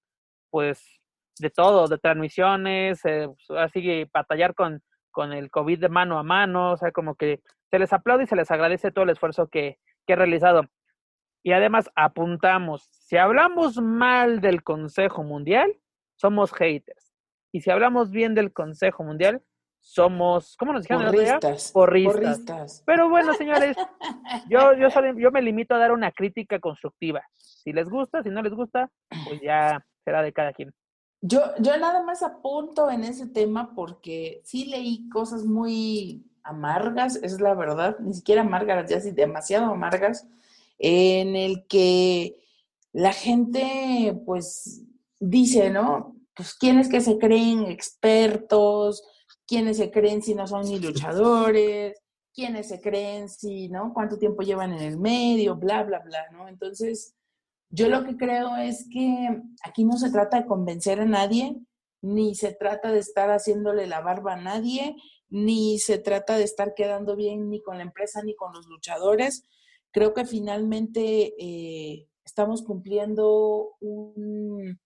[0.50, 1.00] pues,
[1.38, 4.80] de todo, de transmisiones, eh, así que batallar con
[5.12, 7.40] con el COVID de mano a mano, o sea, como que
[7.70, 10.64] se les aplaude y se les agradece todo el esfuerzo que, que he realizado.
[11.44, 15.72] Y además apuntamos, si hablamos mal del Consejo Mundial,
[16.22, 17.12] somos haters.
[17.50, 19.42] Y si hablamos bien del Consejo Mundial,
[19.80, 21.06] somos, ¿cómo nos dijeron?
[21.06, 21.72] Porristas.
[21.72, 22.14] Porristas.
[22.14, 22.82] Porristas.
[22.86, 23.76] Pero bueno, señores,
[24.48, 27.22] yo, yo, solo, yo me limito a dar una crítica constructiva.
[27.34, 28.88] Si les gusta, si no les gusta,
[29.26, 30.72] pues ya será de cada quien.
[31.20, 37.40] Yo, yo nada más apunto en ese tema porque sí leí cosas muy amargas, es
[37.40, 40.28] la verdad, ni siquiera amargas, ya sí, demasiado amargas,
[40.78, 42.40] en el que
[42.92, 44.84] la gente pues
[45.22, 46.16] dice, ¿no?
[46.34, 49.02] Pues quiénes que se creen expertos,
[49.46, 51.96] quiénes se creen si no son ni luchadores,
[52.34, 53.92] quiénes se creen si, ¿no?
[53.94, 56.48] Cuánto tiempo llevan en el medio, bla, bla, bla, ¿no?
[56.48, 57.14] Entonces,
[57.70, 59.28] yo lo que creo es que
[59.64, 61.56] aquí no se trata de convencer a nadie,
[62.00, 64.96] ni se trata de estar haciéndole la barba a nadie,
[65.28, 69.44] ni se trata de estar quedando bien ni con la empresa ni con los luchadores.
[69.92, 74.80] Creo que finalmente eh, estamos cumpliendo un,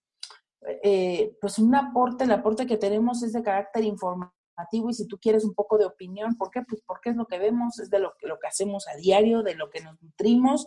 [0.82, 5.18] eh, pues un aporte, el aporte que tenemos es de carácter informativo y si tú
[5.18, 6.62] quieres un poco de opinión, ¿por qué?
[6.66, 9.54] Pues porque es lo que vemos, es de lo lo que hacemos a diario, de
[9.54, 10.66] lo que nos nutrimos.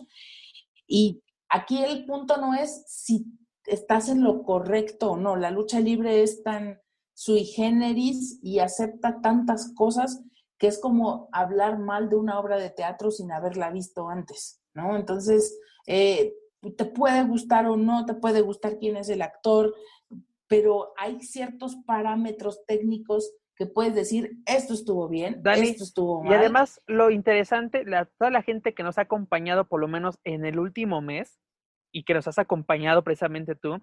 [0.86, 3.26] Y aquí el punto no es si
[3.66, 5.36] estás en lo correcto o no.
[5.36, 6.80] La lucha libre es tan
[7.14, 10.22] sui generis y acepta tantas cosas
[10.58, 14.96] que es como hablar mal de una obra de teatro sin haberla visto antes, ¿no?
[14.96, 16.34] Entonces, eh,
[16.76, 19.74] te puede gustar o no, te puede gustar quién es el actor,
[20.46, 26.32] pero hay ciertos parámetros técnicos que puedes decir, esto estuvo bien, esto estuvo mal.
[26.32, 30.18] Y además, lo interesante, la, toda la gente que nos ha acompañado, por lo menos
[30.24, 31.38] en el último mes,
[31.92, 33.78] y que nos has acompañado precisamente tú,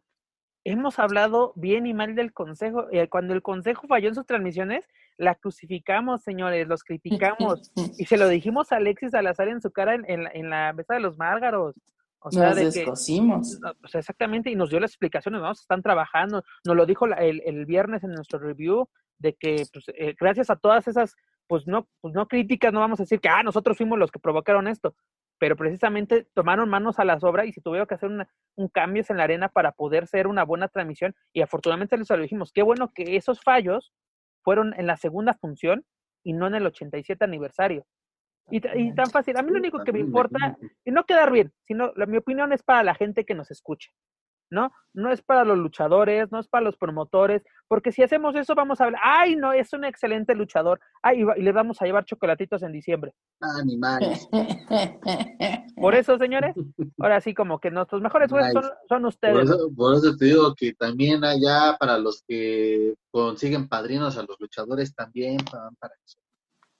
[0.63, 2.87] hemos hablado bien y mal del Consejo.
[2.91, 4.85] Eh, cuando el Consejo falló en sus transmisiones,
[5.17, 7.71] la crucificamos, señores, los criticamos.
[7.97, 10.99] y se lo dijimos a Alexis Salazar en su cara en, en, la mesa de
[10.99, 11.75] los Márgaros.
[12.19, 13.59] O sea, nos de descosimos.
[13.83, 16.43] o sea, exactamente, y nos dio las explicaciones, vamos, están trabajando.
[16.65, 18.89] Nos lo dijo el, el viernes en nuestro review,
[19.19, 21.15] de que pues, eh, gracias a todas esas,
[21.47, 24.19] pues no, pues no críticas, no vamos a decir que, ah, nosotros fuimos los que
[24.19, 24.95] provocaron esto,
[25.39, 28.09] pero precisamente tomaron manos a la obra y se tuvieron que hacer
[28.55, 32.17] un cambio en la arena para poder ser una buena transmisión y afortunadamente les lo
[32.17, 33.93] dijimos, qué bueno que esos fallos
[34.43, 35.85] fueron en la segunda función
[36.23, 37.85] y no en el 87 aniversario.
[38.49, 41.51] Y, y tan fácil, a mí lo único que me importa, y no quedar bien,
[41.65, 43.91] sino la, mi opinión es para la gente que nos escuche.
[44.49, 44.71] ¿no?
[44.93, 48.81] No es para los luchadores, no es para los promotores, porque si hacemos eso vamos
[48.81, 52.63] a hablar, ay, no, es un excelente luchador, ay, y le vamos a llevar chocolatitos
[52.63, 53.13] en diciembre.
[53.41, 54.27] Animales.
[55.75, 56.55] Por eso, señores,
[56.99, 58.53] ahora sí como que nuestros mejores jueces
[58.87, 59.49] son, ustedes.
[59.75, 64.95] Por eso, te digo que también allá para los que consiguen padrinos a los luchadores
[64.95, 65.37] también
[65.79, 66.19] para eso.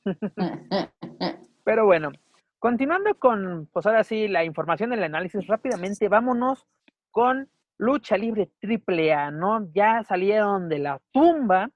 [1.67, 2.13] Pero bueno,
[2.59, 6.65] continuando con, pues ahora sí, la información del análisis, rápidamente vámonos
[7.11, 9.69] con lucha libre triple A, ¿no?
[9.73, 11.69] Ya salieron de la tumba,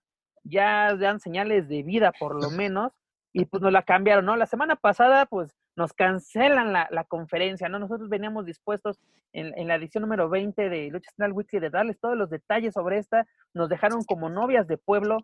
[0.45, 2.93] ya dan señales de vida por lo menos,
[3.33, 4.37] y pues nos la cambiaron, ¿no?
[4.37, 7.77] La semana pasada, pues nos cancelan la, la conferencia, ¿no?
[7.77, 8.97] Nosotros veníamos dispuestos
[9.33, 12.75] en, en, la edición número 20 de Lucha Central Weekly de darles todos los detalles
[12.75, 15.17] sobre esta, nos dejaron como novias de pueblo,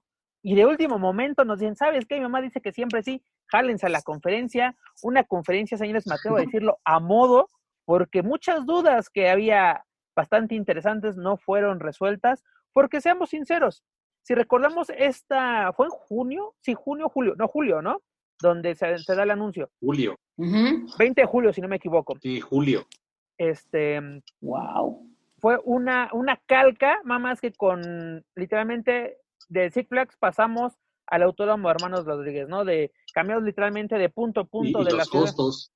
[0.48, 2.16] y de último momento nos dicen, ¿sabes qué?
[2.16, 6.38] Mi mamá dice que siempre sí, jálense a la conferencia, una conferencia, señores, me atrevo
[6.38, 7.50] a decirlo, a modo,
[7.84, 9.84] porque muchas dudas que había
[10.16, 13.84] bastante interesantes no fueron resueltas, porque seamos sinceros,
[14.22, 16.56] si recordamos esta, ¿fue en junio?
[16.62, 18.02] Sí, junio, julio, no, julio, ¿no?
[18.42, 19.70] Donde se, da el anuncio.
[19.82, 20.16] Julio.
[20.38, 22.16] 20 de julio, si no me equivoco.
[22.22, 22.88] Sí, julio.
[23.38, 24.00] Este.
[24.40, 25.10] Wow.
[25.40, 29.18] Fue una, una calca, más que con literalmente
[29.50, 30.74] de Six Flags pasamos
[31.08, 32.66] al autódromo Hermanos Rodríguez, ¿no?
[32.66, 35.72] De cambios literalmente de punto a punto de los costos.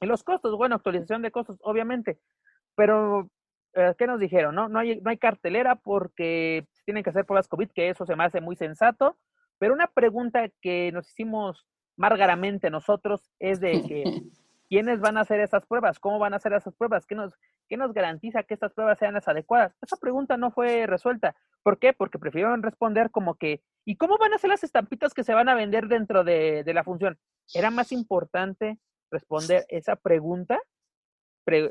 [0.00, 2.20] Y los costos, bueno, actualización de costos, obviamente.
[2.76, 3.28] Pero
[3.74, 4.54] eh, ¿qué nos dijeron?
[4.54, 8.16] No, no, hay, no hay cartelera porque tienen que hacer pruebas COVID, que eso se
[8.16, 9.18] me hace muy sensato.
[9.58, 11.66] Pero una pregunta que nos hicimos
[11.96, 14.04] margaramente nosotros es de que
[14.70, 15.98] ¿quiénes van a hacer esas pruebas?
[15.98, 17.04] ¿Cómo van a hacer esas pruebas?
[17.04, 17.34] ¿Qué nos,
[17.68, 19.74] qué nos garantiza que estas pruebas sean las adecuadas?
[19.82, 21.34] Esa pregunta no fue resuelta.
[21.62, 21.92] ¿Por qué?
[21.92, 25.48] Porque prefirieron responder como que, ¿y cómo van a ser las estampitas que se van
[25.48, 27.18] a vender dentro de, de la función?
[27.52, 28.78] Era más importante
[29.10, 30.58] responder esa pregunta,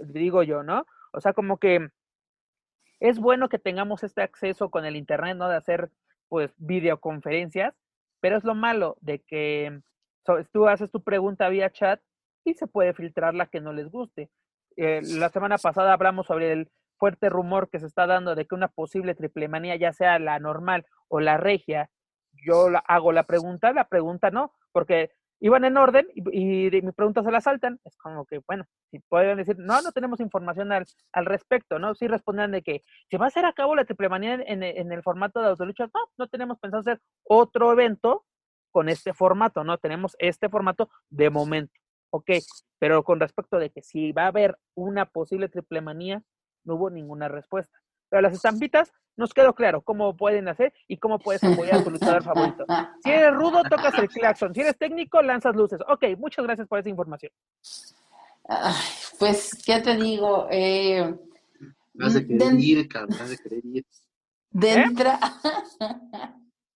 [0.08, 0.86] digo yo, ¿no?
[1.14, 1.88] O sea, como que
[3.00, 5.48] es bueno que tengamos este acceso con el Internet, ¿no?
[5.48, 5.90] De hacer,
[6.28, 7.74] pues, videoconferencias,
[8.20, 9.82] pero es lo malo de que
[10.52, 12.02] tú haces tu pregunta vía chat
[12.50, 14.30] y se puede filtrar la que no les guste.
[14.76, 18.56] Eh, la semana pasada hablamos sobre el fuerte rumor que se está dando de que
[18.56, 21.90] una posible triple manía, ya sea la normal o la regia,
[22.46, 25.12] yo hago la pregunta, la pregunta no, porque
[25.42, 27.80] iban en orden y, y mi pregunta se la saltan.
[27.86, 31.96] Es como que, bueno, si pueden decir, no, no tenemos información al, al respecto, ¿no?
[31.96, 34.92] Sí responden de que se va a hacer a cabo la triple manía en, en
[34.92, 35.90] el formato de autoluchas.
[35.94, 38.26] No, no tenemos pensado hacer otro evento
[38.72, 39.78] con este formato, ¿no?
[39.78, 41.74] Tenemos este formato de momento,
[42.12, 42.32] ok.
[42.80, 46.24] Pero con respecto de que si va a haber una posible triple manía,
[46.64, 47.78] no hubo ninguna respuesta.
[48.10, 51.92] Pero las estampitas nos quedó claro cómo pueden hacer y cómo puedes apoyar a tu
[51.92, 52.66] luchador favorito.
[53.04, 54.54] Si eres rudo, tocas el claxon.
[54.54, 55.80] Si eres técnico, lanzas luces.
[55.88, 57.32] Ok, muchas gracias por esa información.
[59.20, 60.48] pues, ¿qué te digo?
[60.50, 61.14] Eh,
[61.94, 63.86] vas a querer ir, cabrón, vas a querer ir.
[64.50, 65.12] Dentro.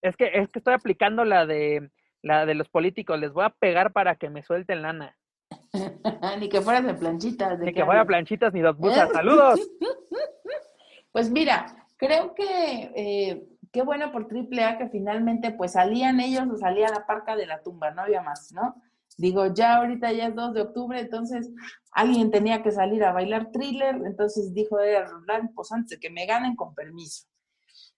[0.01, 1.89] Es que, es que estoy aplicando la de
[2.21, 3.19] la de los políticos.
[3.19, 5.17] Les voy a pegar para que me suelten lana.
[6.39, 7.59] ni que fueras de planchitas.
[7.59, 9.09] ni que fuera planchitas ni dos busas.
[9.13, 9.59] ¡Saludos!
[11.11, 16.57] pues mira, Creo que eh, qué bueno por AAA que finalmente pues salían ellos o
[16.57, 18.75] salía la parca de la tumba, no había más, ¿no?
[19.17, 21.49] Digo, ya ahorita ya es 2 de octubre, entonces
[21.93, 26.13] alguien tenía que salir a bailar thriller, entonces dijo era Roland, pues antes de que
[26.13, 27.25] me ganen con permiso.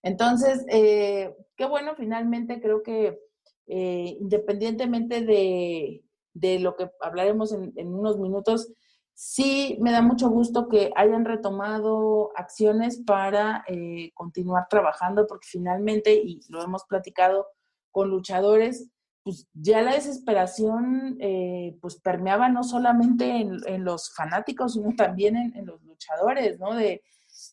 [0.03, 3.17] Entonces, eh, qué bueno, finalmente creo que
[3.65, 6.04] eh, independientemente de,
[6.35, 8.71] de, lo que hablaremos en, en, unos minutos,
[9.15, 16.13] sí me da mucho gusto que hayan retomado acciones para eh, continuar trabajando, porque finalmente,
[16.13, 17.47] y lo hemos platicado
[17.91, 18.91] con luchadores,
[19.23, 25.35] pues ya la desesperación eh, pues permeaba no solamente en, en, los fanáticos, sino también
[25.35, 26.75] en, en los luchadores, ¿no?
[26.75, 27.01] De,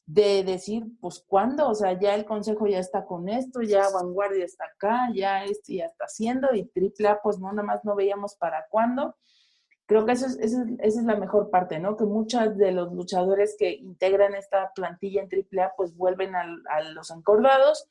[0.06, 1.68] de decir, pues, ¿cuándo?
[1.68, 5.72] O sea, ya el consejo ya está con esto, ya Vanguardia está acá, ya esto
[5.72, 9.16] ya está haciendo, y AAA, pues, no, nada más no veíamos para cuándo.
[9.86, 11.96] Creo que eso es, eso es, esa es la mejor parte, ¿no?
[11.96, 16.46] Que muchos de los luchadores que integran esta plantilla en AAA, pues, vuelven a,
[16.94, 17.88] los encordados.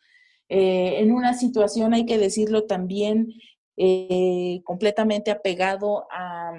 [0.50, 3.34] Eh, en una situación, hay que decirlo también,
[3.78, 6.54] eh, completamente apegado a,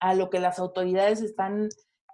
[0.00, 1.68] a lo que las autoridades están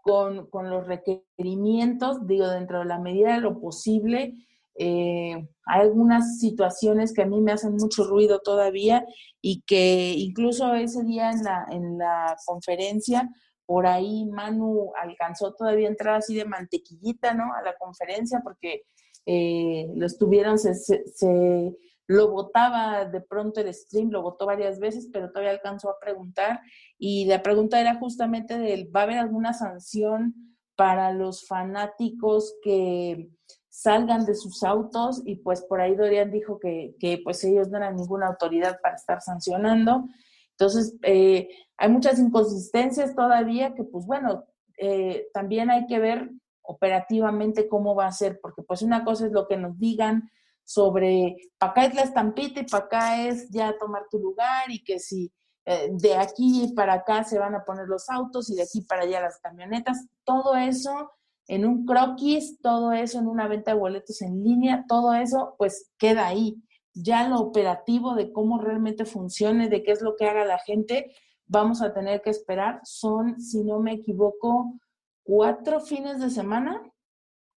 [0.05, 4.35] con, con, los requerimientos, digo, dentro de la medida de lo posible.
[4.76, 9.06] Eh, hay algunas situaciones que a mí me hacen mucho ruido todavía
[9.40, 13.31] y que incluso ese día en la, en la conferencia,
[13.64, 17.55] por ahí Manu alcanzó todavía a entrar así de mantequillita, ¿no?
[17.55, 18.82] A la conferencia porque
[19.24, 21.74] eh, lo estuvieron, se, se, se
[22.06, 26.60] lo votaba de pronto el stream, lo votó varias veces, pero todavía alcanzó a preguntar
[26.98, 30.35] y la pregunta era justamente de, ¿va a haber alguna sanción
[30.76, 33.31] para los fanáticos que
[33.68, 35.22] salgan de sus autos?
[35.24, 38.97] Y pues por ahí Dorian dijo que, que pues ellos no eran ninguna autoridad para
[38.97, 40.05] estar sancionando.
[40.51, 44.44] Entonces, eh, hay muchas inconsistencias todavía que pues bueno,
[44.78, 46.31] eh, también hay que ver
[46.62, 50.31] operativamente cómo va a ser, porque pues una cosa es lo que nos digan,
[50.65, 54.82] sobre, para acá es la estampita y para acá es ya tomar tu lugar y
[54.82, 55.32] que si
[55.66, 59.03] eh, de aquí para acá se van a poner los autos y de aquí para
[59.03, 61.11] allá las camionetas, todo eso
[61.47, 65.91] en un croquis, todo eso en una venta de boletos en línea, todo eso pues
[65.99, 66.57] queda ahí.
[66.95, 71.15] Ya lo operativo de cómo realmente funcione, de qué es lo que haga la gente,
[71.47, 72.81] vamos a tener que esperar.
[72.85, 74.78] Son, si no me equivoco,
[75.23, 76.81] cuatro fines de semana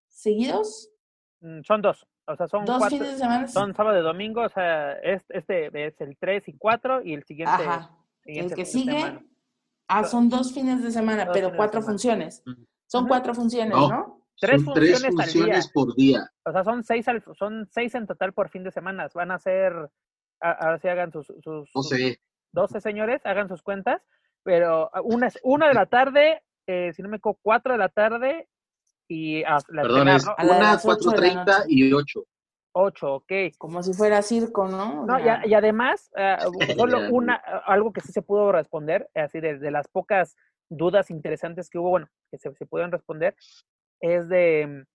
[0.08, 0.90] seguidos.
[1.40, 2.06] Mm, son dos.
[2.28, 3.48] O sea, son dos cuatro, fines de semana.
[3.48, 7.24] Son sábado y domingo, o sea, este, este es el 3 y 4 y el
[7.24, 7.52] siguiente.
[7.54, 7.90] Ajá.
[8.22, 9.18] Siguiente el que sigue.
[9.88, 12.42] Ah, son dos fines de semana, dos pero cuatro funciones.
[12.86, 13.88] Son cuatro funciones, ¿no?
[13.88, 14.26] ¿no?
[14.38, 15.72] Tres son funciones, tres funciones día.
[15.72, 16.30] por día.
[16.44, 19.08] O sea, son seis, al, son seis en total por fin de semana.
[19.14, 19.72] Van a ser,
[20.40, 21.96] ahora sí hagan sus, sus, no sé.
[21.96, 22.18] sus
[22.52, 24.02] 12 señores, hagan sus cuentas,
[24.42, 27.88] pero una es una de la tarde, eh, si no me equivoco, cuatro de la
[27.88, 28.48] tarde
[29.08, 31.92] y a la Perdón, es A la de una las ocho de la 4.30 y
[31.92, 32.24] 8.
[32.72, 33.32] 8, ok.
[33.56, 35.04] Como si fuera circo, ¿no?
[35.06, 36.36] No, y, a- y además, eh,
[36.76, 37.34] solo una,
[37.66, 40.36] algo que sí se pudo responder, así de, de las pocas
[40.70, 43.34] dudas interesantes que hubo, bueno, que se, se pudieron responder,
[44.00, 44.86] es de mm,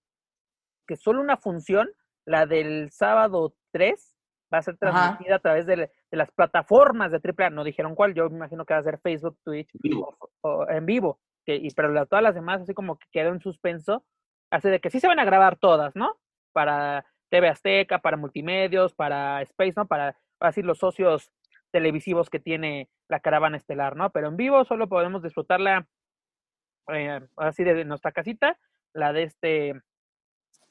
[0.86, 1.90] que solo una función,
[2.26, 4.16] la del sábado 3,
[4.52, 4.92] va a ser Ajá.
[4.92, 7.50] transmitida a través de, de las plataformas de AAA.
[7.50, 10.16] No dijeron cuál, yo me imagino que va a ser Facebook, Twitch Vivo.
[10.42, 11.18] o, o en vivo.
[11.44, 14.04] Que, y, pero la- todas las demás, así como que quedó en suspenso,
[14.50, 16.18] así de que sí se van a grabar todas, ¿no?
[16.52, 19.86] Para TV Azteca, para multimedios, para Space, ¿no?
[19.86, 21.30] Para así los socios
[21.70, 24.10] televisivos que tiene la caravana estelar, ¿no?
[24.10, 25.86] Pero en vivo solo podemos disfrutarla
[26.88, 28.58] eh, así de nuestra casita,
[28.92, 29.82] la de este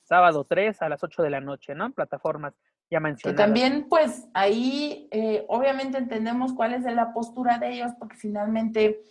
[0.04, 1.92] sábado 3 a las 8 de la noche, ¿no?
[1.92, 2.54] Plataformas
[2.90, 3.46] ya que mencionadas.
[3.46, 9.02] también, pues, ahí eh, obviamente entendemos cuál es la postura de ellos, porque finalmente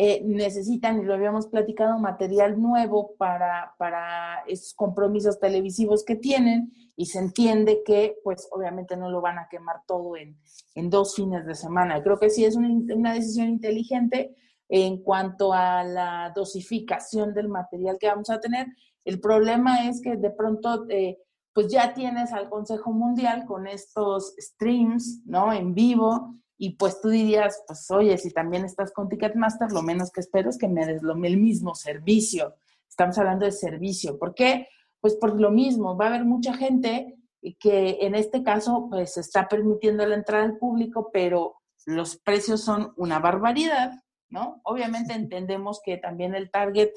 [0.00, 6.72] eh, necesitan, y lo habíamos platicado, material nuevo para, para esos compromisos televisivos que tienen,
[6.94, 10.38] y se entiende que, pues, obviamente no lo van a quemar todo en,
[10.76, 12.00] en dos fines de semana.
[12.00, 14.36] Creo que sí es una, una decisión inteligente
[14.68, 18.68] en cuanto a la dosificación del material que vamos a tener.
[19.04, 21.18] El problema es que de pronto, eh,
[21.52, 25.52] pues ya tienes al Consejo Mundial con estos streams, ¿no?
[25.52, 30.10] En vivo, y pues tú dirías, pues oye, si también estás con Ticketmaster, lo menos
[30.10, 32.56] que espero es que me des lo, el mismo servicio.
[32.88, 34.18] Estamos hablando de servicio.
[34.18, 34.66] ¿Por qué?
[35.00, 37.16] Pues por lo mismo, va a haber mucha gente
[37.60, 41.54] que en este caso, pues se está permitiendo la entrada al público, pero
[41.86, 43.92] los precios son una barbaridad,
[44.28, 44.60] ¿no?
[44.64, 46.90] Obviamente entendemos que también el target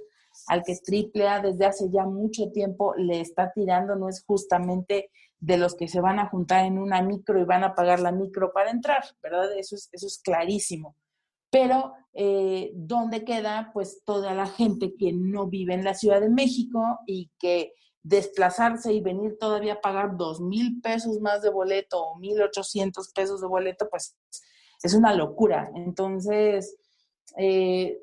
[0.47, 5.11] al que AAA desde hace ya mucho tiempo le está tirando no es justamente
[5.41, 8.11] de los que se van a juntar en una micro y van a pagar la
[8.11, 9.51] micro para entrar, ¿verdad?
[9.57, 10.95] Eso es, eso es clarísimo.
[11.49, 16.29] Pero, eh, ¿dónde queda pues toda la gente que no vive en la Ciudad de
[16.29, 17.73] México y que
[18.03, 23.11] desplazarse y venir todavía a pagar dos mil pesos más de boleto o mil ochocientos
[23.13, 24.15] pesos de boleto, pues
[24.83, 25.71] es una locura.
[25.75, 26.77] Entonces,
[27.35, 27.99] eh,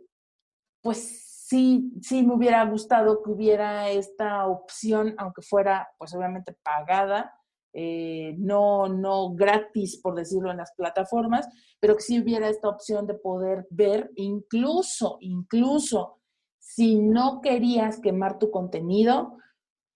[0.83, 7.33] pues sí, sí me hubiera gustado que hubiera esta opción, aunque fuera, pues obviamente pagada,
[7.73, 11.49] eh, no, no gratis, por decirlo, en las plataformas,
[11.81, 16.19] pero que sí hubiera esta opción de poder ver, incluso, incluso,
[16.59, 19.39] si no querías quemar tu contenido,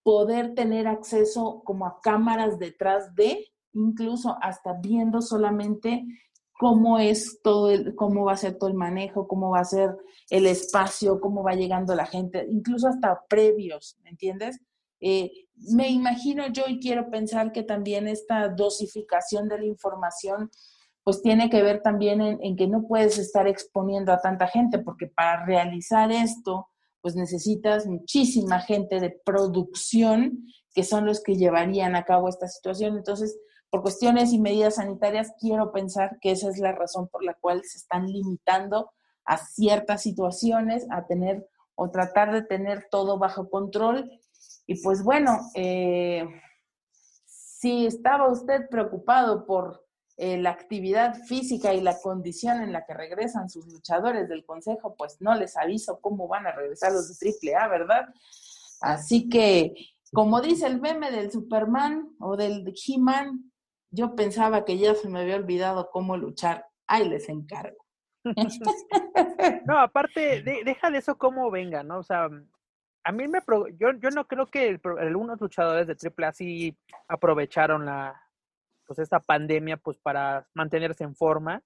[0.01, 6.03] poder tener acceso como a cámaras detrás de, incluso hasta viendo solamente
[6.57, 9.95] cómo es todo el, cómo va a ser todo el manejo, cómo va a ser
[10.29, 14.59] el espacio, cómo va llegando la gente, incluso hasta previos, ¿me entiendes?
[15.01, 20.49] Eh, me imagino yo y quiero pensar que también esta dosificación de la información
[21.03, 24.79] pues tiene que ver también en, en, que no puedes estar exponiendo a tanta gente,
[24.79, 26.67] porque para realizar esto,
[27.01, 32.95] pues necesitas muchísima gente de producción que son los que llevarían a cabo esta situación.
[32.95, 33.37] Entonces,
[33.73, 37.63] por cuestiones y medidas sanitarias, quiero pensar que esa es la razón por la cual
[37.63, 38.91] se están limitando
[39.25, 44.11] a ciertas situaciones, a tener o tratar de tener todo bajo control
[44.67, 46.23] y pues bueno, eh,
[47.25, 49.83] si estaba usted preocupado por
[50.17, 54.93] eh, la actividad física y la condición en la que regresan sus luchadores del Consejo,
[54.95, 58.05] pues no les aviso cómo van a regresar los de AAA, ¿verdad?
[58.81, 59.73] Así que,
[60.11, 63.49] como dice el meme del Superman o del He-Man,
[63.93, 66.65] yo pensaba que ya se me había olvidado cómo luchar.
[66.87, 67.77] Ahí les encargo.
[69.65, 71.99] no, aparte, deja de eso cómo venga, ¿no?
[71.99, 72.27] O sea,
[73.03, 73.39] a mí me
[73.77, 78.19] yo, yo no creo que algunos luchadores de AAA sí aprovecharon la
[78.85, 81.61] pues esta pandemia pues para mantenerse en forma.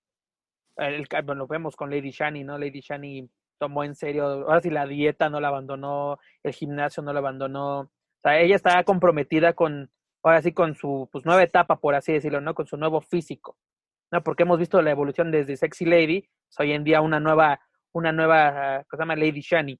[0.75, 2.57] El, bueno, lo vemos con Lady Shani, ¿no?
[2.57, 7.13] Lady Shani tomó en serio, ahora sí la dieta no la abandonó, el gimnasio no
[7.13, 7.79] la abandonó.
[7.79, 7.89] O
[8.21, 9.89] sea, ella estaba comprometida con,
[10.27, 12.53] ahora sí, con su pues, nueva etapa, por así decirlo, ¿no?
[12.53, 13.57] Con su nuevo físico.
[14.11, 14.23] ¿no?
[14.23, 17.59] Porque hemos visto la evolución desde Sexy Lady, pues, hoy en día una nueva,
[17.93, 19.79] una nueva, cosa se llama Lady Shani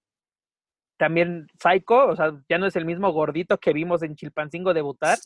[0.98, 5.18] también Psycho, o sea, ya no es el mismo gordito que vimos en Chilpancingo debutar,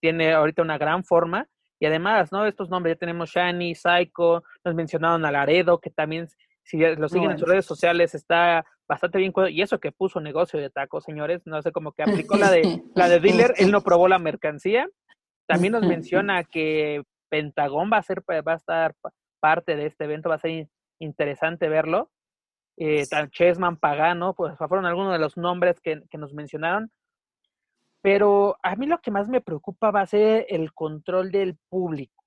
[0.00, 1.46] tiene ahorita una gran forma.
[1.80, 2.44] Y además, ¿no?
[2.44, 6.26] Estos nombres, ya tenemos Shani, Psycho, nos mencionaron a Laredo, que también,
[6.64, 9.32] si lo siguen en sus redes sociales, está bastante bien.
[9.50, 12.62] Y eso que puso negocio de tacos, señores, no sé, como que aplicó la de,
[12.94, 14.88] la de dealer, él no probó la mercancía.
[15.46, 18.94] También nos menciona que Pentagón va a ser, va a estar
[19.40, 22.10] parte de este evento, va a ser interesante verlo
[22.78, 26.90] eh, Chessman, Pagano, pues fueron algunos de los nombres que, nos mencionaron.
[28.00, 32.24] Pero a mí lo que más me preocupa va a ser el control del público,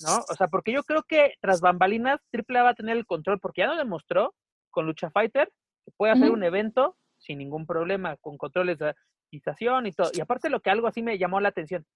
[0.00, 0.18] ¿no?
[0.30, 3.62] O sea, porque yo creo que tras bambalinas, AAA va a tener el control, porque
[3.62, 4.34] ya lo demostró
[4.70, 5.52] con Lucha Fighter,
[5.96, 8.94] puede hacer un evento sin ningún problema, con controles de
[9.28, 10.10] administración y todo.
[10.12, 11.86] Y aparte lo que algo así me llamó la atención,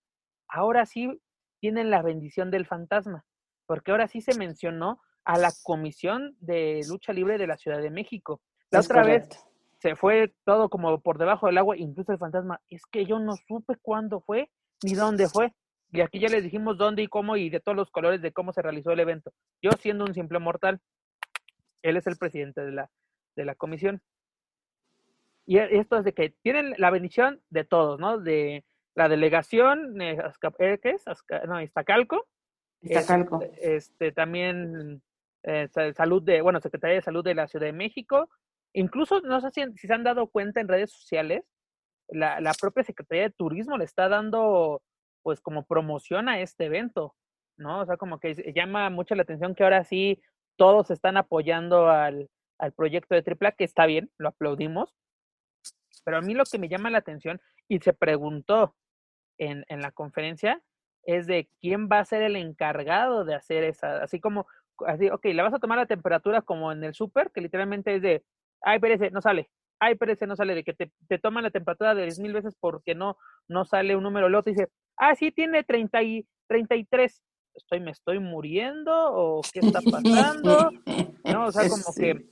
[0.48, 1.20] ahora sí
[1.60, 3.24] tienen la bendición del fantasma,
[3.66, 7.90] porque ahora sí se mencionó a la Comisión de Lucha Libre de la Ciudad de
[7.90, 8.40] México.
[8.70, 9.28] La otra vez
[9.78, 13.35] se fue todo como por debajo del agua, incluso el fantasma, es que yo no
[13.47, 14.51] supe cuándo fue
[14.82, 15.52] ni dónde fue.
[15.90, 18.52] Y aquí ya les dijimos dónde y cómo y de todos los colores de cómo
[18.52, 19.32] se realizó el evento.
[19.62, 20.81] Yo siendo un simple mortal,
[21.82, 22.90] él es el presidente de la,
[23.39, 24.02] de la comisión.
[25.47, 28.19] Y e, esto es de que tienen la bendición de todos, ¿no?
[28.19, 30.19] De la delegación, eh,
[30.59, 31.05] eh, ¿qué es?
[31.47, 32.27] no, Iztacalco.
[32.82, 33.40] Iztacalco.
[33.43, 35.01] Este, este, también
[35.44, 38.28] eh, salud de, bueno, Secretaría de Salud de la Ciudad de México.
[38.74, 41.44] Incluso, no sé si, se han dado cuenta en redes sociales,
[42.09, 44.82] la, la, propia Secretaría de Turismo le está dando,
[45.23, 47.15] pues, como promoción a este evento,
[47.56, 47.81] ¿no?
[47.81, 50.20] O sea, como que llama mucho la atención que ahora sí
[50.56, 52.28] todos están apoyando al,
[52.59, 54.95] al proyecto de AAA, que está bien, lo aplaudimos.
[56.05, 58.75] Pero a mí lo que me llama la atención, y se preguntó
[59.39, 60.63] en, en la conferencia,
[61.05, 64.47] es de quién va a ser el encargado de hacer esa, así como
[64.87, 68.03] así, ok, le vas a tomar la temperatura como en el súper, que literalmente es
[68.03, 68.25] de,
[68.63, 71.95] ay, perece, no sale, ay, perece, no sale, de que te, te toman la temperatura
[71.95, 73.17] de 10 mil veces porque no,
[73.49, 77.23] no sale un número lote y dice, ah, sí, tiene 30 y 33.
[77.55, 80.71] Estoy, me estoy muriendo o qué está pasando,
[81.25, 81.47] ¿no?
[81.47, 82.27] O sea, como que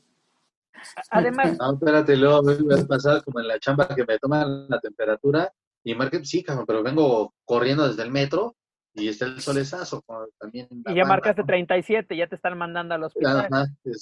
[1.10, 1.56] además.
[1.58, 5.52] No, espérate, luego me a pasar como en la chamba que me toman la temperatura
[5.84, 8.56] y marque, sí, pero vengo corriendo desde el metro
[8.92, 10.02] y está el solezazo
[10.38, 10.68] también.
[10.86, 13.48] Y ya marcaste 37, ya te están mandando al hospital.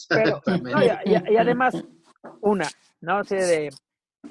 [0.09, 0.41] Pero,
[1.05, 1.85] y, además,
[2.41, 2.69] una,
[3.01, 3.71] no sé, de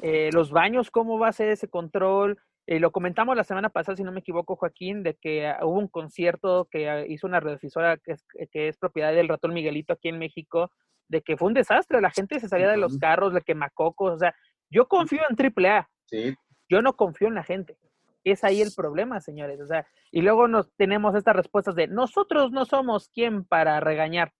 [0.01, 2.39] eh, los baños, ¿cómo va a ser ese control?
[2.65, 5.79] Eh, lo comentamos la semana pasada, si no me equivoco, Joaquín, de que ah, hubo
[5.79, 9.93] un concierto que ah, hizo una radiodifusora que es, que es propiedad del ratón Miguelito
[9.93, 10.71] aquí en México,
[11.09, 14.17] de que fue un desastre, la gente se salía de los carros, de quemacocos, o
[14.17, 14.33] sea,
[14.69, 15.89] yo confío en AAA.
[16.05, 16.35] Sí.
[16.69, 17.77] Yo no confío en la gente.
[18.23, 19.59] Es ahí el problema, señores.
[19.61, 24.33] O sea, y luego nos tenemos estas respuestas de nosotros no somos quien para regañar.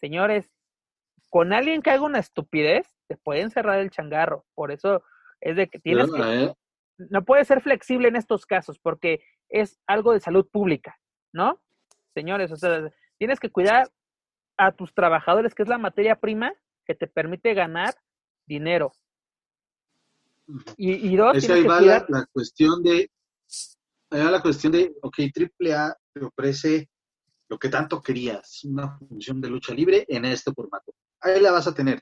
[0.00, 0.50] Señores,
[1.30, 4.44] con alguien que haga una estupidez, te pueden cerrar el changarro.
[4.54, 5.02] Por eso
[5.40, 6.54] es de que tienes que, ¿eh?
[6.98, 10.98] No puedes ser flexible en estos casos, porque es algo de salud pública,
[11.32, 11.60] ¿no?
[12.14, 13.90] Señores, o sea, tienes que cuidar
[14.56, 16.54] a tus trabajadores, que es la materia prima
[16.86, 17.94] que te permite ganar
[18.46, 18.92] dinero.
[20.76, 23.10] Y, y dos, es que ahí va la, la, cuestión de,
[24.10, 26.88] ahí va la cuestión de, ok, AAA te ofrece
[27.48, 30.92] lo que tanto querías, una función de lucha libre en este formato.
[31.20, 32.00] Ahí la vas a tener.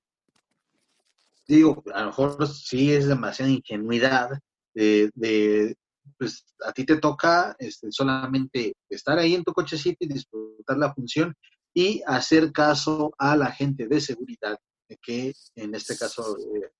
[1.46, 4.38] Digo, a lo mejor sí es demasiada ingenuidad
[4.74, 5.76] de, de
[6.18, 10.92] pues a ti te toca este, solamente estar ahí en tu cochecito y disfrutar la
[10.92, 11.34] función
[11.72, 14.58] y hacer caso a la gente de seguridad
[15.02, 16.70] que en este caso eh,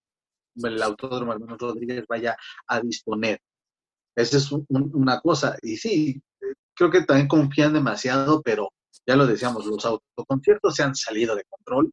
[0.57, 2.37] el autódromo Hermanos Rodríguez vaya
[2.69, 3.41] a disponer.
[4.17, 5.57] Esa es una cosa.
[5.63, 6.23] Y sí,
[6.75, 8.71] creo que también confían demasiado, pero
[9.07, 11.91] ya lo decíamos, los autoconciertos se han salido de control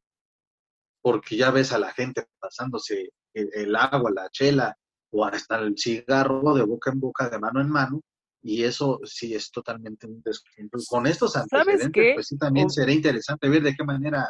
[1.02, 4.78] porque ya ves a la gente pasándose el, agua, la chela
[5.11, 8.01] o hasta el cigarro de boca en boca, de mano en mano,
[8.41, 10.83] y eso sí es totalmente un descontrol.
[10.88, 14.27] Con estos antecedentes, pues sí también sería interesante ver de qué manera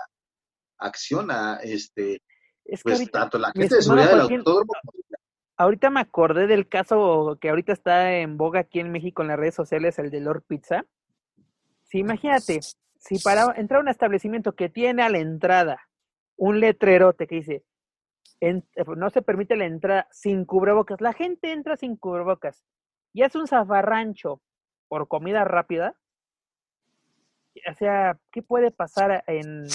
[0.78, 2.22] acciona este
[2.84, 4.72] pues, tanto la gente de seguridad del autódromo
[5.62, 9.38] Ahorita me acordé del caso que ahorita está en boga aquí en México en las
[9.38, 10.86] redes sociales, el de Lord Pizza.
[11.84, 12.62] Sí, imagínate,
[12.98, 15.80] si para entrar a un establecimiento que tiene a la entrada
[16.36, 17.64] un letrerote que dice,
[18.98, 22.64] no se permite la entrada sin cubrebocas, la gente entra sin cubrebocas
[23.14, 24.42] y hace un zafarrancho
[24.88, 25.96] por comida rápida,
[27.70, 29.68] o sea, ¿qué puede pasar en,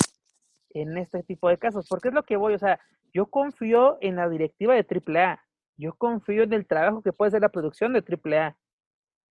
[0.71, 1.87] en este tipo de casos?
[1.89, 2.81] Porque es lo que voy, o sea,
[3.13, 7.43] yo confío en la directiva de AAA yo confío en el trabajo que puede ser
[7.43, 8.57] la producción de AAA,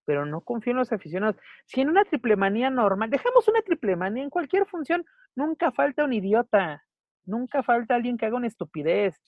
[0.06, 1.38] pero no confío en los aficionados.
[1.66, 5.06] Si en una triple manía normal, dejamos una triple manía en cualquier función,
[5.36, 6.85] nunca falta un idiota,
[7.26, 9.22] nunca falta alguien que haga una estupidez.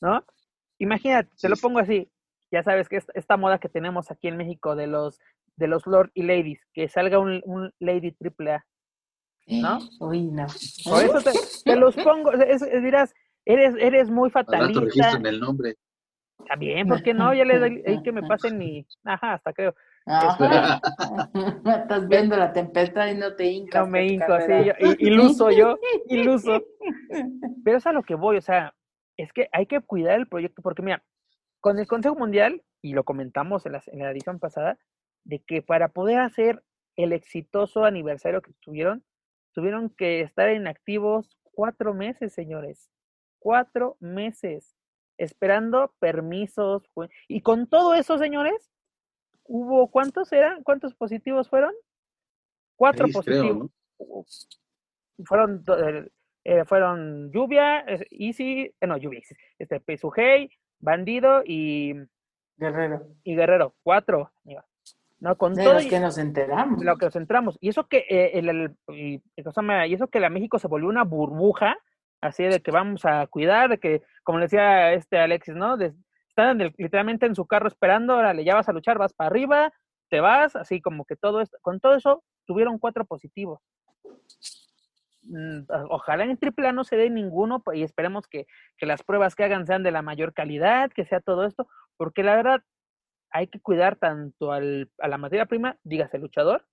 [0.00, 0.24] ¿No?
[0.78, 2.10] Imagínate, te lo pongo así,
[2.50, 5.18] ya sabes que esta moda que tenemos aquí en México de los
[5.56, 8.64] de los Lord y Ladies, que salga un, un Lady AAA.
[9.46, 9.78] ¿No?
[10.00, 10.46] Uy, no.
[10.84, 11.18] Por eso
[11.64, 12.32] te, los pongo,
[12.82, 13.14] dirás,
[13.46, 15.12] Eres, eres muy fatalista.
[15.12, 15.76] en el nombre.
[16.40, 17.32] Está bien, ¿por qué no?
[17.32, 18.84] Ya le doy que me pasen mi.
[19.04, 19.74] Ajá, hasta creo.
[21.64, 23.84] Estás viendo la tempestad y no te hincas.
[23.84, 25.78] No me hinco, así yo, iluso yo,
[26.08, 26.62] iluso.
[27.64, 28.74] Pero es a lo que voy, o sea,
[29.16, 31.02] es que hay que cuidar el proyecto, porque mira,
[31.60, 34.78] con el Consejo Mundial, y lo comentamos en la, en la edición pasada,
[35.24, 36.62] de que para poder hacer
[36.94, 39.04] el exitoso aniversario que tuvieron,
[39.52, 42.90] tuvieron que estar inactivos cuatro meses, señores
[43.46, 44.74] cuatro meses
[45.18, 46.82] esperando permisos.
[47.28, 48.72] Y con todo eso, señores,
[49.48, 50.62] hubo, ¿cuántos eran?
[50.62, 51.72] ¿Cuántos positivos fueron?
[52.76, 53.70] Cuatro positivos.
[55.24, 56.08] Fueron, eh,
[56.44, 59.20] eh, fueron Lluvia, Easy, eh, no, Lluvia,
[59.58, 61.94] este, Pesujei, Bandido y
[62.56, 63.06] Guerrero.
[63.24, 64.32] Y Guerrero, cuatro.
[65.18, 66.84] No, con de todo los que nos enteramos.
[66.84, 67.58] Lo que nos enteramos.
[67.60, 68.04] Y eso que
[68.34, 71.78] el, y, y eso que la México se volvió una burbuja
[72.20, 75.76] así de que vamos a cuidar, de que, como le decía este Alexis, ¿no?
[75.76, 75.94] De,
[76.36, 79.72] están literalmente en su carro esperando, le ya vas a luchar, vas para arriba,
[80.10, 83.60] te vas, así como que todo esto, con todo eso tuvieron cuatro positivos.
[85.22, 88.46] Mm, ojalá en triple A no se dé ninguno y esperemos que,
[88.76, 92.22] que las pruebas que hagan sean de la mayor calidad, que sea todo esto, porque
[92.22, 92.62] la verdad
[93.30, 96.66] hay que cuidar tanto al, a la materia prima, dígase el luchador,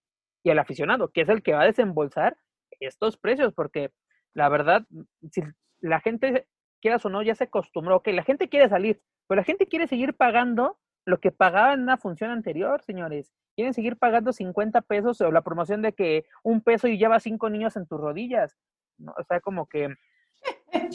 [0.43, 2.35] y al aficionado, que es el que va a desembolsar
[2.81, 3.91] estos precios, porque
[4.33, 4.85] la verdad,
[5.31, 5.41] si
[5.79, 6.47] la gente,
[6.83, 9.87] quieras o no, ya se acostumbró, que la gente quiere salir, pero la gente quiere
[9.87, 13.31] seguir pagando lo que pagaba en una función anterior, señores.
[13.55, 17.49] Quieren seguir pagando 50 pesos o la promoción de que un peso y lleva cinco
[17.49, 18.57] niños en tus rodillas.
[18.97, 19.13] ¿no?
[19.17, 19.87] O sea, como que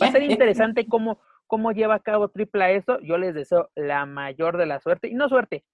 [0.02, 3.00] va a ser interesante cómo, cómo lleva a cabo Tripla esto.
[3.00, 5.64] Yo les deseo la mayor de la suerte, y no suerte,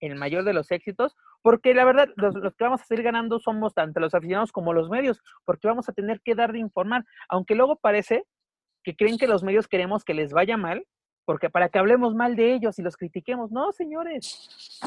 [0.00, 3.72] el mayor de los éxitos, porque la verdad, los, que vamos a seguir ganando somos
[3.72, 7.54] tanto los aficionados como los medios, porque vamos a tener que dar de informar, aunque
[7.54, 8.26] luego parece
[8.84, 10.86] que creen que los medios queremos que les vaya mal,
[11.24, 14.78] porque para que hablemos mal de ellos y los critiquemos, no, señores.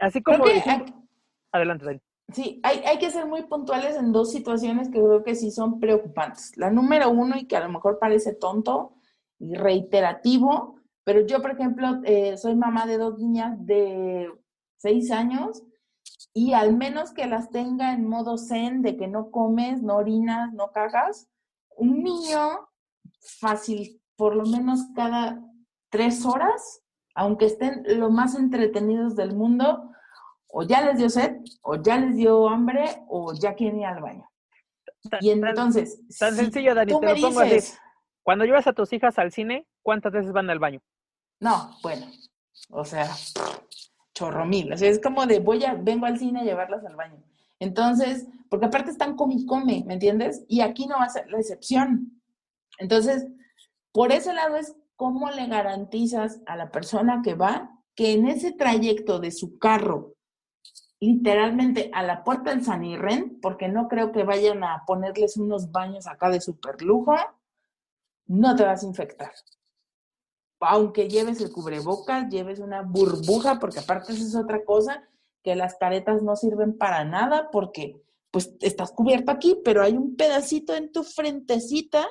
[0.00, 0.44] Así como...
[1.52, 2.00] Adelante, Dani.
[2.32, 5.78] Sí, hay, hay, que ser muy puntuales en dos situaciones que creo que sí son
[5.78, 6.56] preocupantes.
[6.56, 8.94] La número uno, y que a lo mejor parece tonto
[9.38, 14.32] y reiterativo, pero yo, por ejemplo, eh, soy mamá de dos niñas de
[14.78, 15.62] seis años
[16.32, 20.52] y al menos que las tenga en modo zen de que no comes, no orinas,
[20.54, 21.28] no cagas,
[21.76, 22.68] un niño
[23.40, 25.40] fácil, por lo menos cada
[25.90, 26.82] tres horas,
[27.14, 29.90] aunque estén lo más entretenidos del mundo,
[30.48, 34.00] o ya les dio sed, o ya les dio hambre, o ya quieren ir al
[34.00, 34.28] baño.
[35.20, 36.00] y entonces...
[36.18, 37.72] Tan, sencillo, Dani, te lo pongo así.
[38.22, 40.80] Cuando llevas a tus hijas al cine, ¿cuántas veces van al baño?
[41.40, 42.06] No, bueno,
[42.70, 43.10] o sea,
[44.14, 44.72] chorro mil.
[44.72, 47.22] O sea, es como de voy a, vengo al cine a llevarlas al baño.
[47.58, 50.44] Entonces, porque aparte están come y come, ¿me entiendes?
[50.48, 52.22] Y aquí no va a ser la excepción.
[52.78, 53.26] Entonces,
[53.92, 58.52] por ese lado es cómo le garantizas a la persona que va que en ese
[58.52, 60.14] trayecto de su carro,
[61.00, 65.70] literalmente a la puerta del San Irren, porque no creo que vayan a ponerles unos
[65.70, 67.14] baños acá de super lujo,
[68.26, 69.32] no te vas a infectar.
[70.60, 75.06] Aunque lleves el cubrebocas, lleves una burbuja, porque aparte esa es otra cosa,
[75.42, 80.16] que las caretas no sirven para nada porque pues estás cubierto aquí, pero hay un
[80.16, 82.08] pedacito en tu frentecita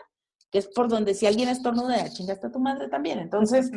[0.53, 3.17] que es por donde si alguien estornuda, chingaste a tu madre también.
[3.17, 3.71] Entonces,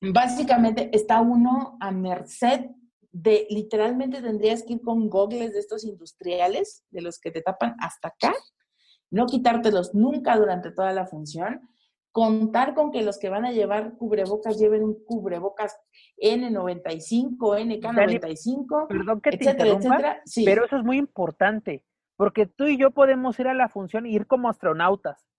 [0.00, 2.70] básicamente está uno a merced
[3.12, 7.76] de, literalmente tendrías que ir con gogles de estos industriales, de los que te tapan
[7.78, 8.32] hasta acá,
[9.10, 11.68] no quitártelos nunca durante toda la función,
[12.10, 15.76] contar con que los que van a llevar cubrebocas lleven un cubrebocas
[16.22, 20.22] N95, NK95, perdón que te etcétera, etcétera.
[20.42, 21.84] Pero eso es muy importante,
[22.16, 25.29] porque tú y yo podemos ir a la función e ir como astronautas.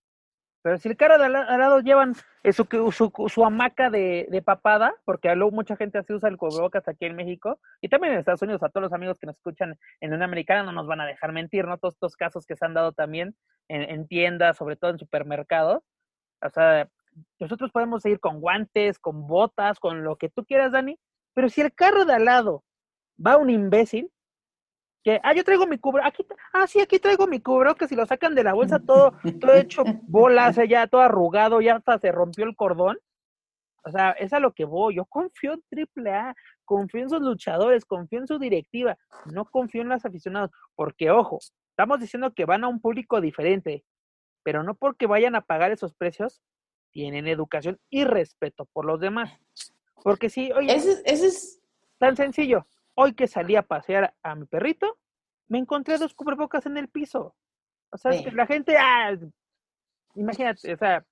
[0.63, 2.13] Pero si el cara de al lado llevan
[2.43, 6.37] eh, su, su, su, hamaca de, de, papada, porque luego mucha gente así usa el
[6.37, 9.35] cubrebocas aquí en México, y también en Estados Unidos, a todos los amigos que nos
[9.37, 11.77] escuchan en una americana no nos van a dejar mentir, ¿no?
[11.77, 13.35] Todos estos casos que se han dado también
[13.67, 15.83] en, en tiendas, sobre todo en supermercados.
[16.41, 16.87] O sea,
[17.39, 20.97] nosotros podemos ir con guantes, con botas, con lo que tú quieras, Dani,
[21.33, 22.63] pero si el carro de al lado
[23.25, 24.11] va un imbécil,
[25.03, 27.95] que, ah, yo traigo mi cubro, aquí, ah, sí, aquí traigo mi cubro, que si
[27.95, 32.11] lo sacan de la bolsa todo, todo hecho bolas, ya todo arrugado, ya hasta se
[32.11, 32.97] rompió el cordón.
[33.83, 34.95] O sea, es a lo que voy.
[34.95, 38.95] Yo confío en AAA, confío en sus luchadores, confío en su directiva,
[39.25, 41.39] no confío en los aficionados, porque ojo,
[41.71, 43.83] estamos diciendo que van a un público diferente,
[44.43, 46.43] pero no porque vayan a pagar esos precios,
[46.91, 49.31] tienen educación y respeto por los demás.
[50.03, 51.61] Porque sí, oye, ese, ese es
[51.97, 52.67] tan sencillo.
[53.03, 54.99] Hoy que salí a pasear a mi perrito,
[55.47, 57.35] me encontré dos cubrebocas en el piso.
[57.91, 59.17] O sea, que la gente, ah,
[60.13, 61.03] imagínate, o sea,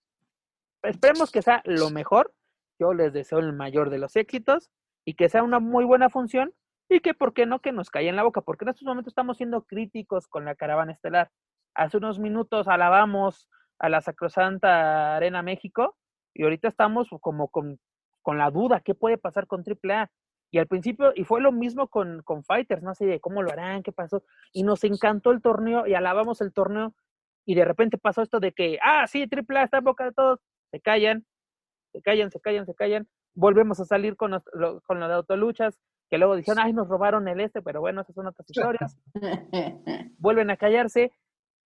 [0.84, 2.32] esperemos que sea lo mejor.
[2.78, 4.70] Yo les deseo el mayor de los éxitos
[5.04, 6.54] y que sea una muy buena función
[6.90, 7.60] y que, ¿por qué no?
[7.60, 10.54] Que nos caiga en la boca, porque en estos momentos estamos siendo críticos con la
[10.54, 11.32] caravana estelar.
[11.74, 13.50] Hace unos minutos alabamos
[13.80, 15.98] a la Sacrosanta Arena México
[16.36, 17.80] y ahorita estamos como con,
[18.22, 20.12] con la duda, ¿qué puede pasar con AAA?
[20.52, 23.52] Y al principio, y fue lo mismo con, con Fighters, no sé de cómo lo
[23.52, 24.24] harán, qué pasó.
[24.52, 26.96] Y nos encantó el torneo y alabamos el torneo.
[27.46, 30.40] Y de repente pasó esto de que, ah, sí, AAA está en boca de todos.
[30.72, 31.26] Se callan,
[31.92, 33.08] se callan, se callan, se callan.
[33.36, 37.28] Volvemos a salir con, lo, con lo de autoluchas, que luego dijeron, ay, nos robaron
[37.28, 38.98] el este, pero bueno, esas son otras historias.
[40.18, 41.12] Vuelven a callarse,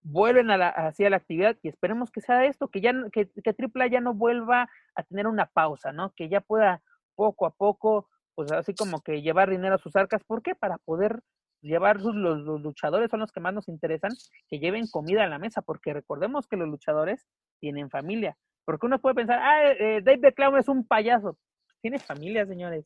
[0.02, 3.56] vuelven a la, hacia la actividad y esperemos que sea esto, que ya que, que
[3.58, 6.12] AAA ya no vuelva a tener una pausa, ¿no?
[6.14, 6.82] Que ya pueda
[7.16, 10.22] poco a poco pues así como que llevar dinero a sus arcas.
[10.24, 10.54] ¿Por qué?
[10.54, 11.20] Para poder
[11.60, 14.12] llevar los, los, luchadores son los que más nos interesan,
[14.48, 17.26] que lleven comida a la mesa, porque recordemos que los luchadores
[17.60, 18.36] tienen familia.
[18.64, 21.36] Porque uno puede pensar, ah, eh, Dave the Clown es un payaso.
[21.80, 22.84] Tiene familia, señores.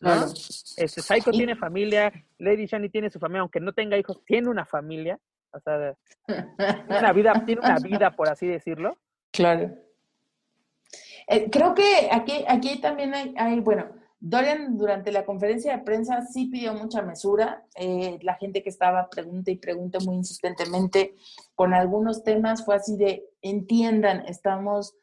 [0.00, 0.24] ¿no?
[0.24, 4.64] Este, Psycho tiene familia, Lady Shani tiene su familia, aunque no tenga hijos, tiene una
[4.66, 5.18] familia.
[5.52, 5.94] O sea,
[6.88, 8.98] una vida, tiene una vida, por así decirlo.
[9.32, 9.74] Claro.
[11.26, 13.88] Eh, creo que aquí, aquí también hay, hay, bueno,
[14.20, 17.64] Dorian durante la conferencia de prensa sí pidió mucha mesura.
[17.74, 21.14] Eh, la gente que estaba pregunta y pregunta muy insistentemente
[21.54, 24.94] con algunos temas fue así de, entiendan, estamos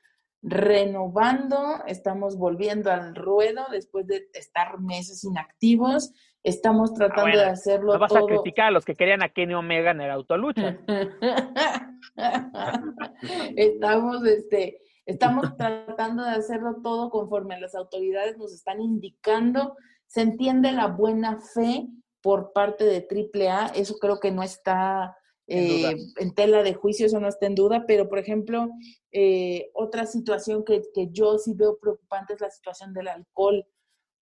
[0.43, 6.13] renovando, estamos volviendo al ruedo después de estar meses inactivos,
[6.43, 9.55] estamos ah, tratando de hacerlo no vas a criticar a los que querían a Kenny
[9.55, 10.77] Omega en el autolucha.
[13.55, 19.75] estamos, este, Estamos tratando de hacerlo todo conforme las autoridades nos están indicando.
[20.05, 21.87] Se entiende la buena fe
[22.21, 25.15] por parte de AAA, eso creo que no está
[25.47, 28.69] eh, en, tela de juicio, eso no está en duda, pero por ejemplo,
[29.13, 33.65] eh, otra situación que, que yo sí veo preocupante es la situación del alcohol,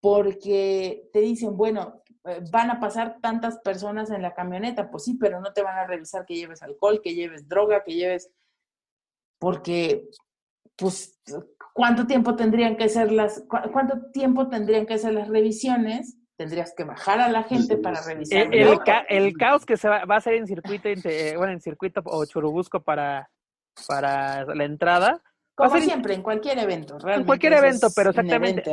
[0.00, 5.14] porque te dicen, bueno, eh, van a pasar tantas personas en la camioneta, pues sí,
[5.14, 8.32] pero no te van a revisar que lleves alcohol, que lleves droga, que lleves,
[9.38, 10.08] porque
[10.82, 11.20] pues,
[11.72, 16.18] ¿cuánto tiempo tendrían que ser las, cuánto tiempo tendrían que ser las revisiones?
[16.36, 18.48] Tendrías que bajar a la gente para revisar.
[19.08, 20.88] El, caos que se va, a hacer en circuito,
[21.36, 23.30] bueno, en circuito o churubusco para,
[23.86, 25.22] para la entrada.
[25.54, 27.20] Como siempre, en cualquier evento, realmente.
[27.20, 28.64] En cualquier evento, pero exactamente.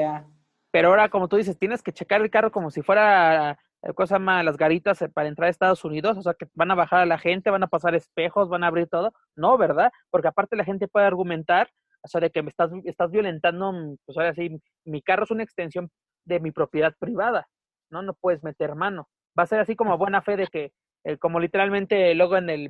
[0.71, 4.19] Pero ahora, como tú dices, tienes que checar el carro como si fuera eh, cosa
[4.19, 7.01] más las garitas eh, para entrar a Estados Unidos, o sea que van a bajar
[7.01, 9.13] a la gente, van a pasar espejos, van a abrir todo.
[9.35, 9.91] No, ¿verdad?
[10.09, 11.69] Porque aparte la gente puede argumentar
[12.01, 15.31] o sea, de que me estás, estás violentando, mm, pues ahora sí, mi carro es
[15.31, 15.89] una extensión
[16.25, 17.47] de mi propiedad privada,
[17.89, 18.01] ¿no?
[18.01, 19.09] No puedes meter mano.
[19.37, 20.71] Va a ser así como buena fe de que,
[21.03, 22.69] eh, como literalmente luego en el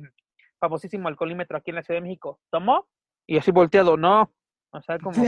[0.58, 2.86] famosísimo alcoholímetro aquí en la Ciudad de México, tomó
[3.26, 4.32] y así volteado, no.
[4.72, 5.22] O sea, como...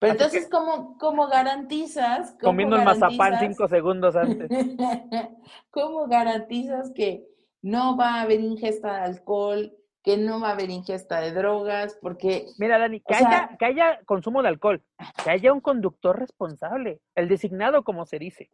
[0.00, 2.36] Pero entonces, ¿cómo, cómo garantizas?
[2.42, 4.50] comiendo el mazapán cinco segundos antes.
[5.70, 7.24] ¿Cómo garantizas que
[7.62, 9.72] no va a haber ingesta de alcohol,
[10.04, 11.98] que no va a haber ingesta de drogas?
[12.00, 12.46] Porque.
[12.58, 14.84] Mira, Dani, que, haya, que haya consumo de alcohol,
[15.24, 18.50] que haya un conductor responsable, el designado, como se dice.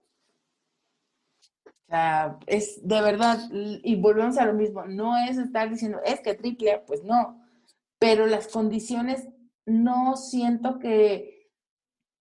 [1.67, 6.21] O sea, es de verdad, y volvemos a lo mismo, no es estar diciendo, es
[6.21, 7.43] que triple, pues no,
[7.99, 9.29] pero las condiciones
[9.67, 11.51] no siento que,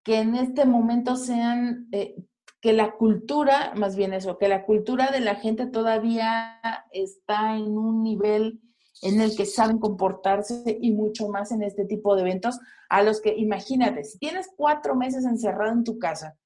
[0.03, 2.15] que en este momento sean, eh,
[2.61, 6.59] que la cultura, más bien eso, que la cultura de la gente todavía
[6.91, 8.59] está en un nivel
[9.01, 12.59] en el que saben comportarse y mucho más en este tipo de eventos,
[12.89, 16.37] a los que imagínate, si tienes cuatro meses encerrado en tu casa,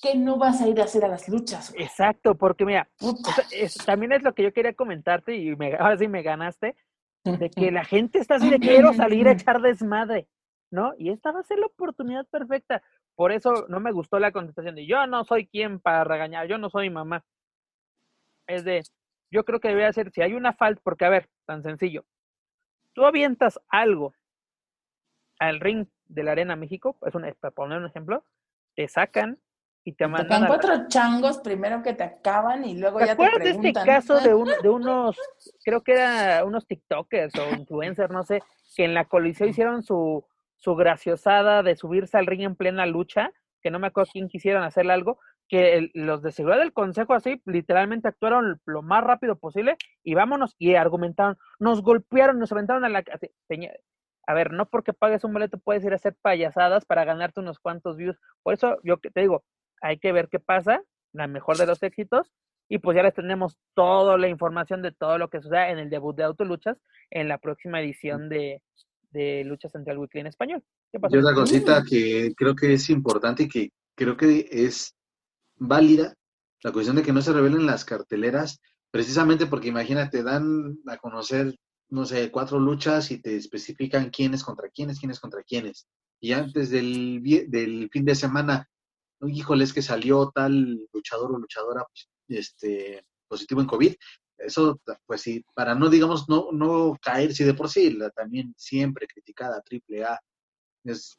[0.00, 1.72] que no vas a ir a hacer a las luchas.
[1.76, 2.88] Exacto, porque mira,
[3.84, 6.76] también es lo que yo quería comentarte y me, ahora sí me ganaste,
[7.24, 10.28] de que la gente está así de quiero salir a echar desmadre,
[10.70, 10.92] ¿no?
[10.96, 12.82] Y esta va a ser la oportunidad perfecta.
[13.14, 16.56] Por eso no me gustó la contestación de yo no soy quien para regañar, yo
[16.56, 17.24] no soy mamá.
[18.46, 18.82] Es de,
[19.30, 22.04] yo creo que debería ser, si hay una falta, porque a ver, tan sencillo,
[22.92, 24.14] tú avientas algo
[25.38, 28.24] al ring de la Arena México, es un, para poner un ejemplo,
[28.74, 29.38] te sacan
[29.84, 30.42] y te mandan.
[30.42, 33.62] Te cuatro changos primero que te acaban y luego ya te preguntan.
[33.62, 35.16] de este caso de, un, de unos,
[35.64, 38.42] creo que era unos TikTokers o influencers, no sé,
[38.74, 40.24] que en la coliseo hicieron su,
[40.56, 43.30] su graciosada de subirse al ring en plena lucha,
[43.62, 45.18] que no me acuerdo quién quisieron hacerle algo,
[45.48, 50.54] que los de seguridad del consejo así literalmente actuaron lo más rápido posible y vámonos
[50.58, 53.04] y argumentaron, nos golpearon, nos aventaron a la...
[54.26, 57.58] a ver, no porque pagues un boleto puedes ir a hacer payasadas para ganarte unos
[57.58, 58.18] cuantos views.
[58.42, 59.44] Por eso yo te digo,
[59.80, 62.30] hay que ver qué pasa, la mejor de los éxitos,
[62.68, 65.88] y pues ya les tenemos toda la información de todo lo que suceda en el
[65.88, 66.76] debut de Autoluchas
[67.10, 68.60] en la próxima edición de,
[69.10, 70.62] de Lucha Central Weekly en español.
[70.92, 71.16] ¿Qué pasó?
[71.16, 74.94] Y otra cosita que creo que es importante y que creo que es
[75.58, 76.14] válida,
[76.62, 78.60] la cuestión de que no se revelen las carteleras,
[78.90, 81.54] precisamente porque imagínate, dan a conocer,
[81.90, 85.86] no sé, cuatro luchas y te especifican quiénes contra quiénes, quiénes contra quiénes.
[86.20, 88.68] Y antes del, del fin de semana
[89.26, 93.94] híjole, es que salió tal luchador o luchadora pues, este, positivo en COVID.
[94.38, 99.08] Eso, pues sí, para no, digamos, no, no caer, si de por sí, también siempre
[99.08, 100.20] criticada AAA
[100.84, 101.18] es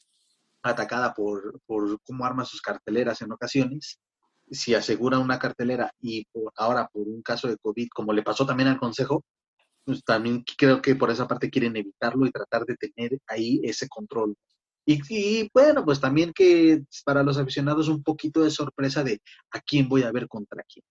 [0.64, 3.99] atacada por, por cómo arma sus carteleras en ocasiones.
[4.51, 8.45] Si asegura una cartelera y por, ahora por un caso de COVID, como le pasó
[8.45, 9.23] también al Consejo,
[9.85, 13.88] pues también creo que por esa parte quieren evitarlo y tratar de tener ahí ese
[13.88, 14.35] control
[14.85, 19.21] y, bueno, pues también que para los aficionados un poquito de sorpresa de
[19.51, 20.84] a quién voy a ver contra quién.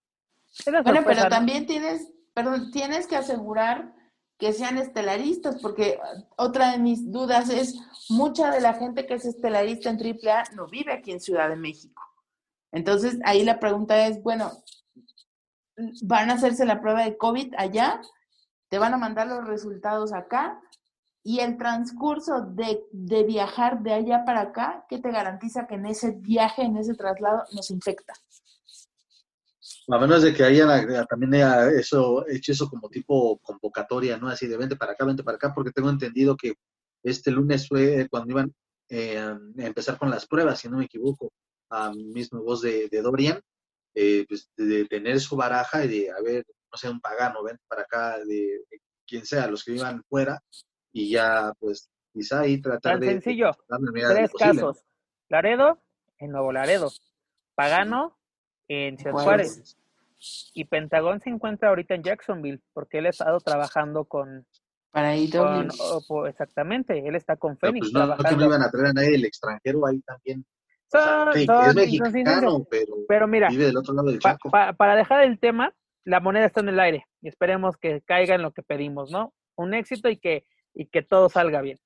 [0.85, 3.93] Bueno, pero también tienes, perdón, tienes que asegurar
[4.39, 5.99] que sean estelaristas, porque
[6.37, 7.75] otra de mis dudas es,
[8.09, 11.57] mucha de la gente que es estelarista en AAA no vive aquí en Ciudad de
[11.57, 12.01] México.
[12.73, 14.53] Entonces, ahí la pregunta es, bueno,
[16.03, 18.01] ¿van a hacerse la prueba de COVID allá?
[18.69, 20.61] ¿Te van a mandar los resultados acá?
[21.29, 25.85] y el transcurso de, de, viajar de allá para acá, ¿qué te garantiza que en
[25.85, 28.15] ese viaje, en ese traslado, nos infecta?
[29.91, 34.29] A menos de que hayan también haya eso, hecho eso como tipo convocatoria, ¿no?
[34.29, 36.55] Así de vente para acá, vente para acá, porque tengo entendido que
[37.03, 38.55] este lunes fue cuando iban
[38.89, 41.31] eh, a empezar con las pruebas, si no me equivoco,
[41.71, 43.41] a mismo voz de, de Dorian,
[43.95, 47.63] eh, pues de tener su baraja y de, a ver, no sé, un pagano, vente
[47.69, 48.65] para acá, de
[49.07, 50.41] quien sea, los que iban fuera,
[50.93, 53.07] y ya pues quizá ahí tratar Tan de...
[53.09, 53.51] sencillo,
[53.93, 54.85] tres casos.
[55.29, 55.83] Laredo,
[56.19, 56.91] en Nuevo Laredo.
[57.55, 58.19] Pagano,
[58.69, 59.77] en Ciudad Juárez.
[60.53, 64.47] Y Pentagón se encuentra ahorita en Jacksonville, porque él ha estado trabajando con...
[64.91, 65.31] Para ahí
[66.29, 67.91] Exactamente, él está con Fénix.
[67.91, 70.45] Pues no, no, que no iban a traer a nadie del extranjero ahí también.
[70.93, 74.21] Es mexicano, pero, pero mira, vive del otro lado del
[74.51, 75.75] para dejar el tema,
[76.05, 79.35] la moneda está en el aire y esperemos que caiga en lo que pedimos, ¿no?
[79.57, 81.79] Un éxito y que y que todo salga bien.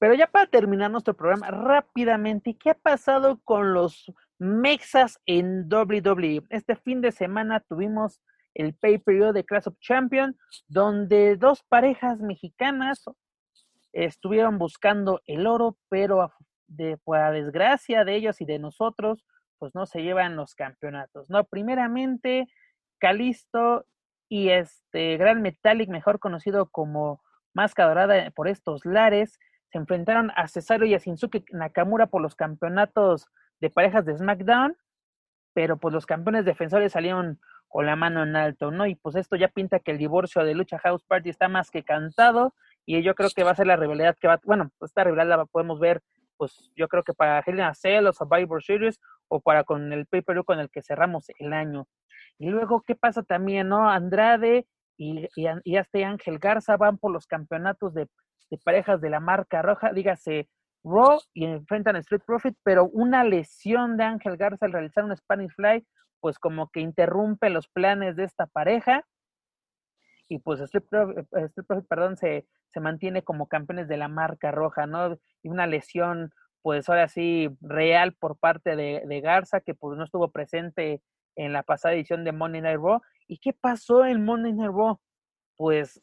[0.00, 4.04] Pero ya para terminar nuestro programa rápidamente, ¿qué ha pasado con los
[4.38, 6.42] Mexas en WWE?
[6.50, 8.20] Este fin de semana tuvimos
[8.54, 10.36] el pay per de Class of Champions,
[10.68, 13.04] donde dos parejas mexicanas
[13.92, 16.32] estuvieron buscando el oro, pero
[16.68, 19.24] de, por desgracia de ellos y de nosotros,
[19.58, 21.28] pues no se llevan los campeonatos.
[21.28, 22.46] No, primeramente,
[22.98, 23.84] Calisto
[24.28, 27.22] y este Gran Metallic, mejor conocido como
[27.54, 29.38] Máscara Dorada por estos lares
[29.70, 33.26] se enfrentaron a Cesaro y a Shinsuke Nakamura por los campeonatos
[33.60, 34.76] de parejas de SmackDown,
[35.52, 38.86] pero pues los campeones defensores salieron con la mano en alto, ¿no?
[38.86, 41.82] Y pues esto ya pinta que el divorcio de Lucha House Party está más que
[41.82, 42.54] cantado
[42.86, 45.44] y yo creo que va a ser la rivalidad que va, bueno, esta rivalidad la
[45.44, 46.02] podemos ver,
[46.38, 48.98] pues yo creo que para Hell in a Cell o Survivor Series
[49.28, 51.86] o para con el pay-per-view con el que cerramos el año.
[52.38, 53.90] Y luego, ¿qué pasa también, no?
[53.90, 54.66] Andrade
[54.96, 58.08] y, y este Ángel Garza van por los campeonatos de,
[58.50, 60.48] de parejas de la marca roja, dígase
[60.84, 65.16] Raw y enfrentan a Street Profit, pero una lesión de Ángel Garza al realizar un
[65.16, 65.86] Spanish Fly,
[66.20, 69.04] pues como que interrumpe los planes de esta pareja.
[70.28, 74.50] Y pues Street Profit, Street Profit perdón, se, se mantiene como campeones de la marca
[74.50, 75.18] roja, ¿no?
[75.42, 76.32] Y una lesión,
[76.62, 81.02] pues ahora sí, real por parte de, de Garza, que pues no estuvo presente
[81.36, 83.00] en la pasada edición de Monday Night Raw.
[83.26, 85.00] ¿Y qué pasó en Monday Night Raw?
[85.56, 86.00] Pues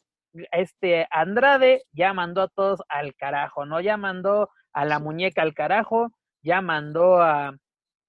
[0.52, 3.80] este Andrade ya mandó a todos al carajo, ¿no?
[3.80, 6.12] Ya mandó a la muñeca al carajo,
[6.42, 7.56] ya mandó a,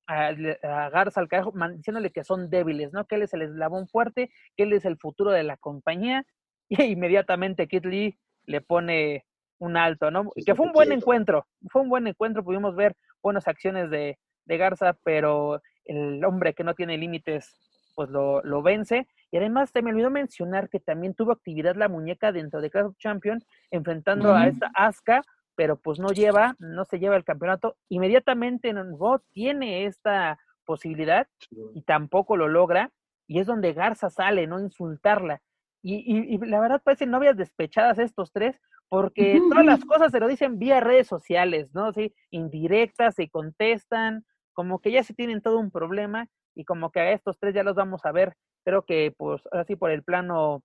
[0.07, 3.05] a, a Garza al carajo, diciéndole que son débiles, ¿no?
[3.05, 6.25] Que él es el eslabón fuerte, que él es el futuro de la compañía,
[6.69, 9.25] y inmediatamente Kid Lee le pone
[9.59, 10.31] un alto, ¿no?
[10.45, 14.57] Que fue un buen encuentro, fue un buen encuentro, pudimos ver buenas acciones de, de
[14.57, 17.55] Garza, pero el hombre que no tiene límites,
[17.95, 19.07] pues lo, lo, vence.
[19.31, 22.85] Y además, se me olvidó mencionar que también tuvo actividad la muñeca dentro de Clash
[22.85, 24.43] of Champions, enfrentando uh -huh.
[24.43, 25.21] a esta Asuka,
[25.57, 27.75] pero pues no lleva, no se lleva el campeonato.
[27.89, 31.27] Inmediatamente en Raw tiene esta posibilidad
[31.73, 32.91] y tampoco lo logra.
[33.27, 34.59] Y es donde Garza sale, ¿no?
[34.59, 35.41] Insultarla.
[35.81, 40.19] Y, y, y la verdad parecen novias despechadas estos tres, porque todas las cosas se
[40.19, 41.91] lo dicen vía redes sociales, ¿no?
[41.91, 46.99] Sí, indirectas, se contestan, como que ya se tienen todo un problema y como que
[46.99, 50.61] a estos tres ya los vamos a ver, creo que pues así por el plano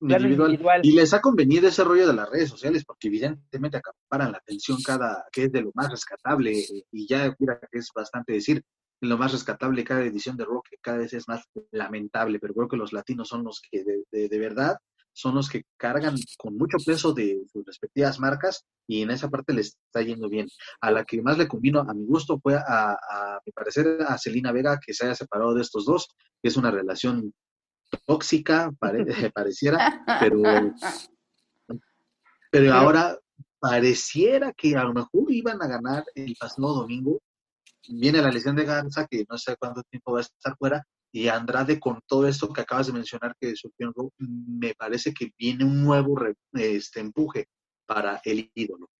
[0.00, 0.50] individual.
[0.50, 0.80] individual.
[0.82, 4.78] Y les ha convenido ese rollo de las redes sociales porque evidentemente acaparan la atención
[4.84, 8.62] cada, que es de lo más rescatable y ya mira que es bastante decir,
[9.00, 12.68] lo más rescatable cada edición de rock que cada vez es más lamentable, pero creo
[12.68, 14.76] que los latinos son los que de, de, de verdad
[15.12, 19.54] son los que cargan con mucho peso de sus respectivas marcas y en esa parte
[19.54, 20.46] les está yendo bien.
[20.82, 23.98] A la que más le convino a mi gusto fue a, a, a mi parecer
[24.06, 26.08] a Celina Vega que se haya separado de estos dos,
[26.42, 27.32] que es una relación
[28.04, 29.04] tóxica, pare,
[29.34, 30.42] pareciera, pero,
[32.50, 33.18] pero ahora
[33.58, 37.20] pareciera que a lo mejor iban a ganar el pasado domingo.
[37.88, 41.28] Viene la lesión de Garza, que no sé cuánto tiempo va a estar fuera, y
[41.28, 45.82] Andrade con todo esto que acabas de mencionar que surgió me parece que viene un
[45.82, 46.18] nuevo
[46.52, 47.46] este, empuje
[47.86, 48.90] para el ídolo.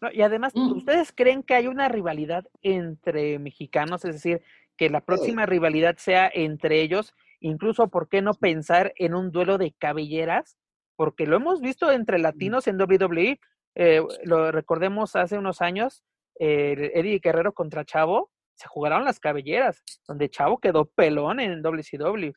[0.00, 0.72] No, y además, mm.
[0.72, 4.04] ¿ustedes creen que hay una rivalidad entre mexicanos?
[4.04, 4.42] Es decir,
[4.76, 5.50] que la próxima sí.
[5.50, 10.56] rivalidad sea entre ellos, incluso, ¿por qué no pensar en un duelo de cabelleras?
[10.96, 13.40] Porque lo hemos visto entre latinos en WWE,
[13.74, 16.02] eh, lo recordemos hace unos años,
[16.40, 22.32] eh, Eddie Guerrero contra Chavo, se jugaron las cabelleras, donde Chavo quedó pelón en WCW,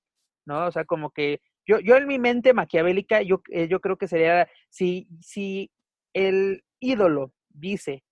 [0.46, 0.68] ¿no?
[0.68, 4.08] O sea, como que yo, yo en mi mente maquiavélica, yo, eh, yo creo que
[4.08, 5.72] sería, si, si
[6.14, 8.04] el ídolo dice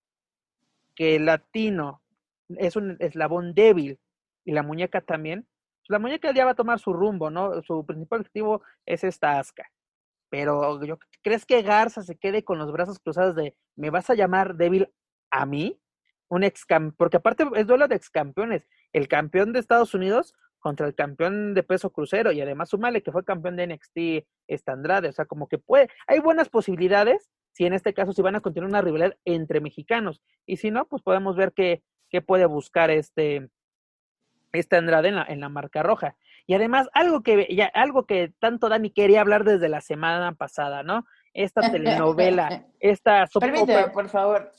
[0.94, 2.02] que el latino
[2.48, 3.98] es un eslabón débil
[4.44, 5.46] y la muñeca también,
[5.90, 7.62] la muñeca ya va a tomar su rumbo, ¿no?
[7.62, 9.70] Su principal objetivo es esta asca.
[10.30, 10.78] Pero
[11.22, 14.88] ¿crees que Garza se quede con los brazos cruzados de me vas a llamar débil
[15.32, 15.80] a mí?
[16.28, 16.64] Un ex
[16.96, 21.54] porque aparte es duelo de ex campeones, el campeón de Estados Unidos contra el campeón
[21.54, 25.48] de peso crucero y además sumale que fue campeón de NXT Estandrade, o sea, como
[25.48, 29.16] que puede, hay buenas posibilidades si en este caso si van a continuar una rivalidad
[29.24, 33.50] entre mexicanos y si no, pues podemos ver qué, qué puede buscar este
[34.52, 36.16] este Andrade en la, en la marca roja.
[36.46, 40.82] Y además, algo que, ya, algo que tanto Dani quería hablar desde la semana pasada,
[40.82, 41.06] ¿no?
[41.32, 43.26] Esta telenovela, esta...
[43.38, 44.50] Permíteme, por favor.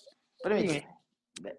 [0.42, 0.88] Permíteme.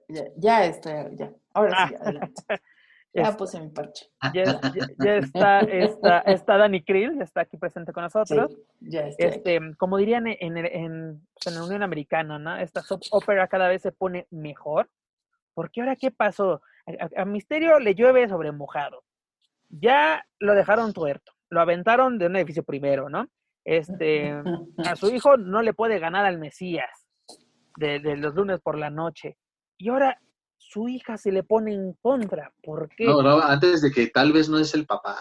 [0.09, 1.33] Ya, ya estoy, ya.
[1.53, 1.89] Ahora ah.
[1.89, 2.43] sí, adelante.
[3.15, 4.07] Ya puse mi parche.
[4.33, 8.51] Ya, ya, ya está, está, está, Dani Krill, ya está aquí presente con nosotros.
[8.51, 12.57] Sí, ya está este, como dirían en, en, en, pues, en la Unión Americana, ¿no?
[12.57, 14.89] Esta soap opera cada vez se pone mejor.
[15.53, 16.63] Porque ahora, ¿qué pasó?
[16.87, 19.05] A, a, Misterio le llueve sobre mojado.
[19.69, 21.33] Ya lo dejaron tuerto.
[21.51, 23.29] Lo aventaron de un edificio primero, ¿no?
[23.65, 24.33] Este,
[24.79, 27.07] a su hijo no le puede ganar al Mesías
[27.77, 29.37] de, de los lunes por la noche.
[29.79, 30.19] Y ahora
[30.57, 32.53] su hija se le pone en contra.
[32.63, 33.05] ¿Por qué?
[33.05, 35.17] No, no, antes de que tal vez no es el papá.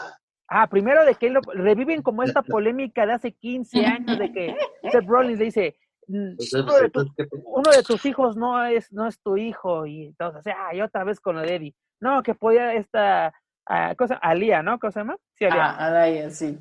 [0.47, 4.55] Ah, primero de que lo, reviven como esta polémica de hace 15 años de que
[4.91, 5.77] Seth Rollins le dice,
[6.07, 7.05] uno de, tu,
[7.45, 9.85] uno de, tus hijos no es, no es tu hijo.
[9.85, 11.75] Y entonces, ah, y otra vez con lo de Eddie.
[11.99, 13.33] No, que podía esta
[13.69, 14.79] uh, cosa, Alía, ¿no?
[14.79, 15.17] ¿Cómo se llama?
[15.35, 15.63] Sí, Alía.
[15.63, 16.57] Ah, Alaya, sí.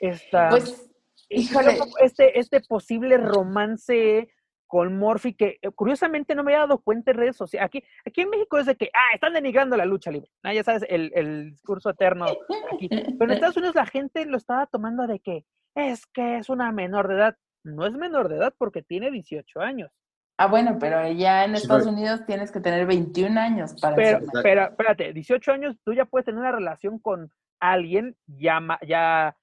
[0.00, 0.90] Esta, pues,
[1.28, 1.78] híjole.
[2.00, 4.28] Este, este posible romance
[4.72, 7.66] con Morphy, que eh, curiosamente no me había dado cuenta en redes sociales.
[7.66, 10.30] Aquí, aquí en México es de que, ah, están denigrando la lucha libre.
[10.42, 12.24] Ah, ya sabes, el, el discurso eterno
[12.72, 12.88] aquí.
[12.88, 15.44] Pero en Estados Unidos la gente lo estaba tomando de que
[15.74, 17.36] es que es una menor de edad.
[17.64, 19.90] No es menor de edad porque tiene 18 años.
[20.38, 24.64] Ah, bueno, pero ya en Estados Unidos tienes que tener 21 años para Pero, pero,
[24.64, 27.30] espérate, 18 años tú ya puedes tener una relación con
[27.60, 29.36] alguien ya, ya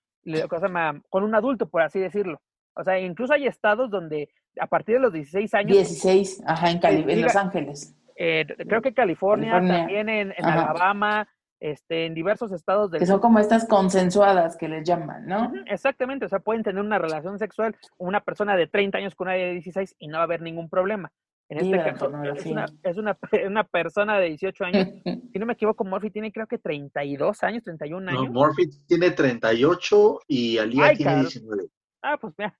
[1.09, 2.41] con un adulto, por así decirlo.
[2.73, 4.29] O sea, incluso hay estados donde
[4.59, 5.77] a partir de los 16 años...
[5.77, 7.95] 16, ajá, en, en Los Ángeles.
[8.15, 11.27] Eh, creo que California, también en, Alabama,
[11.59, 12.99] este, en diversos estados del...
[12.99, 15.51] Que son como estas consensuadas que les llaman, ¿no?
[15.65, 19.35] exactamente, o sea, pueden tener una relación sexual una persona de 30 años con una
[19.35, 21.11] de 16 y no va a haber ningún problema.
[21.49, 23.17] En este caso, es, una, es una,
[23.47, 24.87] una, persona de 18 años.
[25.33, 28.25] si no me equivoco, Murphy tiene creo que 32 años, 31 años.
[28.25, 31.63] No, Murphy tiene 38 y Alía tiene 19.
[32.03, 32.55] Ah, pues mira.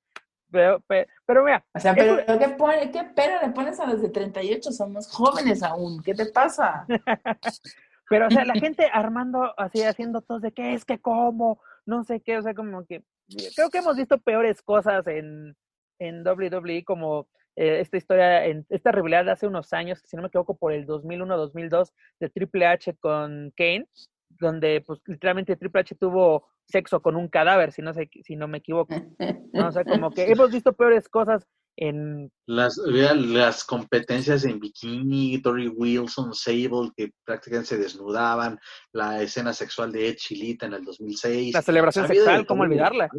[0.52, 0.84] Pero,
[1.28, 1.64] pero, mira.
[1.76, 4.72] O sea, pero ¿qué, pone, ¿qué pero le pones a los de 38?
[4.72, 6.02] Somos jóvenes aún.
[6.02, 6.88] ¿Qué te pasa?
[8.10, 12.04] pero, o sea, la gente armando, así, haciendo todo de qué es que cómo, no
[12.04, 13.04] sé qué, o sea, como que.
[13.56, 15.56] Creo que hemos visto peores cosas en,
[16.00, 20.24] en WWE, como eh, esta historia, en, esta rivalidad de hace unos años, si no
[20.24, 23.88] me equivoco, por el 2001-2002 de Triple H con Kane,
[24.30, 28.48] donde pues literalmente Triple H tuvo sexo con un cadáver, si no, sé, si no
[28.48, 28.96] me equivoco.
[29.54, 29.68] ¿no?
[29.68, 32.32] O sea, como que hemos visto peores cosas en...
[32.46, 38.60] Las, las competencias en bikini, Tori Wilson, Sable, que prácticamente se desnudaban,
[38.92, 41.54] la escena sexual de Ed Chilita en el 2006.
[41.54, 43.10] La celebración sexual, ¿cómo olvidarla?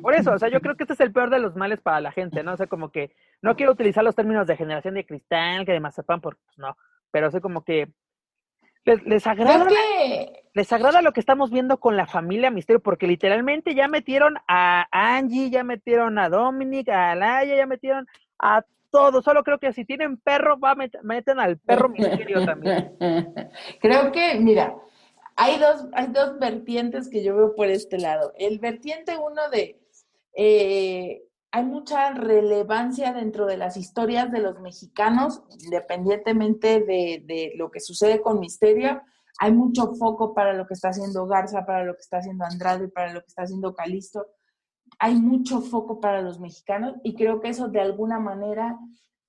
[0.00, 2.00] Por eso, o sea, yo creo que este es el peor de los males para
[2.00, 2.54] la gente, ¿no?
[2.54, 5.80] O sea, como que no quiero utilizar los términos de generación de cristal, que de
[5.80, 6.74] mazapán, porque pues no,
[7.10, 7.92] pero sé como que
[8.84, 9.66] les, agrada
[10.54, 14.86] les agrada lo que estamos viendo con la familia Misterio, porque literalmente ya metieron a
[14.92, 18.06] Angie, ya metieron a Dominic, a Alaya, ya metieron
[18.38, 19.24] a todos.
[19.24, 22.96] Solo creo que si tienen perro, va meten al perro Misterio también.
[23.80, 24.76] Creo que, mira,
[25.34, 28.32] hay dos, hay dos vertientes que yo veo por este lado.
[28.38, 29.80] El vertiente uno de
[30.36, 31.22] eh,
[31.54, 38.20] hay mucha relevancia dentro de las historias de los mexicanos, independientemente de, lo que sucede
[38.20, 39.00] con Misterio.
[39.38, 42.88] Hay mucho foco para lo que está haciendo Garza, para lo que está haciendo Andrade,
[42.88, 44.26] para lo que está haciendo Calisto.
[44.98, 48.76] Hay mucho foco para los mexicanos y creo que eso de alguna manera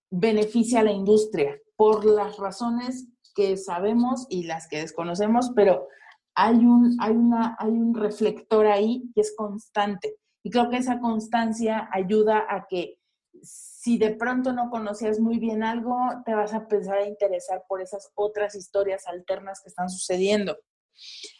[0.10, 5.90] beneficia a la industria por las razones que sabemos y las que desconocemos, pero
[6.34, 10.18] hay un, hay una, hay un reflector ahí que es constante.
[10.46, 13.00] Y creo que esa constancia ayuda a que
[13.42, 17.82] si de pronto no conocías muy bien algo, te vas a empezar a interesar por
[17.82, 20.56] esas otras historias alternas que están sucediendo.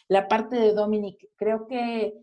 [0.08, 2.14] La parte de Dominic, creo que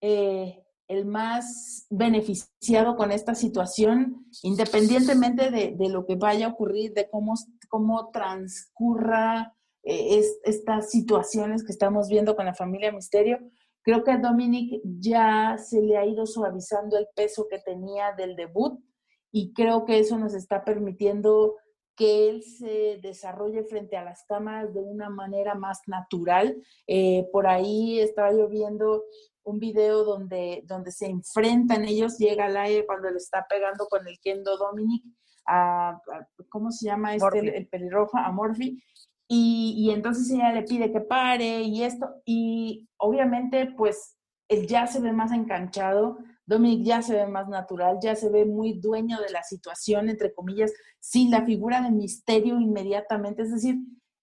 [0.00, 7.10] eh, el más beneficiado con esta situación, independientemente de, lo que vaya a ocurrir, de
[7.10, 7.34] cómo,
[7.68, 13.38] cómo transcurra eh, estas situaciones que estamos viendo con la familia Misterio.
[13.86, 18.34] Creo que a Dominic ya se le ha ido suavizando el peso que tenía del
[18.34, 18.82] debut
[19.30, 21.54] y creo que eso nos está permitiendo
[21.94, 26.60] que él se desarrolle frente a las cámaras de una manera más natural.
[26.88, 29.04] Eh, por ahí estaba yo viendo
[29.44, 34.04] un video donde, donde se enfrentan ellos, llega al aire cuando le está pegando con
[34.08, 35.04] el kendo Dominic
[35.46, 36.02] a,
[36.48, 38.18] ¿cómo se llama este, el, el pelirrojo?
[38.18, 38.82] A Morphy.
[39.28, 44.16] Y, entonces ella le pide que pare y esto, y obviamente pues
[44.48, 48.44] él ya se ve más enganchado, Dominic ya se ve más natural, ya se ve
[48.44, 53.78] muy dueño de la situación, entre comillas, sin la figura de misterio inmediatamente, es decir,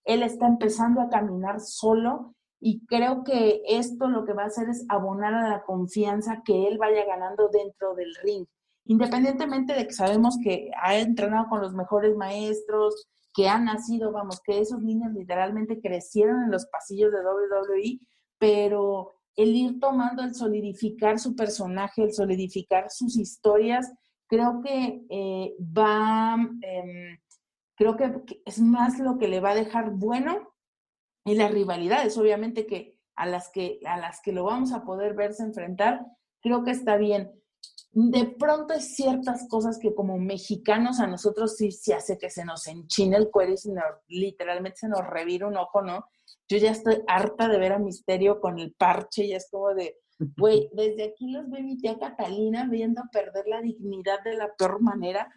[0.06, 2.34] él está empezando a caminar solo
[2.66, 6.68] y creo que esto lo que va a hacer es abonar a la confianza que
[6.68, 8.46] él vaya ganando dentro del ring.
[8.86, 14.42] Independientemente de que sabemos que ha entrenado con los mejores maestros, que han nacido, vamos,
[14.44, 18.00] que esos niños literalmente crecieron en los pasillos de WWE,
[18.38, 23.92] pero el ir tomando, el solidificar su personaje, el solidificar sus historias,
[24.28, 27.20] creo que eh, va, em,
[27.76, 30.54] creo que es más lo que le va a dejar bueno
[31.26, 35.14] y las rivalidades, obviamente que a las que, a las que lo vamos a poder
[35.14, 36.06] verse enfrentar,
[36.42, 37.32] creo que está bien
[37.94, 42.44] de pronto hay ciertas cosas que como mexicanos a nosotros sí se hace que se
[42.44, 43.54] nos enchine el cuero
[44.08, 46.06] y literalmente se nos revira un ojo, ¿no?
[46.48, 50.00] Yo ya estoy harta de ver a Misterio con el parche y es como de,
[50.36, 54.82] güey, desde aquí los ve mi tía Catalina viendo perder la dignidad de la peor
[54.82, 55.32] manera.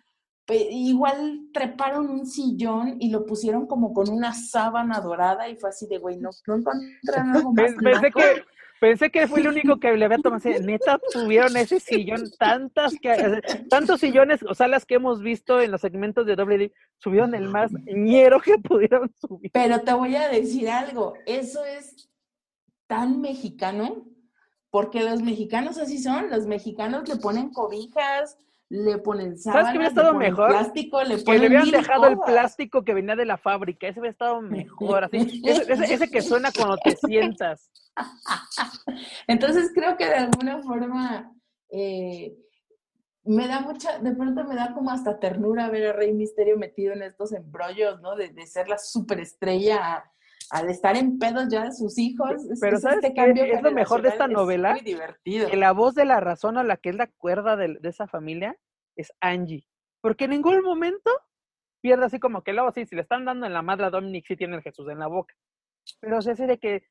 [0.48, 5.86] igual treparon un sillón y lo pusieron como con una sábana dorada y fue así
[5.88, 7.74] de, güey, no, no encontraron algo más.
[7.74, 8.42] Pensé que,
[8.80, 10.48] Pensé que fue el único que le había tomado.
[10.60, 13.40] Neta, tuvieron ese sillón, tantas que,
[13.70, 17.72] tantos sillones o salas que hemos visto en los segmentos de WD, subieron el más
[17.86, 19.50] ñero que pudieron subir.
[19.52, 22.08] Pero te voy a decir algo, eso es
[22.86, 24.06] tan mexicano,
[24.70, 28.36] porque los mexicanos así son, los mexicanos le ponen cobijas,
[28.68, 30.48] le ponen sábanas, ¿Sabes qué hubiera estado mejor?
[30.48, 34.12] plástico, le Que le hubieran dejado el plástico que venía de la fábrica, ese hubiera
[34.12, 35.18] estado mejor, así.
[35.46, 37.70] Ese, ese- ese que suena cuando te sientas.
[39.26, 41.32] Entonces creo que de alguna forma
[41.70, 42.36] eh,
[43.24, 46.92] me da mucha, de pronto me da como hasta ternura ver a Rey Misterio metido
[46.92, 48.16] en estos embrollos, ¿no?
[48.16, 50.04] De, de ser la superestrella
[50.50, 52.30] al estar en pedos ya de sus hijos.
[52.32, 55.48] Es- Pero es ¿sabes este cambio Es lo mejor de esta es novela, muy divertido.
[55.48, 58.06] Que la voz de la razón a la que es la cuerda de, de esa
[58.06, 58.56] familia
[58.96, 59.66] es Angie.
[60.00, 61.10] Porque en ningún momento
[61.82, 64.24] pierde así como que luego sí, si le están dando en la madre a Dominic,
[64.26, 65.34] sí tiene el Jesús en la boca.
[66.00, 66.82] Pero se hace de que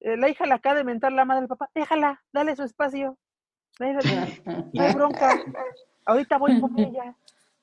[0.00, 3.18] eh, la hija la acaba de mentar la madre del papá, déjala, dale su espacio.
[3.78, 3.98] Dale-
[4.74, 5.30] No hay bronca.
[6.06, 7.16] Ahorita voy con ella.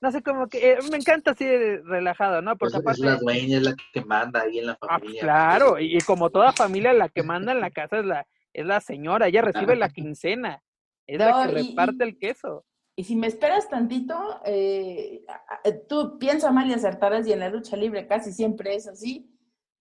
[0.04, 1.46] No sé, como que eh, me encanta así
[1.78, 2.58] relajado, ¿no?
[2.58, 3.00] Porque Es, aparte.
[3.00, 5.22] es la dueña, es la que manda ahí en la Ah, pues, familia.
[5.22, 8.66] claro, y, y como toda familia, la que manda en la casa es la, es
[8.66, 10.62] la señora, ella recibe la quincena,
[11.08, 12.66] es la que y- reparte y- el queso.
[12.98, 17.48] Y si me esperas tantito, eh, a- tú piensa mal y acertarás, y en la
[17.50, 19.30] lucha libre casi siempre es así.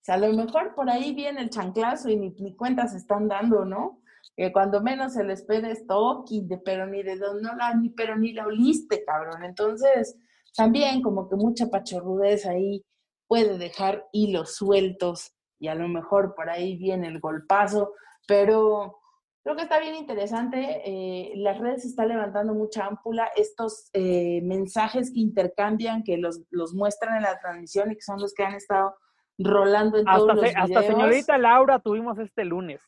[0.02, 3.26] O sea, a lo mejor por ahí viene el chanclazo y ni, ni cuentas están
[3.26, 4.01] dando, ¿no?
[4.36, 7.90] Que cuando menos se les espera es de, pero ni de dónde no la, ni,
[7.90, 9.44] pero ni la oliste, cabrón.
[9.44, 10.16] Entonces,
[10.56, 12.84] también como que mucha pachorrudez ahí
[13.28, 17.92] puede dejar hilos sueltos y a lo mejor por ahí viene el golpazo,
[18.26, 18.98] pero
[19.44, 20.82] Creo que está bien interesante.
[20.84, 23.28] eh, las redes están levantando mucha ámpula.
[23.34, 28.20] Estos eh, mensajes que intercambian, que los, los muestran en la transmisión y que son
[28.20, 28.94] los que han estado
[29.38, 30.86] rolando en todos Hasta, los se- hasta videos.
[30.86, 32.80] señorita Laura tuvimos este lunes.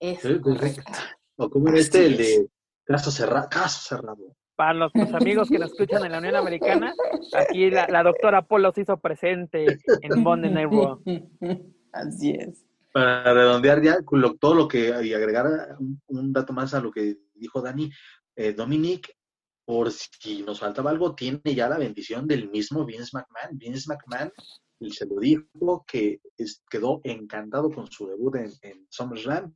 [0.00, 0.82] Es Sí, correcto.
[1.36, 2.48] O como era este, el de
[2.84, 3.48] caso cerrado.
[3.50, 4.36] Caso cerrado.
[4.54, 6.94] Para los, los amigos que nos escuchan en la Unión Americana,
[7.36, 11.02] aquí la, la doctora Polo se hizo presente en Monday Night Raw.
[11.92, 12.64] Así es.
[12.92, 16.80] Para redondear ya con lo- todo lo que y agregar un, un dato más a
[16.80, 17.90] lo que dijo Dani,
[18.34, 19.14] eh, Dominic,
[19.66, 23.58] por si nos faltaba algo, tiene ya la bendición del mismo Vince McMahon.
[23.58, 24.32] Vince McMahon
[24.90, 29.54] se lo dijo que es- quedó encantado con su debut en, en SummerSlam.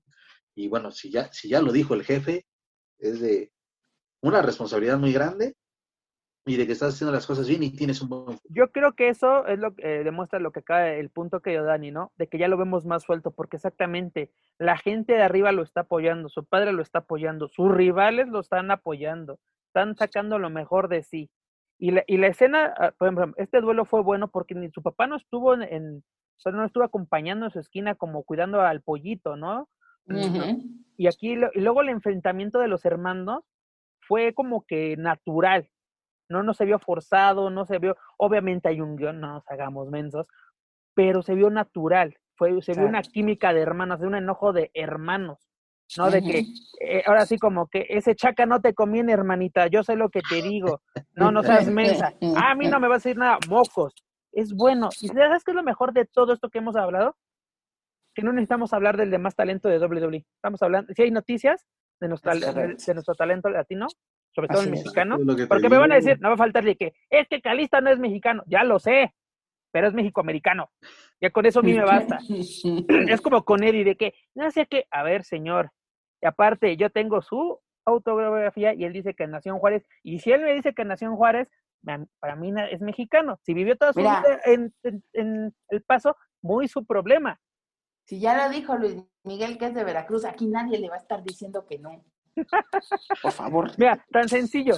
[0.61, 2.45] Y bueno, si ya, si ya lo dijo el jefe,
[2.99, 3.51] es de
[4.23, 5.55] una responsabilidad muy grande
[6.47, 8.39] y de que estás haciendo las cosas bien y tienes un buen.
[8.51, 11.51] Yo creo que eso es lo que eh, demuestra lo que acaba el punto que
[11.51, 12.12] dio Dani, ¿no?
[12.16, 15.81] De que ya lo vemos más suelto, porque exactamente la gente de arriba lo está
[15.82, 19.39] apoyando, su padre lo está apoyando, sus rivales lo están apoyando,
[19.69, 21.31] están sacando lo mejor de sí.
[21.78, 24.82] Y la, y la escena, ah, por ejemplo, este duelo fue bueno porque ni su
[24.82, 25.99] papá no estuvo en, en-
[26.37, 29.69] o sea, no estuvo acompañando en su esquina como cuidando al pollito, ¿no?
[30.97, 33.45] Y aquí, y luego el enfrentamiento de los hermanos
[34.01, 35.70] fue como que natural,
[36.28, 39.89] no, no se vio forzado, no se vio, obviamente hay un guion, no nos hagamos
[39.89, 40.27] mensos,
[40.95, 44.70] pero se vio natural, fue, se vio una química de hermanos, de un enojo de
[44.74, 45.39] hermanos,
[45.97, 46.11] ¿no?
[46.11, 46.45] De que
[46.81, 50.20] eh, ahora sí como que ese chaca no te conviene, hermanita, yo sé lo que
[50.20, 50.82] te digo,
[51.15, 53.95] no, no seas mensa, a mí no me va a decir nada, mocos,
[54.32, 57.16] es bueno, y ¿sabes qué es lo mejor de todo esto que hemos hablado?
[58.20, 61.66] Que no necesitamos hablar del demás talento de WWE, estamos hablando, si hay noticias
[62.01, 63.86] de nuestro, Es de, nuestro talento latino,
[64.34, 65.16] sobre todo Así mexicano,
[65.48, 67.88] porque me van a decir, no va a faltar de que es que Calista no
[67.88, 69.14] es mexicano, ya lo sé,
[69.72, 70.70] pero es mexicoamericano.
[71.18, 72.18] Ya con eso a mí me basta.
[73.09, 75.70] Es como con Eddie de que, no sé qué, a ver, señor.
[76.20, 79.86] Y aparte, yo tengo su autobiografía y él dice que nació en Juárez.
[80.02, 81.48] Y si él me dice que nació en Juárez,
[82.18, 83.38] para mí es mexicano.
[83.44, 84.20] Si vivió toda su Mira.
[84.20, 87.40] vida en, en- en El Paso, muy su problema.
[88.11, 90.99] Si ya lo dijo Luis Miguel que es de Veracruz, aquí nadie le va a
[90.99, 92.05] estar diciendo que no.
[93.23, 93.70] Por favor.
[93.78, 94.74] Mira, tan sencillo.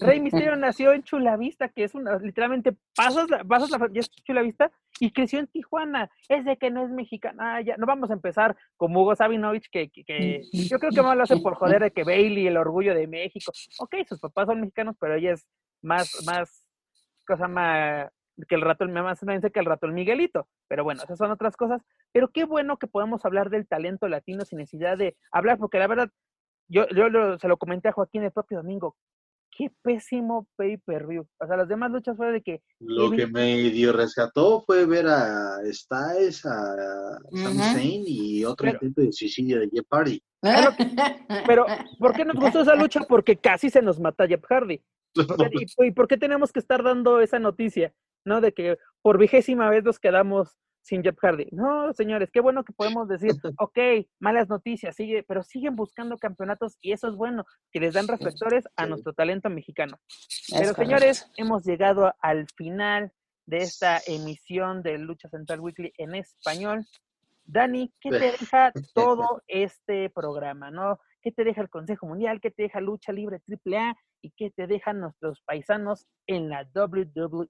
[0.00, 4.10] Rey Misterio nació en Chulavista, que es una, literalmente, pasas la, pasas la, ya es
[4.10, 6.10] Chulavista, y creció en Tijuana.
[6.28, 7.54] Es de que no es mexicana.
[7.54, 11.02] Ah, ya, no vamos a empezar como Hugo Sabinovich, que, que, que yo creo que
[11.02, 13.52] más lo hace por joder de que Bailey, el orgullo de México.
[13.78, 15.46] Ok, sus papás son mexicanos, pero ella es
[15.82, 16.66] más, más,
[17.24, 18.10] cosa más,
[18.48, 20.48] que el rato, más me dice que el rato el Miguelito.
[20.68, 21.82] Pero bueno, esas son otras cosas.
[22.12, 25.86] Pero qué bueno que podemos hablar del talento latino sin necesidad de hablar, porque la
[25.86, 26.10] verdad,
[26.68, 28.96] yo, yo lo- se lo comenté a Joaquín el propio domingo.
[29.54, 31.26] Qué pésimo pay-per-view.
[31.38, 35.58] O sea, las demás luchas fue de que Lo que medio rescató fue ver a
[35.70, 37.58] Styles, a Ujú.
[37.58, 40.22] Zayn y otro Pero- intento de suicidio de Jeff Hardy.
[41.46, 41.66] Pero,
[41.98, 43.00] ¿por qué nos gustó esa lucha?
[43.06, 44.80] Porque casi se nos mata Jeff Hardy.
[45.78, 47.92] ¿Y, y por qué tenemos que estar dando esa noticia?
[48.24, 48.40] ¿No?
[48.40, 51.48] De que por vigésima vez nos quedamos sin Jeff Hardy.
[51.52, 53.78] No, señores, qué bueno que podemos decir, ok,
[54.18, 58.64] malas noticias, sigue, pero siguen buscando campeonatos y eso es bueno, que les dan reflectores
[58.76, 59.98] a nuestro talento mexicano.
[60.50, 63.12] Pero señores, hemos llegado al final
[63.46, 66.84] de esta emisión de Lucha Central Weekly en español.
[67.44, 70.70] Dani, ¿qué te deja todo este programa?
[70.70, 70.98] ¿No?
[71.20, 72.40] ¿Qué te deja el Consejo Mundial?
[72.40, 73.96] ¿Qué te deja Lucha Libre AAA?
[74.22, 77.48] ¿Y qué te dejan nuestros paisanos en la WWE?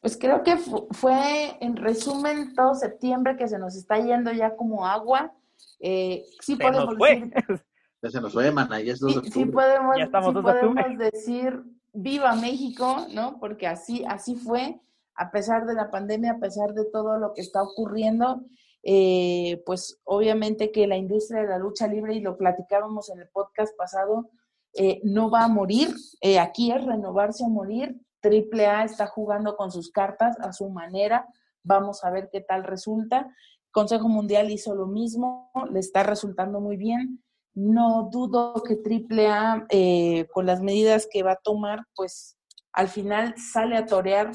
[0.00, 4.86] Pues creo que fue, en resumen, todo septiembre que se nos está yendo ya como
[4.86, 5.32] agua.
[5.80, 7.32] Eh, sí podemos decir.
[8.02, 11.64] Ya se nos fue, mana, ya es sí, sí, podemos, sí podemos decir
[11.94, 13.38] viva México, ¿no?
[13.40, 14.78] Porque así, así fue,
[15.14, 18.44] a pesar de la pandemia, a pesar de todo lo que está ocurriendo,
[18.82, 23.28] eh, pues obviamente que la industria de la lucha libre, y lo platicábamos en el
[23.28, 24.28] podcast pasado,
[24.76, 25.94] eh, no va a morir.
[26.40, 28.00] aquí es renovarse o morir.
[28.20, 31.26] Triple A está jugando con sus cartas a su manera.
[31.62, 33.28] Vamos a ver qué tal resulta.
[33.74, 37.24] Consejo Mundial hizo lo mismo, le está resultando muy bien.
[37.54, 42.36] No dudo que Triple A, eh, con las medidas que va a tomar, pues
[42.72, 44.32] al final sale a torear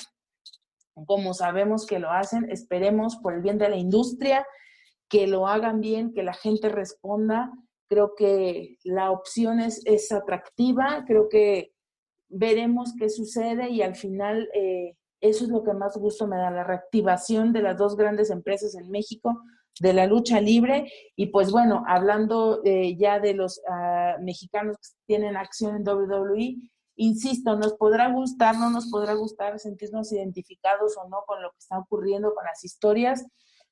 [1.06, 2.50] como sabemos que lo hacen.
[2.50, 4.46] Esperemos por el bien de la industria
[5.08, 7.52] que lo hagan bien, que la gente responda.
[7.90, 11.74] Creo que la opción es, es atractiva, creo que
[12.30, 16.52] veremos qué sucede y al final eh, eso es lo que más gusto me da,
[16.52, 19.42] la reactivación de las dos grandes empresas en México
[19.80, 24.88] de la lucha libre y pues bueno, hablando eh, ya de los ah, mexicanos que
[25.08, 26.58] tienen acción en WWE,
[26.96, 31.60] insisto, nos podrá gustar, no nos podrá gustar sentirnos identificados o no con lo que
[31.60, 33.26] está ocurriendo, con las historias,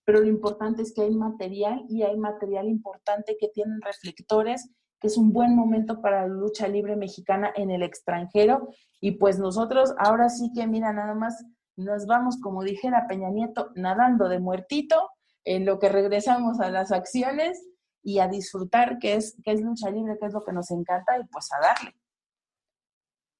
[0.07, 4.69] pero lo importante es que hay material y hay material importante que tienen reflectores
[5.01, 8.69] que es un buen momento para la lucha libre mexicana en el extranjero.
[9.01, 13.71] Y pues nosotros ahora sí que, mira, nada más nos vamos, como dijera Peña Nieto,
[13.75, 15.09] nadando de muertito,
[15.43, 17.61] en lo que regresamos a las acciones
[18.01, 21.19] y a disfrutar que es, que es lucha libre, que es lo que nos encanta,
[21.19, 21.93] y pues a darle.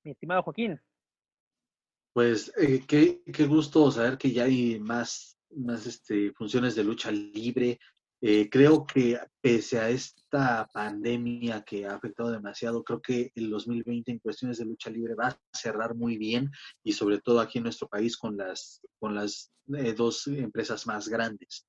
[0.03, 0.81] Mi estimado Joaquín.
[2.11, 7.11] Pues eh, qué, qué gusto saber que ya hay más, más este, funciones de lucha
[7.11, 7.79] libre,
[8.19, 14.11] eh, creo que pese a esta pandemia que ha afectado demasiado, creo que el 2020
[14.11, 16.51] en cuestiones de lucha libre va a cerrar muy bien
[16.83, 21.07] y sobre todo aquí en nuestro país con las, con las eh, dos empresas más
[21.07, 21.67] grandes.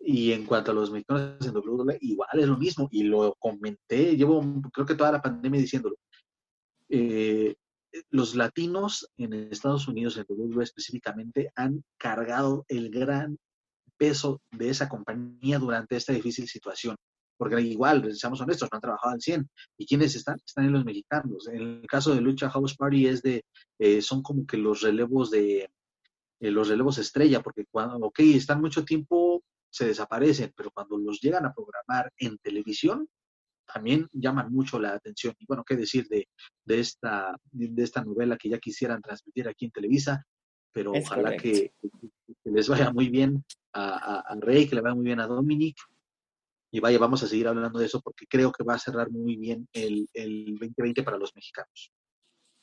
[0.00, 4.16] Y en cuanto a los mexicanos en WWE, igual es lo mismo y lo comenté,
[4.16, 4.42] llevo
[4.72, 5.96] creo que toda la pandemia diciéndolo.
[6.88, 7.54] Eh,
[8.10, 13.38] los latinos en Estados Unidos, en WWE específicamente, han cargado el gran
[13.96, 16.96] peso de esa compañía durante esta difícil situación.
[17.36, 19.48] Porque igual, seamos honestos, no han trabajado al 100.
[19.76, 20.36] ¿Y quiénes están?
[20.44, 21.48] Están en los mexicanos.
[21.48, 23.44] En el caso de Lucha House Party es de,
[23.78, 25.70] eh, son como que los relevos de,
[26.40, 31.20] eh, los relevos estrella, porque cuando, ok, están mucho tiempo, se desaparecen, pero cuando los
[31.20, 33.08] llegan a programar en televisión,
[33.72, 35.34] también llaman mucho la atención.
[35.38, 36.28] Y bueno, qué decir de,
[36.64, 40.24] de, esta, de esta novela que ya quisieran transmitir aquí en Televisa,
[40.72, 41.72] pero ojalá que,
[42.44, 45.76] les vaya muy bien a, Rey, que le vaya muy bien a Dominic.
[46.70, 49.36] Y vaya, vamos a seguir hablando de eso porque creo que va a cerrar muy
[49.36, 51.90] bien el, el 2020 para los mexicanos.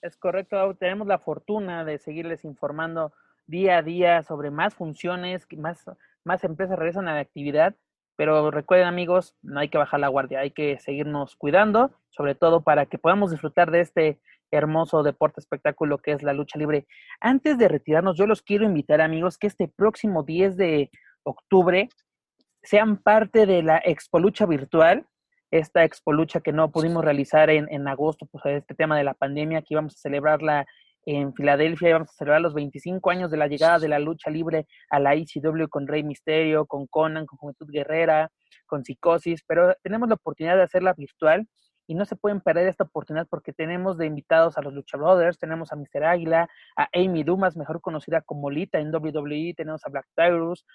[0.02, 3.14] Es correcto, tenemos la fortuna de seguirles informando
[3.48, 5.84] día a día sobre más funciones, más,
[6.23, 7.76] más empresas regresan a la actividad,
[8.16, 12.62] pero recuerden amigos, no hay que bajar la guardia, hay que seguirnos cuidando, sobre todo
[12.62, 14.20] para que podamos disfrutar de este
[14.52, 16.88] hermoso deporte espectáculo que es la lucha libre.
[17.20, 20.92] Antes de retirarnos, yo los quiero invitar, amigos, que este próximo 10 de
[21.24, 21.90] octubre
[22.64, 25.06] sean parte de la Expo Lucha Virtual,
[25.52, 29.14] esta Expo Lucha que no pudimos realizar en, en agosto, pues este tema de la
[29.14, 30.66] pandemia, aquí vamos a celebrarla
[31.06, 34.65] en Filadelfia vamos a celebrar los 25 años de la llegada de la lucha libre
[34.90, 38.32] a la ICW con Rey Misterio, con Conan, con Juventud Guerrera,
[38.65, 41.48] con Psicosis, pero tenemos la oportunidad de hacerla virtual
[41.88, 45.38] y no se pueden perder esta oportunidad porque tenemos de invitados a los Lucha Brothers,
[45.38, 46.03] tenemos a Mr.
[46.03, 50.65] Águila, a Amy Dumas, mejor conocida como Lita en WWE, tenemos a Black Tyrus,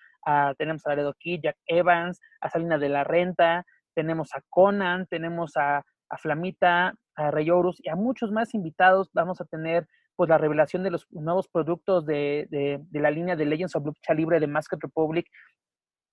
[0.56, 5.56] tenemos a Laredo Kid, Jack Evans, a Salina de la Renta, tenemos a Conan, tenemos
[5.56, 5.84] a,
[6.18, 9.10] Flamita, a Rey Horus y a muchos más invitados.
[9.12, 9.86] Vamos a tener
[10.16, 14.14] pues la revelación de los nuevos productos de, de, la línea de Legends of Lucha
[14.14, 15.26] Libre de Masked Republic